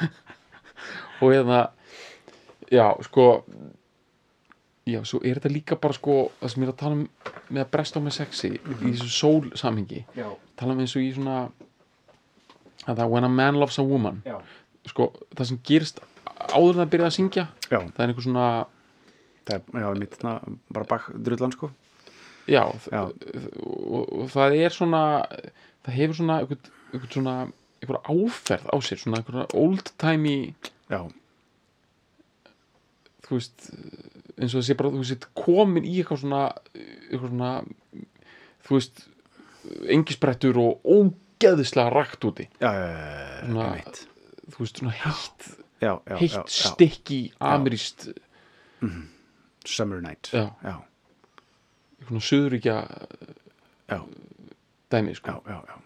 Og 1.20 1.32
eða 1.36 1.70
já, 2.72 2.86
sko 3.04 3.44
já, 4.88 5.02
svo 5.04 5.20
er 5.22 5.36
þetta 5.38 5.52
líka 5.52 5.76
bara 5.80 5.92
sko 5.92 6.30
það 6.40 6.48
sem 6.54 6.62
ég 6.62 6.68
er 6.68 6.72
að 6.72 6.78
tala 6.80 6.96
um 6.96 7.08
með 7.50 7.64
að 7.64 7.70
bresta 7.74 8.00
á 8.00 8.02
mig 8.02 8.12
sexi 8.16 8.50
í 8.56 8.94
þessu 8.94 9.10
sól 9.12 9.50
samhengi. 9.58 10.04
Já, 10.16 10.30
tala 10.56 10.72
um 10.72 10.80
eins 10.80 10.96
og 10.96 11.02
í 11.04 11.10
svona 11.14 11.50
að 12.88 12.96
það 12.96 13.10
when 13.10 13.24
a 13.24 13.28
man 13.28 13.58
loves 13.60 13.78
a 13.78 13.82
woman 13.84 14.22
já, 14.24 14.38
sko, 14.88 15.10
það 15.36 15.46
sem 15.50 15.60
gerist 15.68 16.00
áður 16.48 16.74
en 16.74 16.80
það 16.82 16.90
byrjaði 16.94 17.10
að 17.10 17.16
syngja. 17.18 17.44
Já. 17.70 17.78
Það 17.80 18.02
er 18.04 18.08
einhver 18.12 18.26
svona 18.26 18.46
það 19.50 19.54
er, 19.56 19.62
já, 19.84 19.88
mitt, 20.00 20.18
na, 20.24 20.32
bara 20.74 20.88
bakdrullan 20.90 21.54
sko. 21.56 21.70
Já, 22.50 22.64
Já. 22.90 23.02
Og, 23.62 24.04
og 24.22 24.28
það 24.32 24.56
er 24.64 24.74
svona 24.74 25.02
það 25.84 25.96
hefur 25.96 26.16
svona 26.18 26.38
einhver, 26.42 26.70
einhver 26.92 27.12
svona 27.14 27.34
einhver 27.80 28.00
áferð 28.10 28.66
á 28.68 28.76
sér 28.84 29.00
svona 29.00 29.20
einhver 29.20 29.44
old 29.56 29.92
timey 30.00 30.54
já, 30.90 31.00
þú 33.26 33.36
veist 33.38 33.68
eins 34.40 34.54
og 34.54 34.60
það 34.60 34.66
sé 34.70 34.76
bara 34.80 34.90
þú 34.94 35.02
veist 35.04 35.26
komin 35.38 35.86
í 35.86 35.94
eitthvað 36.00 36.22
svona 36.24 36.42
eitthvað 36.74 37.30
svona 37.30 37.50
þú 38.66 38.76
veist 38.78 39.02
engisbrettur 39.94 40.58
og 40.60 40.84
ógeðislega 40.88 41.92
rakt 41.94 42.24
úti. 42.28 42.48
Já, 42.60 42.70
já, 42.72 42.86
já, 42.90 43.46
Svona- 43.46 43.72
mitt 43.76 44.02
þú 44.50 44.64
veist 44.64 44.80
svona 44.82 44.94
já, 44.96 45.12
já, 45.14 45.56
heitt 45.80 46.32
já, 46.32 46.40
já. 46.40 46.44
stikki 46.46 47.32
ameríst 47.40 48.08
Summer 49.66 50.00
Night. 50.00 50.30
Já. 50.32 50.50
já, 50.64 50.76
svona 52.06 52.20
söðuríkja 52.20 52.76
dæmi 54.90 55.14
sko. 55.14 55.30
já, 55.30 55.52
já, 55.52 55.62
já. 55.68 55.76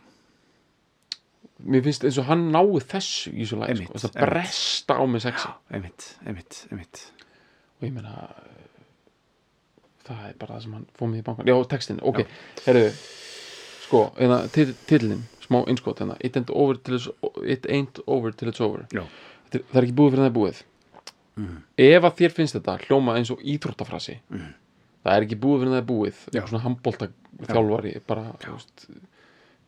mér 1.64 1.82
finnst 1.82 2.04
eins 2.04 2.18
og 2.18 2.28
hann 2.28 2.48
náu 2.52 2.78
þessu 2.80 3.32
í 3.32 3.42
þessu 3.42 3.60
lagi 3.60 3.84
sko. 3.84 3.98
Það 4.06 4.20
bresta 4.20 4.98
á 4.98 5.02
mig 5.06 5.22
sexi. 5.24 5.52
Einmitt, 5.70 6.08
einmitt, 6.26 6.64
einmitt. 6.70 7.04
Og 7.80 7.88
ég 7.88 7.94
meina 7.94 8.28
það 10.04 10.24
er 10.28 10.34
bara 10.40 10.56
það 10.56 10.64
sem 10.66 10.74
hann 10.76 10.88
fóð 10.98 11.12
mig 11.12 11.22
í 11.22 11.26
bankan 11.26 11.48
já, 11.48 11.54
textin, 11.68 12.00
ok, 12.04 12.24
herru 12.66 12.88
sko, 13.84 14.00
smá 15.44 15.60
innskot, 15.68 16.00
hérna, 16.00 16.16
it 16.20 16.36
ain't 16.36 16.50
over 16.50 16.76
till 16.76 16.96
it's, 16.96 17.08
it 17.44 17.66
ain't 17.68 18.00
over, 18.06 18.32
till 18.32 18.48
it's 18.48 18.60
over. 18.60 18.86
Er, 18.92 19.04
það 19.52 19.76
er 19.80 19.82
ekki 19.86 19.96
búið 19.98 20.10
fyrir 20.14 20.22
það 20.24 20.30
er 20.30 20.38
búið. 20.38 20.62
Mhm. 21.36 21.56
ef 21.78 22.02
að 22.06 22.14
þér 22.20 22.30
finnst 22.36 22.54
þetta 22.54 22.78
hljóma 22.86 23.16
eins 23.18 23.30
og 23.34 23.40
íþróttafrasi 23.42 24.18
Mhm. 24.30 24.52
það 25.04 25.16
er 25.16 25.22
ekki 25.26 25.40
búið 25.40 25.58
fyrir 25.60 25.72
það 25.74 25.82
er 25.82 25.88
búið. 25.90 26.14
Eitthvað 26.30 26.48
svona 26.48 26.64
handbólta 26.64 27.08
þjálfari 27.48 28.00
bara, 28.06 28.22
veist, 28.46 28.86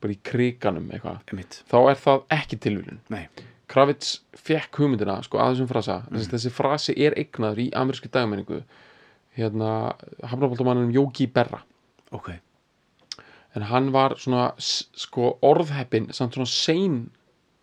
bara 0.00 0.12
í 0.12 0.18
kriganum 0.22 0.88
þá 0.90 1.90
er 1.90 1.96
það 1.96 2.22
ekki 2.30 2.56
tilvílun 2.60 2.98
nei, 3.10 3.28
Kravitz 3.68 4.20
fekk 4.38 4.76
hugmyndina 4.78 5.22
sko 5.24 5.38
að 5.38 5.56
þessum 5.56 5.68
frasa. 5.68 5.96
Mm. 6.06 6.16
þessi, 6.18 6.30
þessi 6.30 6.50
frasi 6.54 6.94
er 6.96 7.14
eignaður 7.18 7.58
í 7.58 7.70
amerísku 7.72 8.08
dagmenningu 8.08 8.62
hérna 9.36 9.96
hafnabóltamannum 10.22 10.92
Jóki 10.94 11.26
Berra. 11.26 11.62
Ok, 12.12 12.30
en 13.56 13.62
hann 13.62 13.90
var 13.90 14.14
svona 14.14 14.52
sko 14.58 15.38
orðheppin 15.42 16.12
samt 16.14 16.34
svona 16.34 16.46
sein 16.46 17.10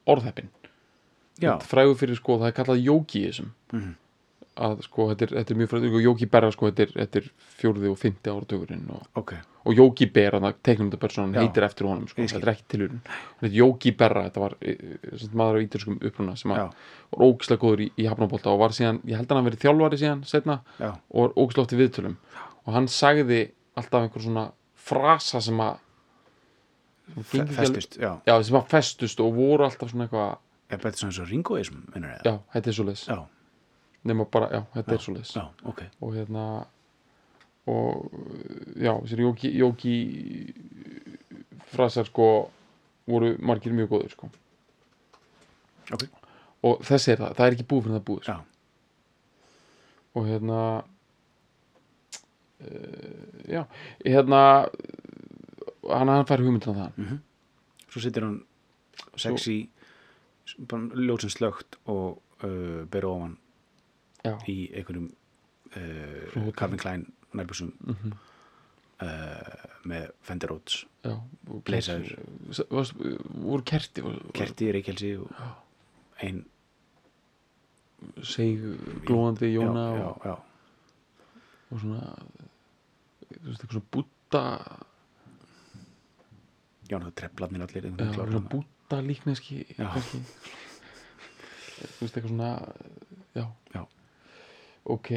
orðheppin 0.05 0.49
frægur 1.60 1.96
fyrir 1.98 2.16
sko 2.20 2.38
það 2.40 2.48
er 2.52 2.58
kallað 2.60 2.84
Jóki 2.86 3.24
í 3.24 3.28
þessum 3.32 3.52
Mhm. 3.74 3.96
að 4.54 4.84
sko 4.86 5.08
þetta 5.10 5.22
er, 5.26 5.32
þetta 5.40 5.52
er 5.52 5.58
mjög 5.58 5.70
frægur 5.72 5.96
og 5.98 6.04
Jóki 6.06 6.28
Berra 6.30 6.52
sko 6.54 6.68
þetta 6.70 6.84
er, 6.86 6.92
þetta 6.94 7.18
er 7.24 7.30
fjórði 7.58 7.90
og 7.90 7.98
fymti 7.98 8.30
áratugurinn 8.30 8.84
og, 8.94 9.08
ok. 9.18 9.34
og 9.66 9.74
Jóki 9.74 10.06
Berra, 10.14 10.40
það 10.40 10.60
teiknum 10.64 10.92
þetta 10.92 11.00
personan 11.02 11.34
Já. 11.34 11.40
heitir 11.42 11.64
eftir 11.66 11.88
honum 11.90 12.08
sko, 12.08 12.22
þetta 12.22 12.38
er 12.46 12.52
ekki 12.54 12.68
tilvílun 12.70 13.02
þetta 13.08 13.50
er 13.50 13.56
Jóki 13.58 13.96
Berra, 13.98 14.24
þetta 14.30 14.44
var 14.44 14.56
e, 14.62 14.76
e, 14.78 15.18
maður 15.34 15.58
á 15.58 15.64
ítalskum 15.66 15.98
uppruna 16.06 16.36
sem 16.38 16.52
að 16.54 16.58
var 16.70 17.26
ógislega 17.26 17.62
góður 17.66 17.82
í, 17.82 17.90
í 17.98 18.06
hafnabólta 18.06 18.54
og 18.54 18.60
var 18.62 18.70
síðan, 18.78 19.02
ég 19.10 19.18
held 19.18 19.32
að 19.32 19.38
hann 19.42 19.50
verið 19.50 19.64
þjálfari 19.66 19.98
síðan 20.04 20.24
setna 20.30 20.60
já, 20.78 20.92
og 21.10 21.34
ógislega 21.34 21.66
oft 21.66 21.74
í 21.74 21.82
viðtölum. 21.82 22.16
Og 22.68 22.74
hann 22.78 22.88
sagði 22.88 23.42
alltaf 23.76 24.06
einhver 24.06 24.22
svona 24.22 24.52
frasa 24.76 25.42
sem 25.42 25.58
að 25.66 25.80
festust, 27.58 27.98
já. 28.00 28.14
Já, 28.26 28.38
sem 28.46 28.56
að 28.58 28.70
festust 28.72 29.20
og 29.24 29.34
voru 29.36 29.66
alltaf 29.66 29.90
svona 29.92 30.06
eitthvað 30.08 30.38
er 30.74 30.82
bara 30.84 30.98
svona 30.98 31.12
eins 31.14 31.22
og 31.24 31.30
ringoism, 31.32 31.82
já, 32.26 32.36
þetta 32.54 32.70
er 32.72 32.78
svoleiðis. 32.78 33.04
Já, 33.10 33.20
nema 34.10 34.26
bara, 34.32 34.50
já, 34.54 34.62
þetta 34.78 34.96
er 34.96 35.04
svoleiðis. 35.08 35.34
Já, 35.38 35.44
ok. 35.72 35.84
Og 36.02 36.16
hérna 36.18 36.46
og 37.70 38.12
já, 38.76 38.92
þessir 39.04 39.24
jóki, 39.24 39.52
jóki 39.56 39.94
frasar 41.74 42.08
sko 42.10 42.28
voru 43.08 43.34
margir 43.40 43.76
mjög 43.76 43.94
góður 43.94 44.16
sko. 44.16 44.32
Ok, 45.94 46.08
og 46.64 46.84
þessi 46.88 47.14
er 47.14 47.22
það, 47.22 47.38
það 47.38 47.46
er 47.46 47.56
ekki 47.58 47.68
búið 47.72 47.86
fyrir 47.86 47.98
það 47.98 48.08
búið 48.10 48.24
sko. 48.24 48.34
já, 48.34 48.38
og 50.14 50.28
hérna 50.30 50.60
uh, 52.64 53.28
já, 53.50 53.64
hérna 54.06 54.42
hann, 55.90 56.12
hann 56.12 56.28
fær 56.30 56.44
hugmyndina 56.44 56.76
það. 56.80 57.00
Mhm. 57.00 57.22
Svo 57.94 58.02
sittir 58.02 58.26
hann 58.26 58.40
sexy 59.20 59.58
ljósin 60.48 61.32
slögt 61.32 61.80
og 61.86 62.22
uh, 62.44 62.84
ber 62.91 63.08
ofan 63.08 63.38
já, 64.24 64.38
í 64.48 64.58
einhverjum 64.74 65.10
uh. 65.76 66.52
Calvin 66.58 66.82
Klein 66.82 67.10
nærbúsum 67.34 67.74
mm 67.80 68.14
uh, 69.04 69.68
með 69.89 70.10
Fender 70.24 70.52
Rhodes 70.54 70.84
varst, 72.72 72.96
voru 72.96 73.66
kerti 73.68 74.04
var, 74.06 74.20
kerti, 74.36 74.70
reykjelsi 74.76 75.12
ein 76.24 76.44
seg 78.28 78.64
glóðandi 79.08 79.52
Jóna 79.54 79.86
já, 79.98 80.08
og, 80.08 80.28
já, 80.28 80.36
og 81.70 81.84
svona 81.84 82.02
þú 83.34 83.44
veist, 83.48 83.64
eitthvað 83.64 83.76
svona 83.78 83.91
búta 83.98 84.44
já, 86.89 86.98
það 86.98 87.14
treflarnir 87.22 87.68
allir 87.68 87.89
já, 87.91 88.64
búta 88.84 89.02
líkneski 89.02 89.64
kannski 89.78 90.20
þú 91.84 92.02
veist, 92.02 92.18
eitthvað 92.18 92.30
svona 92.30 92.50
já, 93.36 93.46
Já. 93.74 93.86
ok 94.86 95.10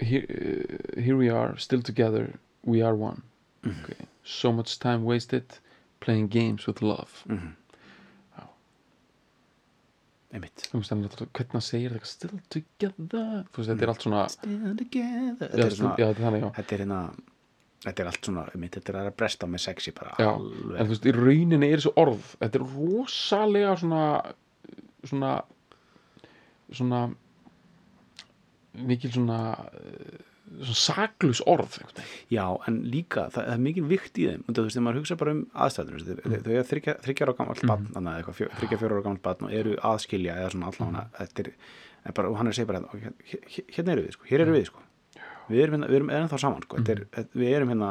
here, 0.00 0.26
uh, 0.28 1.02
here 1.02 1.16
we 1.16 1.28
are 1.30 1.56
still 1.58 1.82
together 1.82 2.38
we 2.64 2.82
are 2.82 2.94
one 2.94 3.22
Mhm. 3.62 3.82
okay. 3.84 4.06
so 4.24 4.52
much 4.52 4.78
time 4.78 5.02
wasted 5.04 5.58
playing 6.00 6.28
games 6.30 6.66
with 6.66 6.82
love 6.82 7.24
Mhm. 7.26 7.54
Já. 8.38 8.46
einmitt 10.32 10.68
hvernig 10.72 11.52
hann 11.52 11.60
segir 11.60 11.90
þetta 11.90 12.06
still 12.06 12.40
together 12.50 13.44
þú 13.52 13.56
veist, 13.56 13.70
þetta 13.70 13.82
er 13.82 13.88
allt 13.88 14.02
svona 14.02 14.26
together. 14.76 15.48
já, 15.50 15.56
þetta 15.56 15.66
er 15.66 15.70
svona 15.70 15.96
já 15.98 16.12
þetta 16.52 16.72
er 16.72 16.78
hérna 16.84 17.00
þetta 17.84 18.02
er 18.02 18.06
allt 18.10 18.24
svona, 18.24 18.46
einmitt, 18.54 18.74
þetta 18.78 18.92
er 18.92 18.98
að 19.10 19.16
bresta 19.20 19.46
með 19.46 19.60
sexy 19.66 19.92
bara 19.96 20.14
Já, 20.18 20.30
alveg 20.32 20.78
en 20.80 20.86
þú 20.86 20.94
veist, 20.94 21.06
í 21.06 21.12
rauninni 21.16 21.68
er 21.72 21.78
þessu 21.82 21.92
orð 21.96 22.30
þetta 22.40 22.58
er 22.60 22.64
rosalega 22.76 23.76
svona 23.82 24.02
svona 25.06 25.34
svona 26.72 27.02
mikil 28.86 29.12
svona 29.14 29.38
eh, 29.72 30.24
svona 30.46 30.76
saklus 30.78 31.40
orð. 31.50 31.78
Já, 32.30 32.44
en 32.68 32.76
líka, 32.92 33.24
það, 33.34 33.46
það 33.48 33.54
er 33.56 33.62
mikið 33.66 33.86
vikt 33.90 34.18
í 34.22 34.26
þeim 34.30 34.44
og 34.46 34.54
þú 34.54 34.64
veist, 34.66 34.76
þegar 34.76 34.84
maður 34.86 35.00
hugsa 35.00 35.16
bara 35.22 35.32
um 35.34 35.40
aðstæður 35.66 35.96
mm. 35.96 36.20
þau, 36.22 36.36
þau 36.46 36.52
er 36.60 36.68
þryggja, 36.70 36.94
þryggja 37.06 37.26
ára 37.26 37.34
gamalt 37.40 37.62
Mhm. 37.64 37.70
barn 37.72 37.88
þannig 37.96 38.12
að 38.12 38.20
eitthvað, 38.20 38.38
fjó- 38.40 38.52
þriggja 38.60 38.78
fjóra 38.82 38.94
ára 38.98 39.06
gamalt 39.08 39.22
barn 39.26 39.48
og 39.48 39.56
eru 39.60 39.74
aðskilja 39.90 40.36
eða 40.42 40.52
svona 40.54 40.70
allavega 40.70 41.02
Mhm. 41.02 41.50
er, 42.06 42.12
bara, 42.14 42.30
og 42.30 42.36
hann 42.38 42.46
er 42.46 42.52
að 42.52 42.58
segja 42.60 42.70
bara 42.70 42.80
hérna, 42.80 43.12
hér- 43.26 43.90
erum 43.90 44.04
við, 44.06 44.12
sko, 44.14 44.28
hér 44.30 44.40
erum 44.46 44.54
við, 44.54 44.66
sko 44.70 44.85
við 45.48 45.62
erum, 45.62 45.76
hérna, 45.76 45.90
við 45.90 46.00
erum 46.00 46.12
ennþá 46.18 46.40
saman, 46.42 46.64
sko. 46.66 46.82
Þetta 46.82 46.94
er, 47.22 47.28
við 47.36 47.54
erum 47.56 47.72
hérna 47.74 47.90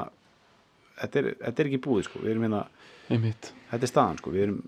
þetta 1.00 1.22
er, 1.22 1.30
þetta 1.44 1.64
er 1.64 1.70
ekki 1.72 1.82
búið, 1.86 2.08
sko, 2.10 2.24
við 2.24 2.34
erum 2.34 2.48
hérna 2.48 2.64
einmitt, 3.14 3.52
þetta 3.72 3.88
er 3.88 3.92
staðan, 3.92 4.20
sko, 4.22 4.34
við 4.36 4.46
erum 4.48 4.62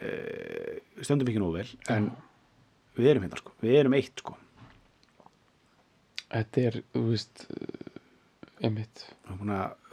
uh, 0.00 0.74
stöndum 1.00 1.32
ekki 1.32 1.42
nógu 1.42 1.58
vel 1.58 1.68
en 1.96 2.10
við 2.98 3.12
erum 3.12 3.26
hérna 3.26 3.40
sko, 3.40 3.56
við 3.64 3.78
erum 3.82 3.96
eitt 3.98 4.24
sko. 4.24 4.36
Þetta 6.30 6.66
er, 6.68 6.78
þú 6.94 7.04
veist 7.08 7.44
uh, 7.50 7.90
einmitt. 8.66 9.04
Að 9.30 9.42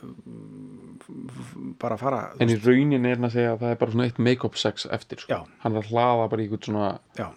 mm, 0.05 1.73
bara 1.81 1.97
fara 1.99 2.21
þú 2.35 2.45
en 2.45 2.53
í 2.53 2.59
raunin 2.61 3.07
er 3.07 3.17
hann 3.17 3.29
að 3.29 3.35
segja 3.37 3.55
að 3.55 3.63
það 3.63 3.73
er 3.73 3.81
bara 3.81 3.95
svona 3.95 4.07
eitt 4.09 4.23
make-up 4.29 4.59
sex 4.59 4.87
eftir 4.97 5.23
sko. 5.23 5.41
Hann 5.63 5.75
er 5.75 5.81
að 5.81 5.91
hlaða 5.93 6.29
bara 6.31 6.43
í 6.43 6.47
eitthvað 6.47 6.69
svona 6.69 6.89
já, 7.17 7.27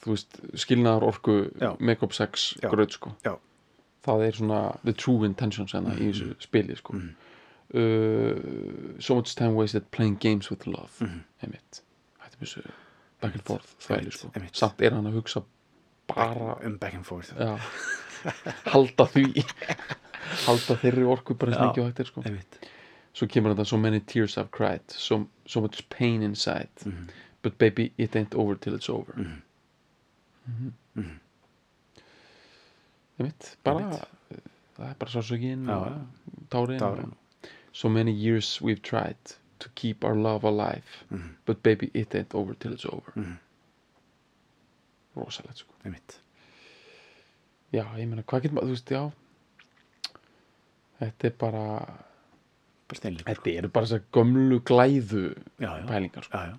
þú 0.00 0.14
veist, 0.14 0.38
skilnaðar 0.56 1.04
orku 1.10 1.36
make-up 1.78 2.14
sex 2.16 2.54
gröð 2.62 2.94
sko. 2.96 3.12
já, 3.24 3.34
það 4.06 4.26
er 4.26 4.38
svona 4.38 4.60
the 4.84 4.94
true 4.96 5.26
intentions 5.28 5.74
enna 5.76 5.92
í 5.98 6.08
þessu 6.10 6.34
spili 6.40 6.76
sko. 6.78 6.96
uh, 7.74 8.98
so 8.98 9.14
much 9.14 9.34
time 9.36 9.54
wasted 9.54 9.90
playing 9.90 10.16
games 10.20 10.50
with 10.50 10.66
love. 10.66 10.90
Einmitt. 11.42 11.82
Þetta 12.20 12.36
er 12.36 12.44
þessu 12.46 12.64
back 13.20 13.34
and 13.36 13.44
forth 13.44 13.74
þvæli 13.84 14.12
sko. 14.16 14.32
einmitt. 14.34 14.56
samt 14.56 14.80
er 14.80 14.96
hann 14.96 15.06
að 15.10 15.20
hugsa 15.20 15.44
bara 16.10 16.56
um 16.66 16.78
back 16.78 16.94
and 16.94 17.06
forth. 17.06 17.34
Já, 17.36 17.58
halda 18.72 19.06
því. 19.12 19.44
Halda 20.46 20.76
þeirri 20.80 21.04
orku 21.08 21.34
bara 21.38 21.56
mikið 21.58 21.84
og 21.84 21.90
hægt 21.90 22.00
er 22.00 22.08
sko. 22.08 22.24
einmitt, 22.24 22.58
svo 23.12 23.28
kemur 23.28 23.54
þetta 23.54 23.68
so 23.68 23.76
many 23.76 24.00
tears 24.00 24.38
I've 24.38 24.50
cried. 24.50 24.82
So, 24.88 25.26
so 25.46 25.60
much 25.60 25.84
pain 25.90 26.22
inside. 26.22 26.68
But 27.42 27.56
baby 27.58 27.92
it 27.96 28.16
ain't 28.16 28.34
over 28.34 28.54
till 28.54 28.74
it's 28.74 28.90
over 28.92 29.14
mm 30.46 30.72
-hmm. 30.96 31.18
einmitt. 33.18 33.56
Bara 33.64 33.90
það 34.76 34.88
er 34.90 34.94
bara 34.98 35.10
já. 35.66 36.06
tárin, 36.50 37.12
so 37.72 37.88
many 37.88 38.12
years 38.12 38.60
we've 38.62 38.82
tried 38.82 39.36
to 39.58 39.68
keep 39.74 40.04
our 40.04 40.14
love 40.14 40.44
alive 40.48 40.82
Mhm. 41.10 41.36
but 41.46 41.62
baby 41.62 41.90
it 41.94 42.14
ain't 42.14 42.34
over 42.34 42.54
till 42.54 42.72
it's 42.72 42.84
over. 42.84 43.12
Rosalegt 45.16 45.58
sko. 45.58 45.74
Einmitt. 45.84 46.20
Já, 47.72 47.84
ég 47.96 48.08
meina, 48.08 48.22
hvað 48.22 48.40
getur 48.42 48.54
maður, 48.54 48.66
þú 48.66 48.70
veist, 48.70 48.90
já. 48.90 49.12
Þetta 51.00 51.24
er 51.26 51.30
bara 51.38 51.86
steinleikur 52.98 53.34
þetta 53.34 53.52
eru 53.60 53.70
bara 53.74 53.86
þessar 53.86 54.02
gömlu 54.16 54.58
glæðu 54.66 55.22
já, 55.60 55.70
já, 55.78 55.86
pælingar 55.86 56.26
sko. 56.26 56.38
já, 56.38 56.50
já, 56.50 56.58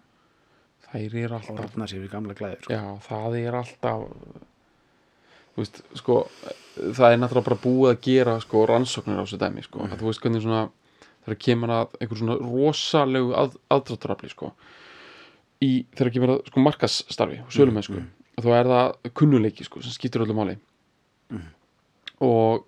þær 0.91 1.17
eru 1.23 1.37
alltaf 1.37 1.61
orðna 1.65 1.87
sér 1.89 2.03
við 2.03 2.11
gamla 2.15 2.35
glæðir 2.37 2.65
sko. 2.65 2.73
já, 2.75 2.83
það 3.07 3.37
er 3.41 3.57
alltaf 3.61 4.07
veist, 5.57 5.81
sko 5.99 6.17
það 6.75 7.07
er 7.07 7.21
náttúrulega 7.21 7.47
bara 7.49 7.61
búið 7.63 7.93
að 7.93 8.03
gera 8.07 8.35
sko, 8.43 8.65
rannsóknir 8.69 9.19
á 9.19 9.23
þessu 9.23 9.39
dæmi 9.41 9.65
sko. 9.65 9.85
að 9.87 9.97
þú 9.99 10.09
veist 10.09 10.23
hvernig 10.25 10.45
svona 10.45 10.63
þegar 11.21 11.39
kemur 11.45 11.73
að 11.75 11.95
einhver 11.99 12.21
svona 12.21 12.37
rosalegu 12.41 13.33
að, 13.37 13.57
aðdráttarafli 13.75 14.31
sko. 14.33 14.51
í 15.61 15.71
þegar 15.95 16.13
kemur 16.17 16.35
að 16.35 16.43
sko, 16.51 16.65
markasstarfi 16.67 17.41
og 17.45 17.55
sölumennsku 17.55 17.97
mm, 17.99 18.11
þá 18.41 18.51
er 18.57 18.71
það 18.73 19.11
kunnuleiki 19.21 19.67
sko, 19.67 19.83
sem 19.85 19.95
skiptir 19.95 20.25
öllu 20.25 20.37
máli 20.37 20.57
og 22.21 22.65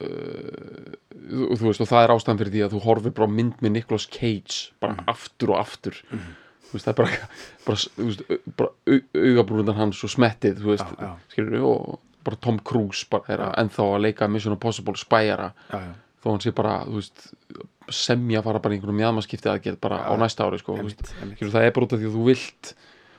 uh, 0.00 0.90
þú, 1.28 1.64
veist 1.66 1.82
og 1.82 1.90
það 1.90 2.04
er 2.04 2.12
ástæðan 2.14 2.42
fyrir 2.42 2.54
því 2.54 2.66
að 2.66 2.76
þú 2.76 2.82
horfir 2.86 3.16
bara 3.16 3.32
mynd 3.32 3.64
með 3.64 3.74
Nicolas 3.74 4.06
Cage 4.10 4.76
bara 4.82 5.02
aftur 5.10 5.54
og 5.54 5.62
aftur 5.62 5.98
þú 5.98 6.20
veist 6.72 6.86
það 6.86 6.92
er 6.92 6.98
bara, 6.98 7.28
bara, 7.66 8.36
bara 8.56 8.70
au, 8.92 9.00
augabrúndan 9.14 9.78
hans 9.78 10.02
og 10.04 10.10
smettið 10.12 10.60
veist, 10.66 10.84
Já, 10.84 11.06
já. 11.06 11.12
skilur 11.32 11.64
og 11.68 11.98
bara 12.24 12.36
Tom 12.44 12.58
Cruise 12.60 13.06
bara 13.10 13.24
er 13.34 13.44
að 13.46 13.54
ennþá 13.62 13.86
að 13.94 14.02
leika 14.04 14.28
Mission 14.28 14.52
Impossible 14.56 14.96
spæjara 15.00 15.52
þó 15.72 16.26
hann 16.34 16.42
sé 16.44 16.52
bara, 16.52 16.82
veist 16.90 17.30
semja 17.88 18.42
fara 18.44 18.60
bara 18.60 18.74
í 18.74 18.78
einhvern 18.80 18.98
mjadmaskipti 18.98 19.48
aðgerð 19.48 19.78
bara 19.80 20.02
á 20.04 20.12
Já, 20.12 20.18
næsta 20.20 20.44
ári 20.44 20.58
sko, 20.60 20.76
einmitt. 20.76 21.08
skilur, 21.08 21.52
það 21.54 21.64
er 21.64 21.72
bara 21.72 21.86
út 21.88 21.94
af 21.96 22.00
því 22.02 22.08
að 22.10 22.16
þú 22.18 22.24
vilt 22.26 22.72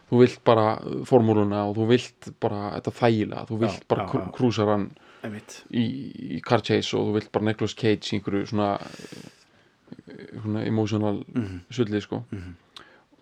þú 0.09 0.19
vilt 0.23 0.39
bara 0.45 0.65
formúluna 1.05 1.63
og 1.69 1.75
þú 1.77 1.87
vilt 1.89 2.29
bara 2.41 2.59
þetta 2.77 2.93
þægilega, 2.99 3.47
þú 3.49 3.57
vilt 3.63 3.83
bara 3.89 4.05
já, 4.05 4.09
krú- 4.11 4.21
já. 4.25 4.31
krúsar 4.37 4.69
hann 4.73 4.85
einmitt 5.23 5.57
í, 5.73 5.83
í 6.37 6.41
car 6.45 6.61
chase 6.65 6.93
og 6.97 7.09
þú 7.09 7.17
vilt 7.17 7.31
bara 7.33 7.45
Nicolas 7.49 7.73
Cage 7.77 8.09
í 8.13 8.19
einhverju 8.19 8.45
svona, 8.49 8.69
eh, 8.79 9.27
svona 10.41 10.63
emotional 10.65 11.23
Mhm. 11.33 11.59
sulli 11.71 12.01
sko 12.01 12.23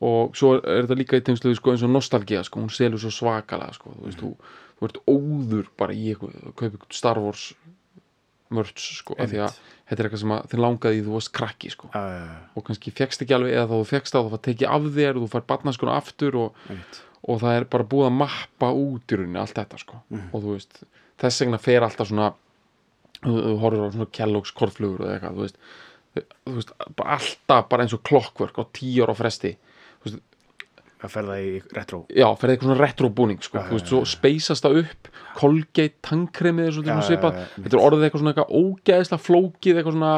og 0.03 0.35
svo 0.37 0.57
er, 0.57 0.83
þetta 0.85 0.97
líka 0.99 1.19
í 1.19 1.23
tengslu 1.25 1.51
við, 1.51 1.59
sko, 1.61 1.73
eins 1.73 1.85
og 1.85 1.93
nostalgía 1.93 2.43
sko, 2.45 2.61
hún 2.61 2.73
selur 2.73 3.01
svo 3.01 3.11
svakalega 3.13 3.73
sko, 3.77 3.93
þú 3.95 4.05
veist, 4.05 4.21
þú, 4.21 4.59
þú 4.77 4.89
ert 4.89 4.99
óður 5.09 5.71
bara 5.79 5.95
í 5.95 6.11
eitthvað, 6.11 6.35
að 6.43 6.53
kaupa 6.53 6.69
eitthvað 6.69 6.99
Star 6.99 7.21
Wars 7.23 7.47
merch 8.53 8.85
sko, 9.01 9.17
af 9.19 9.31
því 9.31 9.41
að 9.43 9.57
þetta 9.87 9.97
er 9.97 10.07
eitthvað 10.07 10.21
sem 10.21 10.35
þið 10.53 10.61
langaði 10.63 10.99
í 10.99 11.03
þú 11.03 11.15
varst 11.17 11.31
krakki 11.35 11.71
sko. 11.73 11.89
Já, 11.91 12.37
og 12.55 12.65
kannski 12.67 12.93
fegst 12.95 13.23
ekki 13.25 13.35
alveg 13.35 13.55
eða 13.57 13.67
þá 13.67 13.75
þú 13.75 13.87
fegst 13.89 14.15
það 14.15 14.27
þá 14.27 14.31
var 14.35 14.43
tekið 14.47 14.71
af 14.77 14.87
þér 14.97 15.17
og 15.17 15.25
þú 15.25 15.29
fær 15.33 15.45
barnaskona 15.51 15.97
aftur 15.99 16.37
og, 16.43 16.61
einmitt. 16.69 17.01
og 17.27 17.41
það 17.43 17.57
er 17.59 17.67
bara 17.73 17.87
búið 17.91 18.07
að 18.07 18.15
mappa 18.21 18.71
út 18.71 19.11
í 19.11 19.19
rauninni 19.19 19.41
allt 19.41 19.57
þetta 19.57 19.81
sko. 19.83 19.99
Mhm. 20.13 20.29
og 20.31 20.45
þú 20.45 20.55
veist, 20.55 20.79
þess 21.19 21.43
vegna 21.43 21.59
fer 21.59 21.87
alltaf 21.87 22.11
svona 22.11 22.29
þú, 23.23 23.35
þú 23.35 23.53
horfir 23.65 23.83
á 23.83 23.95
svona 23.97 24.11
Kellogg's 24.19 24.55
korflugur 24.55 25.03
eða 25.07 25.17
eitthvað, 25.17 25.35
þú 25.35 25.47
veist 25.47 25.59
þú 26.47 26.55
veist, 26.55 26.73
bara 26.97 27.17
alltaf 27.17 27.67
bara 27.71 27.83
eins 27.85 27.95
og 27.97 28.03
klokkverk 28.07 28.59
á 28.61 28.63
tíu 28.73 29.03
ára 29.05 29.17
fresti 29.17 29.57
að 31.03 31.13
ferða 31.13 31.37
í 31.43 31.49
retro. 31.75 32.01
Já, 32.09 32.27
ferði 32.39 32.55
eitthvað 32.55 32.71
svona 32.71 32.81
retro 32.81 33.09
búning 33.13 33.41
sko, 33.45 33.63
þú 33.67 33.77
veist, 33.77 33.91
svo 33.91 34.01
speysast 34.09 34.65
það 34.65 34.79
upp 34.81 35.09
er 36.67 36.75
svolítið 36.75 36.91
Já, 36.91 36.97
svona 36.97 37.07
svipað. 37.07 37.41
þetta 37.57 37.77
er 37.77 37.83
orðið 37.85 38.05
eitthvað 38.07 38.23
svona 38.23 38.33
eitthvað 38.33 38.53
ógeðslega 38.61 39.25
flókið 39.27 39.81
eitthvað 39.81 39.97
svona 39.97 40.13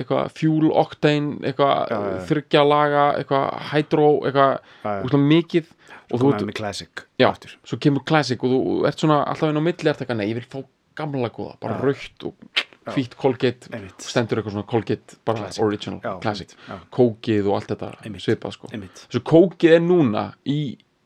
eitthvað 0.00 0.34
fuel 0.38 0.70
octane 0.80 1.50
eitthvað 1.50 1.94
þryggja 2.28 2.64
laga 2.66 3.04
eitthvað 3.18 3.46
hydro 3.72 4.10
eitthvað 4.28 5.00
úrslega 5.06 5.22
mikið. 5.32 5.72
Og 6.10 6.18
þú 6.20 6.30
með 6.50 6.58
classic 6.58 7.04
já, 7.22 7.28
svo 7.66 7.78
kemur 7.78 8.02
classic 8.06 8.42
og 8.42 8.52
þú 8.52 8.60
ert 8.90 9.02
svona 9.02 9.20
alltaf 9.30 9.50
inn 9.50 9.62
á 9.62 9.62
milli 9.62 9.90
ert 9.90 10.02
eitthvað, 10.02 10.18
nei, 10.18 10.28
ég 10.30 10.38
vil 10.40 10.48
fá 10.50 10.60
gamla 10.98 11.30
góða 11.34 11.56
bara 11.62 11.78
raukt 11.80 12.26
og 12.26 12.66
hvít 12.94 13.16
Colgate 13.16 13.68
stendur 13.98 14.38
eitthvað 14.40 14.52
svona 14.56 14.66
Colgate 14.70 15.16
bara 15.24 15.38
Classic. 15.44 15.62
original, 15.64 16.00
Já, 16.04 16.20
classic. 16.20 16.54
kókið 16.92 17.46
og 17.48 17.54
allt 17.60 17.68
þetta 17.72 17.90
Einmitt. 18.04 18.22
svipað 18.26 18.52
sko. 18.56 18.68
Einmitt. 18.72 19.06
Þessu 19.10 19.20
kókið 19.22 19.74
er 19.76 19.80
núna 19.80 20.24
í 20.46 20.60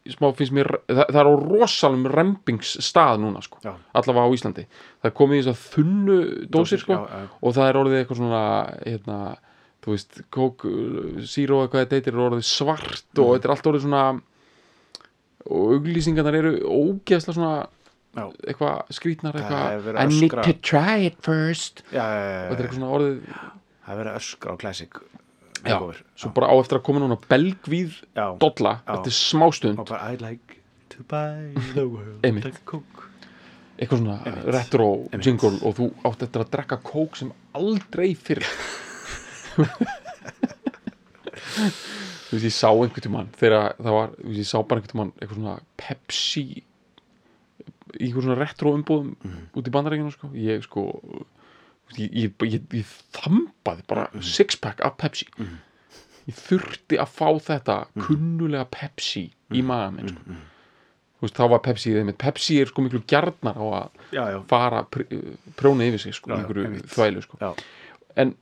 smá 0.04 0.28
finnst 0.36 0.52
mér, 0.52 0.68
það, 0.86 1.06
það 1.08 1.20
er 1.22 1.28
á 1.32 1.34
rosalum 1.40 2.02
rempingsstað 2.12 3.20
núna 3.22 3.40
sko 3.42 3.56
Já. 3.64 3.72
allavega 3.94 4.26
á 4.28 4.34
Íslandi, 4.36 4.66
það 5.00 5.08
er 5.08 5.14
komið 5.16 5.38
í 5.38 5.42
þess 5.46 5.54
að 5.54 5.62
þunnu 5.74 6.18
dósir 6.52 6.78
sko 6.82 6.92
já, 6.92 7.28
og 7.40 7.54
það 7.56 7.68
er 7.70 7.78
orðið 7.80 7.96
eitthvað 8.02 8.20
svona 8.20 8.42
hérna, 8.84 9.18
þú 9.80 9.94
veist, 9.94 10.20
kók 10.30 10.66
síró 11.24 11.62
eitthvað 11.64 11.86
þetta 11.86 11.96
heitir 11.96 12.12
er 12.12 12.24
orðið 12.28 12.44
svart 12.44 13.04
Mhm. 13.16 13.24
og 13.24 13.32
þetta 13.38 13.44
er 13.48 13.54
allt 13.56 13.70
orðið 13.72 13.86
svona 13.86 14.20
og 15.44 15.72
auglýsingarnar 15.76 16.34
eru 16.38 16.52
ógeðslega 16.68 17.34
svona 17.36 17.66
já, 18.14 18.24
eitthvað 18.48 18.94
skrítnar 18.98 19.36
er 19.36 19.44
eitthvað. 19.44 19.98
I 20.00 20.06
need 20.10 20.36
to 20.38 20.54
try 20.62 21.06
it 21.08 21.18
first. 21.24 21.84
Já, 21.90 22.02
já, 22.04 22.24
já, 22.24 22.40
og 22.44 22.54
þetta 22.54 22.60
er 22.60 22.64
eitthvað 22.68 22.78
svona 22.80 22.94
orðið 22.98 23.20
það 23.84 23.92
er 23.94 24.00
verið 24.02 24.18
öskra 24.20 24.54
á 24.54 24.56
classic. 24.64 25.00
Svo 25.64 26.30
bara 26.36 26.50
á 26.52 26.54
eftir 26.60 26.76
að 26.76 26.84
koma 26.84 27.00
núna 27.00 27.16
belgvíð 27.28 27.94
já, 28.12 28.26
dolla 28.40 28.74
Já. 28.84 28.98
eftir 28.98 29.14
smástund 29.16 29.80
og 29.80 29.88
bara 29.88 30.12
I'd 30.12 30.20
like 30.24 30.58
to 30.92 31.04
buy 31.08 31.54
the 31.72 31.86
world 31.88 32.24
a 32.24 32.52
coke. 32.68 33.08
Eitthvað 33.80 34.02
svona 34.02 34.18
Einmitt. 34.28 34.50
retro 34.54 34.88
Einmitt. 35.08 35.24
jingle 35.26 35.56
og 35.64 35.78
þú 35.78 35.88
átt 36.06 36.22
eftir 36.28 36.44
að 36.44 36.52
drekka 36.52 36.78
kók 36.84 37.16
sem 37.18 37.32
aldrei 37.56 38.12
fyrr. 38.14 38.44
Þú 41.54 42.36
veist 42.36 42.46
ég 42.48 42.54
sá 42.54 42.68
einhvern 42.70 43.04
tímann 43.04 43.28
þegar 43.38 43.74
það 43.78 43.94
var, 43.94 44.14
þú 44.18 44.30
veist 44.30 44.40
ég 44.42 44.48
sá 44.48 44.58
bara 44.62 44.80
einhvern 44.80 44.92
tímann 44.92 45.12
eitthvað 45.18 45.38
svona 45.38 45.56
Pepsi 45.80 46.44
í 48.00 48.08
eitthvað 48.08 48.22
svona 48.26 48.38
retro 48.40 48.72
umbúðum 48.76 49.14
Mhm. 49.24 49.44
út 49.54 49.68
í 49.68 49.70
bandarækjunum 49.70 50.12
sko 50.12 50.28
ég 50.34 50.62
sko 50.64 50.84
ég, 51.98 52.10
ég, 52.12 52.32
ég, 52.48 52.62
ég 52.72 52.86
þambaði 53.12 53.86
bara 53.86 54.08
Mhm. 54.12 54.22
six 54.22 54.56
pack 54.56 54.80
af 54.84 54.96
Pepsi 54.96 55.26
ég 56.28 56.34
þurfti 56.34 56.96
að 56.98 57.08
fá 57.08 57.28
þetta 57.40 57.86
Mhm. 57.94 58.02
kunnulega 58.06 58.64
Pepsi 58.70 59.30
í 59.52 59.62
maga 59.62 59.90
minn 59.92 60.08
sko. 60.08 60.20
þú 61.20 61.20
veist 61.22 61.34
þá 61.36 61.48
var 61.50 61.58
Pepsi 61.60 61.92
þeim 61.94 62.12
Pepsi 62.18 62.60
er 62.60 62.66
sko 62.66 62.82
miklu 62.82 63.00
gjarnar 63.06 63.54
á 63.56 63.64
að 63.64 63.90
já, 64.12 64.24
já, 64.32 64.42
fara 64.48 64.82
pr 64.84 65.02
prjóna 65.56 65.84
yfir 65.88 65.98
sig 66.00 66.12
sko, 66.14 66.30
Já, 66.30 66.36
einhverju 66.36 66.82
þvælu 66.88 67.22
sko. 67.22 67.56
en 68.16 68.34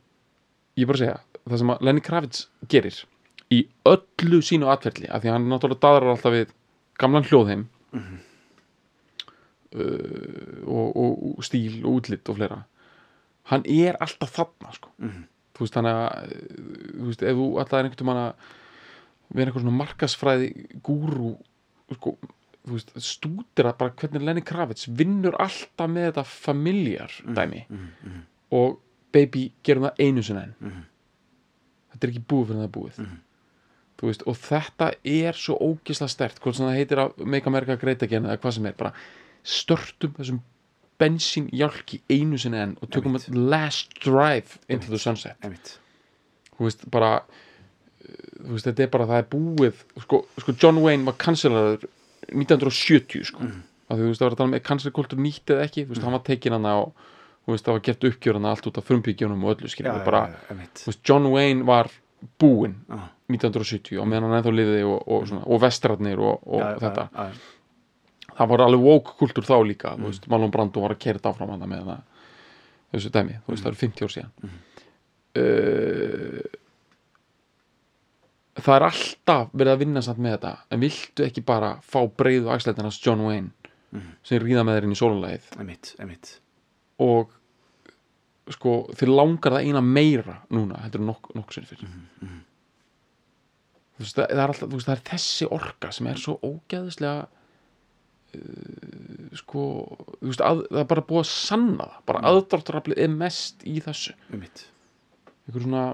ég 0.77 0.87
bara 0.87 0.99
segja 0.99 1.21
það 1.49 1.59
sem 1.59 1.69
að 1.69 1.81
Lenny 1.83 2.01
Kravitz 2.01 2.47
gerir 2.69 3.05
í 3.51 3.67
öllu 3.85 4.41
sínu 4.41 4.67
atferli 4.73 5.09
af 5.11 5.23
því 5.23 5.29
að 5.29 5.33
hann 5.33 5.49
náttúrulega 5.49 5.81
daðrar 5.81 6.11
alltaf 6.17 6.33
við 6.33 6.49
gamlan 6.99 7.25
hljóðheim 7.25 7.67
Mhm. 7.93 8.15
uh, 8.15 8.19
og, 9.75 10.97
og, 10.97 11.13
og 11.39 11.45
stíl 11.47 11.81
og 11.85 12.01
útlitt 12.01 12.29
og 12.29 12.37
fleira 12.39 12.61
hann 13.51 13.65
er 13.67 13.97
alltaf 14.01 14.31
þarna 14.37 14.73
sko. 14.77 14.91
Mhm. 15.03 15.23
þú 15.53 15.65
veist 15.65 15.75
þannig 15.77 15.97
að 15.97 16.35
uh, 16.35 16.93
þú 17.01 17.07
veist, 17.09 17.23
ef 17.23 17.37
þú 17.41 17.47
alltaf 17.63 17.79
er 17.79 17.89
einhvern 17.89 18.07
veginn 18.07 18.23
að 18.23 18.47
vera 19.33 19.49
eitthvað 19.51 19.65
svona 19.65 19.79
markasfræði 19.81 20.49
gúrú 20.85 21.33
sko, 21.97 22.15
þú 22.67 22.77
veist, 22.77 22.93
stúdira 23.05 23.73
bara 23.79 23.91
hvernig 23.97 24.23
Lenny 24.25 24.45
Kravitz 24.47 24.87
vinnur 24.89 25.37
alltaf 25.41 25.91
með 25.91 26.11
þetta 26.13 26.25
familjar 26.29 27.19
dæmi 27.37 27.65
Mhm. 27.69 28.23
og 28.53 28.79
baby 29.13 29.53
gerum 29.65 29.85
það 29.89 30.01
einu 30.07 30.23
sinni 30.23 30.43
enn 30.47 30.55
Mhm. 30.61 30.83
þetta 31.93 32.07
er 32.07 32.11
ekki 32.15 32.25
búið 32.29 32.47
fyrir 32.47 32.61
það 32.61 32.69
er 32.69 32.77
búið 32.79 33.03
þú 34.03 34.07
veist, 34.09 34.23
og 34.27 34.35
þetta 34.37 34.87
er 35.05 35.33
svo 35.39 35.55
ógisla 35.63 36.09
stert, 36.09 36.41
hvort 36.41 36.57
sem 36.57 36.67
það 36.67 36.79
heitir 36.79 36.99
að 36.99 37.25
Make 37.27 37.47
America 37.47 37.77
Great 37.77 38.03
Again 38.03 38.25
eða 38.25 38.39
hvað 38.39 38.53
sem 38.55 38.67
er 38.67 38.73
bara 38.73 38.93
störtum 39.43 40.15
þessum 40.19 40.41
bensínjálki 41.03 42.03
einu 42.13 42.39
sinni 42.39 42.61
enn 42.63 42.77
og 42.83 42.91
tökum 42.95 43.17
að 43.19 43.29
last 43.35 43.97
drive 44.05 44.61
into 44.71 44.93
the 44.93 45.01
sunset. 45.03 45.39
Þú 46.53 46.69
veist, 46.69 46.85
bara 46.93 47.15
uh, 47.23 47.25
þú 48.43 48.55
veist, 48.55 48.69
þetta 48.69 48.87
er 48.87 48.93
bara, 48.93 49.09
það 49.11 49.23
er 49.23 49.29
búið 49.33 49.81
sko, 50.05 50.23
sko 50.45 50.55
John 50.63 50.79
Wayne 50.85 51.09
var 51.09 51.19
cancelaður 51.19 51.89
1970 52.31 53.27
sko. 53.33 53.43
Mhm. 53.43 53.63
því 53.93 53.99
þú 53.99 54.11
veist, 54.13 54.21
það 54.23 54.29
var 54.29 54.37
að 54.37 54.41
tala 54.43 54.53
með 54.55 54.63
cancel 54.69 54.93
kultur 54.95 55.19
nýtt 55.21 55.51
eða 55.53 55.67
ekki? 55.67 55.87
Þú 55.87 55.95
veist, 55.97 56.05
hann 56.07 56.17
var 56.17 56.23
tekinn 56.29 56.55
hann 56.57 56.69
og 56.71 56.93
þú 57.43 57.57
veist, 57.57 57.67
það 57.67 57.75
var 57.77 57.83
gert 57.89 58.07
uppgjör 58.09 58.39
hann 58.39 58.47
allt 58.53 58.69
út 58.71 58.79
af 58.79 58.87
frumbyggjunum 58.89 59.43
og 59.45 59.57
öllu 59.57 59.69
skilur 59.73 59.99
já, 59.99 60.05
bara, 60.07 60.23
já, 60.31 60.39
einmitt. 60.55 60.85
þú 60.85 60.93
veist, 60.93 61.03
John 61.09 61.27
Wayne 61.33 61.67
var 61.69 61.91
búinn 62.39 62.77
Já. 62.87 63.01
1970 63.33 63.99
og 63.99 64.07
meðan 64.07 64.29
hann 64.29 64.39
ennþá 64.39 64.53
liði 64.55 64.85
og, 64.87 65.03
og, 65.09 65.27
svona, 65.27 65.43
og 65.49 65.61
vestratnir 65.63 66.23
og, 66.23 66.39
og 66.47 66.63
Já, 66.63 66.69
já, 66.71 66.79
þetta. 66.85 67.27
Það 68.39 68.49
var 68.49 68.61
alveg 68.67 68.81
woke 68.87 69.17
kultur 69.19 69.45
þá 69.45 69.57
líka 69.67 69.97
Mm. 69.97 70.05
veist, 70.09 70.29
Marlon 70.29 70.51
Brando 70.51 70.81
var 70.81 70.91
að 70.95 70.99
kera 70.99 71.19
þetta 71.19 71.33
áfram 71.35 71.55
með 71.69 71.85
það 71.85 72.03
þessu 72.93 73.11
dæmi, 73.11 73.33
Mm. 73.39 73.43
veist, 73.49 73.63
það 73.65 73.71
eru 73.73 73.81
50 73.83 74.05
ár 74.05 74.13
síðan 74.17 74.33
uh, 75.37 76.43
það 78.63 78.77
er 78.77 78.85
alltaf 78.89 79.53
verið 79.57 79.73
að 79.73 79.79
vinna 79.83 80.03
samt 80.05 80.19
með 80.23 80.35
þetta 80.37 80.53
en 80.71 80.81
viltu 80.83 81.25
ekki 81.27 81.45
bara 81.49 81.71
fá 81.83 82.01
breiðu 82.07 82.51
axlætinast 82.53 83.05
John 83.07 83.21
Wayne 83.27 83.51
Mhm. 83.93 84.13
sem 84.25 84.39
ríða 84.41 84.65
með 84.65 84.77
þeir 84.79 84.85
inn 84.85 84.93
í 84.93 85.01
sólulegið 85.01 86.39
og 86.99 87.31
sko, 88.51 88.89
þið 88.97 89.09
langar 89.17 89.53
það 89.53 89.67
eina 89.69 89.81
meira 89.83 90.39
núna, 90.51 90.81
heldur 90.83 91.01
nokk 91.01 91.35
nokk 91.35 91.51
sér 91.53 91.65
fyrir 91.67 91.89
Mhm, 91.89 92.41
þú 93.97 94.01
veist, 94.01 94.17
það, 94.17 94.31
er 94.31 94.49
alltaf, 94.49 94.69
veist, 94.73 94.87
það 94.87 94.97
er 94.97 95.05
þessi 95.11 95.49
orka 95.51 95.91
sem 95.93 96.07
er 96.07 96.15
svo 96.17 96.39
ógeðislega 96.43 97.27
sko 99.37 99.63
þú 100.21 100.29
veist, 100.31 100.41
að, 100.41 100.63
það 100.71 100.81
er 100.83 100.89
bara 100.93 101.05
búið 101.09 101.21
að 101.25 101.31
sanna 101.33 101.87
það 101.91 102.03
bara 102.09 102.21
mm. 102.23 102.29
aðdráttaraflið 102.33 102.99
er 103.05 103.13
mest 103.23 103.65
í 103.69 103.75
þessu 103.85 104.15
einmitt 104.33 104.65
einhver 105.47 105.63
svona 105.67 105.85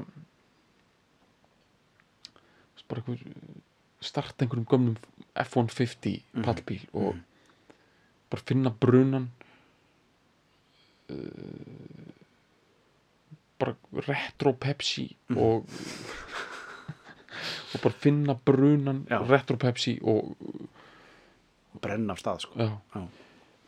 bara 2.88 3.02
einhver 3.02 3.20
starta 4.00 4.44
einhverjum 4.46 4.68
gömnum 4.70 4.96
F-150 5.38 6.22
Mhm. 6.32 6.44
pallbíl 6.46 6.84
og 6.94 7.16
bara 8.30 8.42
finna 8.46 8.70
brunan 8.70 9.26
uh, 11.10 11.16
bara 13.58 13.74
retro 14.08 14.52
Pepsi 14.54 15.16
Mhm. 15.28 15.38
og 15.38 15.66
og 17.74 17.80
bara 17.82 17.94
finna 17.94 18.34
brunan 18.34 19.04
Já. 19.10 19.20
retro 19.28 19.56
Pepsi 19.56 19.98
og 20.02 20.36
og 21.78 21.82
brenna 21.86 22.12
af 22.16 22.22
stað 22.22 22.42
sko. 22.44 22.68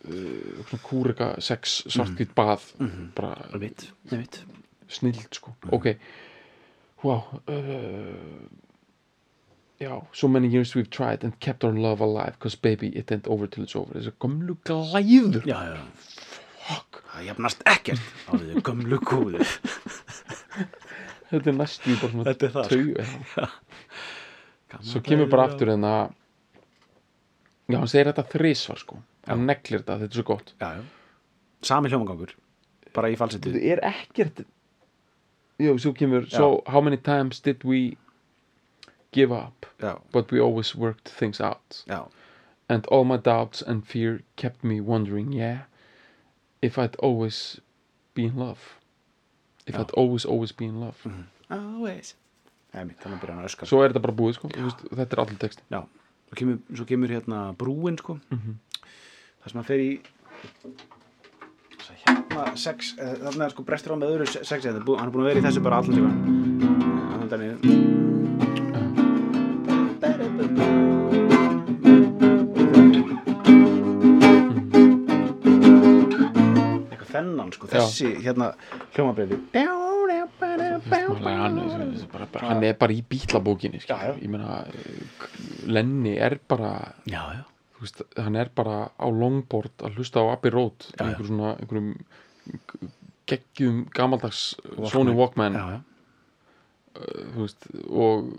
Uh, 0.01 0.65
svona 0.65 0.81
kúrika 0.83 1.27
sex 1.45 1.83
svartkvít 1.93 2.31
bað 2.37 2.63
Mhm. 2.81 3.11
bara 3.15 3.35
einmitt, 3.53 3.91
einmitt 4.11 4.39
snild 4.89 5.27
sko. 5.37 5.53
Ok, 5.73 5.91
wow 7.05 7.23
uh, 7.49 8.49
já, 9.81 10.01
so 10.13 10.29
many 10.29 10.49
years 10.49 10.75
we've 10.77 10.89
tried 10.91 11.23
and 11.25 11.39
kept 11.41 11.65
our 11.65 11.73
love 11.77 12.01
alive 12.05 12.33
because 12.39 12.57
baby 12.57 12.89
it 12.97 13.13
ain't 13.13 13.29
over 13.29 13.47
till 13.47 13.65
it's 13.65 13.77
over. 13.77 13.93
Þessi 13.95 14.13
gömlu 14.21 14.57
glæður. 14.65 15.45
Já, 15.45 15.61
já, 15.69 15.79
fuck, 16.65 17.03
það 17.13 17.25
jafnast 17.29 17.63
ekkert 17.67 18.01
á 18.29 18.33
því 18.41 18.63
gömlu 18.63 18.99
kúðu 19.05 19.45
þetta 21.31 21.47
er 21.53 21.57
næstu 21.61 21.95
bara 22.01 22.11
svona 22.13 22.25
það, 22.25 23.49
tau, 24.71 24.81
svo 24.83 25.01
kemur 25.05 25.29
bara 25.31 25.45
aftur 25.51 25.69
en 25.77 25.85
að 25.85 26.17
já, 27.75 27.81
hann 27.81 27.93
segir 27.93 28.11
þetta 28.13 28.27
þrísvar 28.35 28.83
sko 28.85 29.01
hann 29.29 29.47
neglir 29.49 29.83
þetta, 29.83 29.99
þetta 30.03 30.11
er 30.11 30.21
svo 30.21 30.29
gott 30.33 30.55
já, 30.61 30.71
já. 30.79 30.85
sami 31.71 31.93
hljómangangur 31.93 32.37
bara 32.97 33.11
í 33.13 33.19
falsetu 33.21 33.55
þetta 33.55 33.75
er 33.75 33.85
ekkert 33.91 34.45
jú, 35.61 35.77
svo 35.79 35.95
kemur 35.97 36.29
so 36.31 36.63
how 36.67 36.81
many 36.81 36.97
times 36.97 37.41
did 37.41 37.65
we 37.65 37.97
give 39.13 39.35
up 39.35 39.67
já, 39.83 39.99
but 40.13 40.33
we 40.33 40.41
always 40.41 40.75
worked 40.75 41.09
things 41.09 41.41
out 41.41 41.85
já, 41.87 42.05
and 42.71 42.87
all 42.87 43.05
my 43.05 43.17
doubts 43.17 43.61
and 43.61 43.85
fear 43.87 44.23
kept 44.37 44.63
me 44.63 44.81
wondering, 44.81 45.33
yeah, 45.33 45.63
if 46.63 46.79
I'd 46.79 46.95
always 46.97 47.61
be 48.15 48.27
in 48.27 48.37
love. 48.37 48.77
If. 49.67 49.77
I'd 49.77 49.91
always, 49.91 50.25
always 50.25 50.53
be 50.53 50.67
in 50.67 50.81
love. 50.81 50.97
always 51.51 52.15
að 52.71 52.93
byrja 52.95 53.35
hann 53.35 53.43
að 53.43 53.49
öskar 53.49 53.67
Svo 53.67 53.81
er 53.83 53.91
þetta 53.91 54.03
bara 54.05 54.15
búið, 54.15 54.37
sko. 54.37 54.49
Þú 54.55 54.67
Veist, 54.69 54.83
þetta 54.95 55.17
er 55.17 55.23
allir 55.25 55.39
texti. 55.43 55.65
já, 55.75 55.81
svo 56.31 56.39
kemur, 56.39 56.59
svo 56.75 56.85
kemur 56.87 57.09
hérna 57.11 57.41
brúin 57.59 57.99
sko. 57.99 58.19
Mhm. 58.31 58.55
það 59.43 59.51
sem 59.51 59.59
hann 59.61 59.69
fer 59.71 59.81
í 59.81 60.01
hérna 62.01 62.57
sex 62.57 62.95
eh, 62.99 63.15
þarna 63.25 63.45
er 63.45 63.51
sko 63.55 63.63
brestur 63.67 63.93
á 63.93 63.97
með 64.01 64.13
öðru 64.15 64.27
se- 64.31 64.45
sexi 64.45 64.69
þetta 64.69 64.81
er 64.81 64.87
bú- 64.87 64.97
hann 64.99 65.09
er 65.09 65.13
búin 65.13 65.25
að 65.27 65.31
vera 65.35 65.41
í 65.41 65.47
þessu 65.49 65.63
bara 65.65 65.77
allan 65.81 65.97
tíma 65.97 66.13
þannig 67.31 68.61
eitthvað 75.81 77.11
þennan 77.15 77.53
sko 77.55 77.69
þessi 77.71 78.11
hérna 78.25 78.51
Hann, 78.51 79.11
er- 79.17 79.31
bara, 79.31 79.39
bara, 79.55 79.90
hann 80.89 82.65
er 82.65 82.77
bara 82.79 82.95
í 82.95 83.03
bílabókinni. 83.07 83.83
Ég 83.85 84.29
meina, 84.31 84.65
eh, 84.67 85.29
Lenny 85.67 86.17
er 86.19 86.39
bara, 86.49 86.95
já, 87.07 87.23
já, 87.37 87.45
veist, 87.81 88.03
hann 88.17 88.37
er 88.37 88.51
bara 88.55 88.91
á 88.97 89.07
longboard 89.09 89.85
að 89.85 90.01
hlusta 90.01 90.25
á 90.25 90.33
Abbey 90.33 90.53
Road. 90.55 90.89
Einhver 90.99 91.29
svona, 91.29 91.55
einhverjum 91.61 91.95
geggjum 93.31 93.85
gamaldags 93.95 94.57
Walkman. 94.65 94.91
Sony 94.91 95.17
Walkman, 95.17 95.55
já, 95.55 95.67
já. 95.71 95.81
þú 97.35 97.45
veist, 97.45 97.69
og 97.89 98.33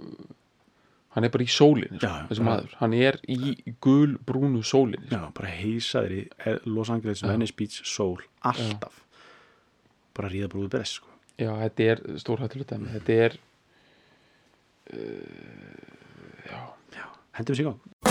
hann 1.15 1.27
er 1.27 1.31
bara 1.33 1.43
í 1.43 1.51
sólinni, 1.51 1.99
sko. 1.99 2.57
Hann 2.79 2.93
er 2.95 3.19
í 3.27 3.55
gul 3.83 4.17
brúnu 4.25 4.63
sólinni, 4.63 5.07
sko. 5.07 5.19
Já, 5.19 5.31
bara 5.37 5.53
heisaður 5.59 6.17
í 6.17 6.25
eh, 6.45 6.59
Los 6.65 6.91
Angeles 6.93 7.23
Venice 7.23 7.55
Beach 7.55 7.81
Soul 7.87 8.19
alltaf 8.47 9.01
bara 10.17 10.31
ríða 10.31 10.49
brúðu 10.51 10.71
bress 10.73 10.97
sko. 10.99 11.10
Já, 11.41 11.49
þetta 11.63 11.87
er 11.89 12.01
stórhættulegt 12.21 12.73
dæmi. 12.75 12.91
Þetta 12.93 13.17
er 13.25 13.39
hendum 17.37 17.57
sér 17.57 17.65
í 17.65 18.10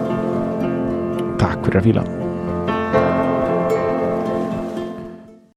Takk 1.61 1.69
fyrir 1.69 1.81
að 1.81 1.87
fíla 1.91 2.20